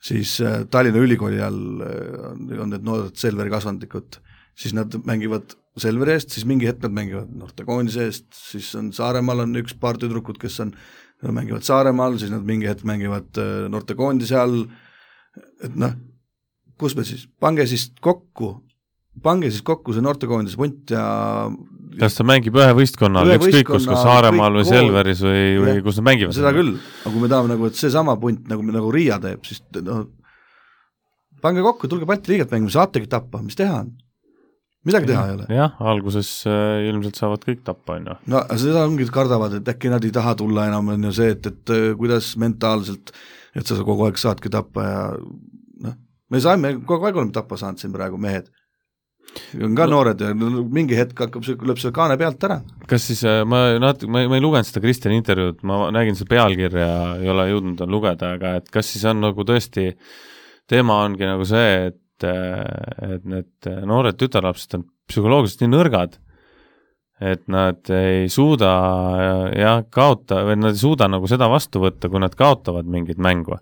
siis 0.03 0.37
äh, 0.45 0.64
Tallinna 0.70 1.03
Ülikooli 1.03 1.41
all 1.43 1.62
äh, 1.87 2.26
on- 2.31 2.61
on 2.66 2.70
need 2.74 2.85
noored 2.87 3.16
Selveri 3.18 3.51
kasvandikud, 3.53 4.20
siis 4.59 4.76
nad 4.76 4.94
mängivad 5.07 5.57
Selveri 5.80 6.16
eest, 6.16 6.32
siis 6.34 6.44
mingi 6.48 6.66
hetk 6.66 6.82
nad 6.82 6.94
mängivad 6.96 7.28
noortekoondise 7.40 8.09
eest, 8.09 8.26
siis 8.34 8.72
on 8.76 8.90
Saaremaal 8.92 9.44
on 9.44 9.55
üks 9.61 9.76
paar 9.78 9.96
tüdrukut, 10.01 10.40
kes 10.42 10.59
on, 10.64 10.72
mängivad 11.22 11.62
Saaremaal, 11.64 12.18
siis 12.20 12.32
nad 12.32 12.42
mingi 12.46 12.68
hetk 12.68 12.82
mängivad 12.88 13.38
äh, 13.38 13.68
noortekoondise 13.70 14.36
all, 14.40 14.64
et 15.62 15.78
noh, 15.78 15.94
kus 16.80 16.96
me 16.98 17.07
siis, 17.07 17.28
pange 17.40 17.68
siis 17.70 17.86
kokku, 18.03 18.57
pange 19.22 19.53
siis 19.53 19.62
kokku 19.66 19.94
see 19.94 20.05
noortekoondise 20.05 20.59
punt 20.59 20.92
ja 20.92 21.05
kas 22.01 22.18
ta 22.18 22.26
mängib 22.26 22.59
ühe 22.59 22.74
võistkonna 22.76 23.22
all, 23.22 23.34
ükskõik 23.38 23.70
kus, 23.70 23.86
kas 23.88 24.05
Saaremaal 24.05 24.61
või 24.61 24.66
Selveris 24.68 25.22
või, 25.24 25.42
või 25.62 25.72
Jah, 25.76 25.82
kus 25.86 25.98
nad 26.01 26.09
mängivad? 26.11 26.36
seda 26.36 26.53
küll, 26.57 26.76
aga 26.78 27.14
kui 27.14 27.22
me 27.22 27.30
tahame 27.30 27.55
nagu, 27.55 27.70
et 27.70 27.78
seesama 27.78 28.18
punt 28.20 28.51
nagu, 28.51 28.66
nagu 28.74 28.92
Riia 28.94 29.18
teeb, 29.22 29.42
siis 29.46 29.62
noh, 29.86 30.07
pange 31.42 31.64
kokku, 31.64 31.90
tulge 31.90 32.09
Balti 32.09 32.34
liigat 32.34 32.53
mängima, 32.55 32.74
saategi 32.74 33.11
tappa, 33.11 33.42
mis 33.44 33.59
teha 33.59 33.82
on? 33.84 33.92
Midagi 34.89 35.11
teha 35.11 35.24
ei 35.28 35.35
ole. 35.37 35.49
jah, 35.53 35.74
alguses 35.93 36.31
äh, 36.49 36.87
ilmselt 36.89 37.18
saavad 37.20 37.45
kõik 37.47 37.64
tappa, 37.66 37.99
on 37.99 38.09
ju. 38.11 38.16
no 38.33 38.45
seda 38.61 38.85
ongi, 38.89 39.09
kardavad, 39.12 39.59
et 39.61 39.68
äkki 39.74 39.93
nad 39.93 40.07
ei 40.07 40.14
taha 40.14 40.37
tulla 40.41 40.68
enam, 40.70 40.93
on 40.95 41.11
ju 41.11 41.12
see, 41.20 41.35
et, 41.37 41.51
et 41.51 41.74
äh, 41.74 41.91
kuidas 41.99 42.33
mentaalselt, 42.41 43.12
et 43.57 43.66
sa 43.66 43.81
kogu 43.85 44.07
aeg 44.07 44.20
saadki 44.20 44.53
tappa 44.53 44.87
ja 44.87 45.05
noh, 45.85 46.01
me 46.33 46.43
saime, 46.43 46.78
kogu 46.89 47.09
aeg 47.09 47.20
oleme 47.20 47.37
tappa 47.37 47.61
saanud 47.61 47.83
siin 47.83 47.93
praegu, 47.95 48.20
mehed. 48.20 48.49
on 49.61 49.76
ka 49.78 49.87
no. 49.87 49.99
noored 49.99 50.22
ja 50.24 50.33
mingi 50.35 50.97
hetk 50.99 51.26
hakkab 51.26 51.45
see, 51.47 51.61
lööb 51.61 51.78
selle 51.78 51.95
kaane 51.95 52.16
pealt 52.18 52.49
ära. 52.49 52.61
kas 52.91 53.11
siis 53.12 53.20
äh, 53.28 53.43
ma 53.47 53.66
natuke, 53.83 54.11
ma, 54.11 54.24
ma 54.33 54.41
ei 54.41 54.45
lugenud 54.47 54.66
seda 54.66 54.83
Kristjani 54.83 55.20
intervjuud, 55.20 55.61
ma 55.68 55.85
nägin 55.95 56.16
seda 56.18 56.33
pealkirja, 56.39 56.93
ei 57.20 57.31
ole 57.31 57.51
jõudnud 57.53 57.85
lugeda, 57.91 58.37
aga 58.41 58.59
et 58.62 58.72
kas 58.72 58.95
siis 58.95 59.05
on 59.12 59.20
nagu 59.28 59.45
tõesti, 59.47 59.91
teema 60.70 61.03
ongi 61.05 61.28
nagu 61.28 61.45
see, 61.45 61.91
et 61.91 62.01
et 62.27 63.29
need 63.29 63.71
noored 63.89 64.18
tütarlapsed 64.21 64.79
on 64.79 64.87
psühholoogiliselt 65.11 65.64
nii 65.64 65.73
nõrgad, 65.75 66.18
et 67.21 67.43
nad 67.53 67.91
ei 67.93 68.29
suuda 68.33 68.71
jah, 69.57 69.83
kaota, 69.93 70.43
või 70.49 70.57
nad 70.62 70.77
ei 70.77 70.83
suuda 70.83 71.09
nagu 71.11 71.29
seda 71.31 71.51
vastu 71.53 71.83
võtta, 71.83 72.09
kui 72.09 72.23
nad 72.23 72.37
kaotavad 72.39 72.89
mingeid 72.89 73.21
mängu, 73.21 73.59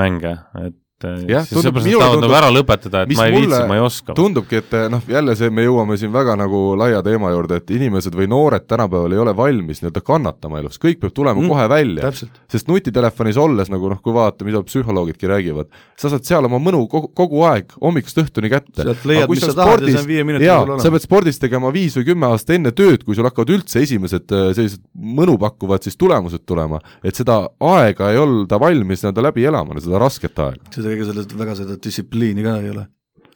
mänge, 0.00 0.36
et 0.60 0.81
Jah, 1.28 1.44
tundub- 1.48 1.78
minule 1.84 2.08
tundub- 2.14 2.34
ära 2.38 2.50
lõpetada, 2.54 3.02
et 3.02 3.16
ma 3.16 3.26
ei 3.26 3.32
viitsi, 3.36 3.60
ma 3.68 3.74
ei 3.78 3.80
oska. 3.84 4.14
tundubki, 4.14 4.56
et 4.62 4.72
noh, 4.90 5.02
jälle 5.08 5.34
see, 5.36 5.50
me 5.50 5.64
jõuame 5.66 5.96
siin 5.98 6.12
väga 6.14 6.36
nagu 6.38 6.60
laia 6.78 7.02
teema 7.02 7.30
juurde, 7.34 7.56
et 7.62 7.70
inimesed 7.70 8.14
või 8.14 8.28
noored 8.30 8.66
tänapäeval 8.70 9.12
ei 9.12 9.18
ole 9.18 9.34
valmis 9.36 9.82
nii-öelda 9.82 10.02
kannatama 10.06 10.60
elus, 10.62 10.78
kõik 10.78 11.00
peab 11.00 11.12
tulema 11.14 11.40
Mm, 11.42 11.48
kohe 11.48 11.68
välja. 11.68 12.12
sest 12.48 12.68
nutitelefonis 12.68 13.36
olles 13.36 13.70
nagu 13.70 13.88
noh, 13.90 14.00
kui 14.02 14.12
vaadata, 14.14 14.44
mida 14.44 14.62
psühholoogidki 14.62 15.26
räägivad, 15.28 15.66
sa 15.96 16.08
saad 16.10 16.24
seal 16.24 16.44
oma 16.44 16.58
mõnu 16.58 16.86
kogu, 16.88 17.08
kogu 17.14 17.42
aeg 17.48 17.72
hommikust 17.80 18.18
õhtuni 18.22 18.50
kätte. 18.50 18.82
Sealt 18.82 19.04
leiad, 19.04 19.28
mis 19.30 19.40
sa 19.40 19.52
tahad 19.54 19.80
ja 19.82 19.88
see 19.96 20.00
on 20.02 20.06
viie 20.08 20.24
minuti 20.24 20.44
peal 20.44 20.62
olemas. 20.68 20.82
sa 20.82 20.90
pead 20.90 21.02
spordis 21.02 21.38
tegema 21.38 21.72
viis 21.72 21.96
või 21.96 22.04
kümme 22.12 22.26
aastat 22.30 22.54
enne 22.56 22.70
tööd, 22.72 23.04
kui 23.04 23.14
sul 23.14 23.24
hakkavad 23.24 23.48
üldse 23.50 23.82
esimesed 23.82 24.30
äh, 24.32 24.52
sellised 24.54 24.80
mõnu 24.96 25.38
pakkuvad 25.38 25.82
siis 25.82 25.96
tulemused 25.96 26.44
tulema, 26.46 26.78
et 27.02 27.14
seda 27.14 27.48
aega 27.60 28.10
ei 28.12 28.18
olda 28.18 28.58
valmis 28.60 29.02
nii-öelda 29.02 29.22
läbi 29.22 29.44
elama, 29.48 29.78
seda 29.80 29.98
rasket 29.98 30.38
aega. 30.38 30.62
Ega 30.96 31.06
sellest 31.08 31.36
väga 31.38 31.54
seda 31.58 31.78
distsipliini 31.82 32.44
ka 32.44 32.56
ei 32.62 32.70
ole. 32.72 32.86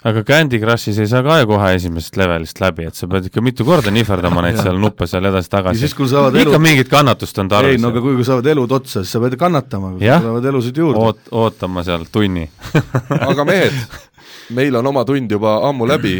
aga 0.06 0.22
Candy 0.28 0.60
Crushis 0.62 0.98
ei 1.02 1.08
saa 1.10 1.22
ka 1.26 1.38
ju 1.40 1.48
kohe 1.50 1.70
esimesest 1.74 2.18
levelist 2.20 2.60
läbi, 2.62 2.86
et 2.86 2.98
sa 2.98 3.08
pead 3.10 3.28
ikka 3.30 3.42
mitu 3.42 3.66
korda 3.66 3.90
nihverdama 3.94 4.44
neid 4.46 4.60
seal 4.64 4.80
nuppe 4.80 5.08
seal 5.10 5.26
ja 5.26 5.32
edasi-tagasi. 5.34 5.92
kui 5.98 6.10
ikka 6.10 6.40
elu, 6.42 6.58
mingit 6.62 6.90
kannatust 6.92 7.38
on 7.42 7.50
ei 7.50 7.54
tarvis 7.56 7.82
no 7.82 7.92
aga 7.94 8.02
kui 8.04 8.26
saavad 8.28 8.50
elud 8.54 8.76
otsa, 8.78 9.02
siis 9.02 9.16
sa 9.16 9.22
pead 9.24 9.38
kannatama, 9.40 9.94
kui 9.96 10.10
tulevad 10.10 10.50
elusid 10.52 10.82
juurde. 10.82 11.06
oot-, 11.06 11.32
ootama 11.32 11.86
seal 11.86 12.06
tunni 12.12 12.48
aga 13.30 13.48
mehed, 13.48 13.80
meil 14.58 14.76
on 14.78 14.92
oma 14.92 15.04
tund 15.08 15.30
juba 15.30 15.58
ammu 15.68 15.88
läbi. 15.88 16.18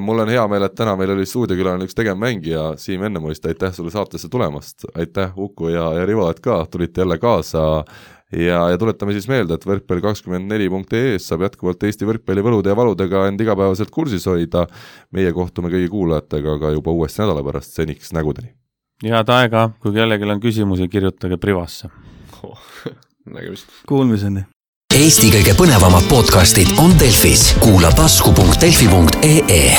mul 0.00 0.18
on 0.24 0.30
hea 0.32 0.46
meel, 0.48 0.64
et 0.66 0.74
täna 0.74 0.96
meil 0.98 1.12
oli 1.14 1.26
stuudiokülaline 1.28 1.84
üks 1.86 1.94
tegevmängija, 1.94 2.72
Siim 2.80 3.04
Ennemuist, 3.06 3.44
aitäh 3.46 3.70
sulle 3.74 3.92
saatesse 3.94 4.28
tulemast, 4.28 4.88
aitäh 4.98 5.36
Uku 5.36 5.68
ja, 5.68 5.92
ja 6.00 6.06
Rivo, 6.06 6.30
et 6.30 6.40
ka 6.40 6.64
tulite 6.70 7.04
jälle 7.04 7.18
kaasa 7.22 7.84
ja, 8.32 8.62
ja 8.72 8.78
tuletame 8.78 9.14
siis 9.16 9.28
meelde, 9.30 9.58
et 9.58 9.66
võrkpall 9.66 10.02
kakskümmend 10.04 10.48
neli 10.50 10.68
punkt 10.72 10.94
ee-s 10.96 11.28
saab 11.30 11.46
jätkuvalt 11.46 11.82
Eesti 11.88 12.08
võrkpalli 12.08 12.44
võlude 12.44 12.72
ja 12.72 12.78
valudega 12.78 13.26
end 13.28 13.40
igapäevaselt 13.44 13.92
kursis 13.92 14.26
hoida. 14.30 14.66
meie 15.12 15.32
kohtume 15.32 15.68
kõigi 15.72 15.90
kuulajatega 15.92 16.58
ka 16.58 16.72
juba 16.76 16.90
uuesti 16.90 17.22
nädala 17.22 17.44
pärast, 17.44 17.74
seniks 17.76 18.12
nägudeni. 18.12 18.54
head 19.04 19.28
aega, 19.28 19.70
kui 19.80 19.92
kellelgi 19.92 20.30
on 20.30 20.40
küsimusi, 20.40 20.88
kirjutage 20.88 21.36
Privasse. 21.36 21.88
nägemist. 23.36 23.66
Kuulmiseni. 23.88 24.46
Eesti 24.92 25.30
kõige 25.32 25.54
põnevamad 25.56 26.04
podcastid 26.10 26.74
on 26.82 26.92
Delfis, 27.00 27.54
kuula 27.64 27.88
tasku.delfi.ee 27.96 29.72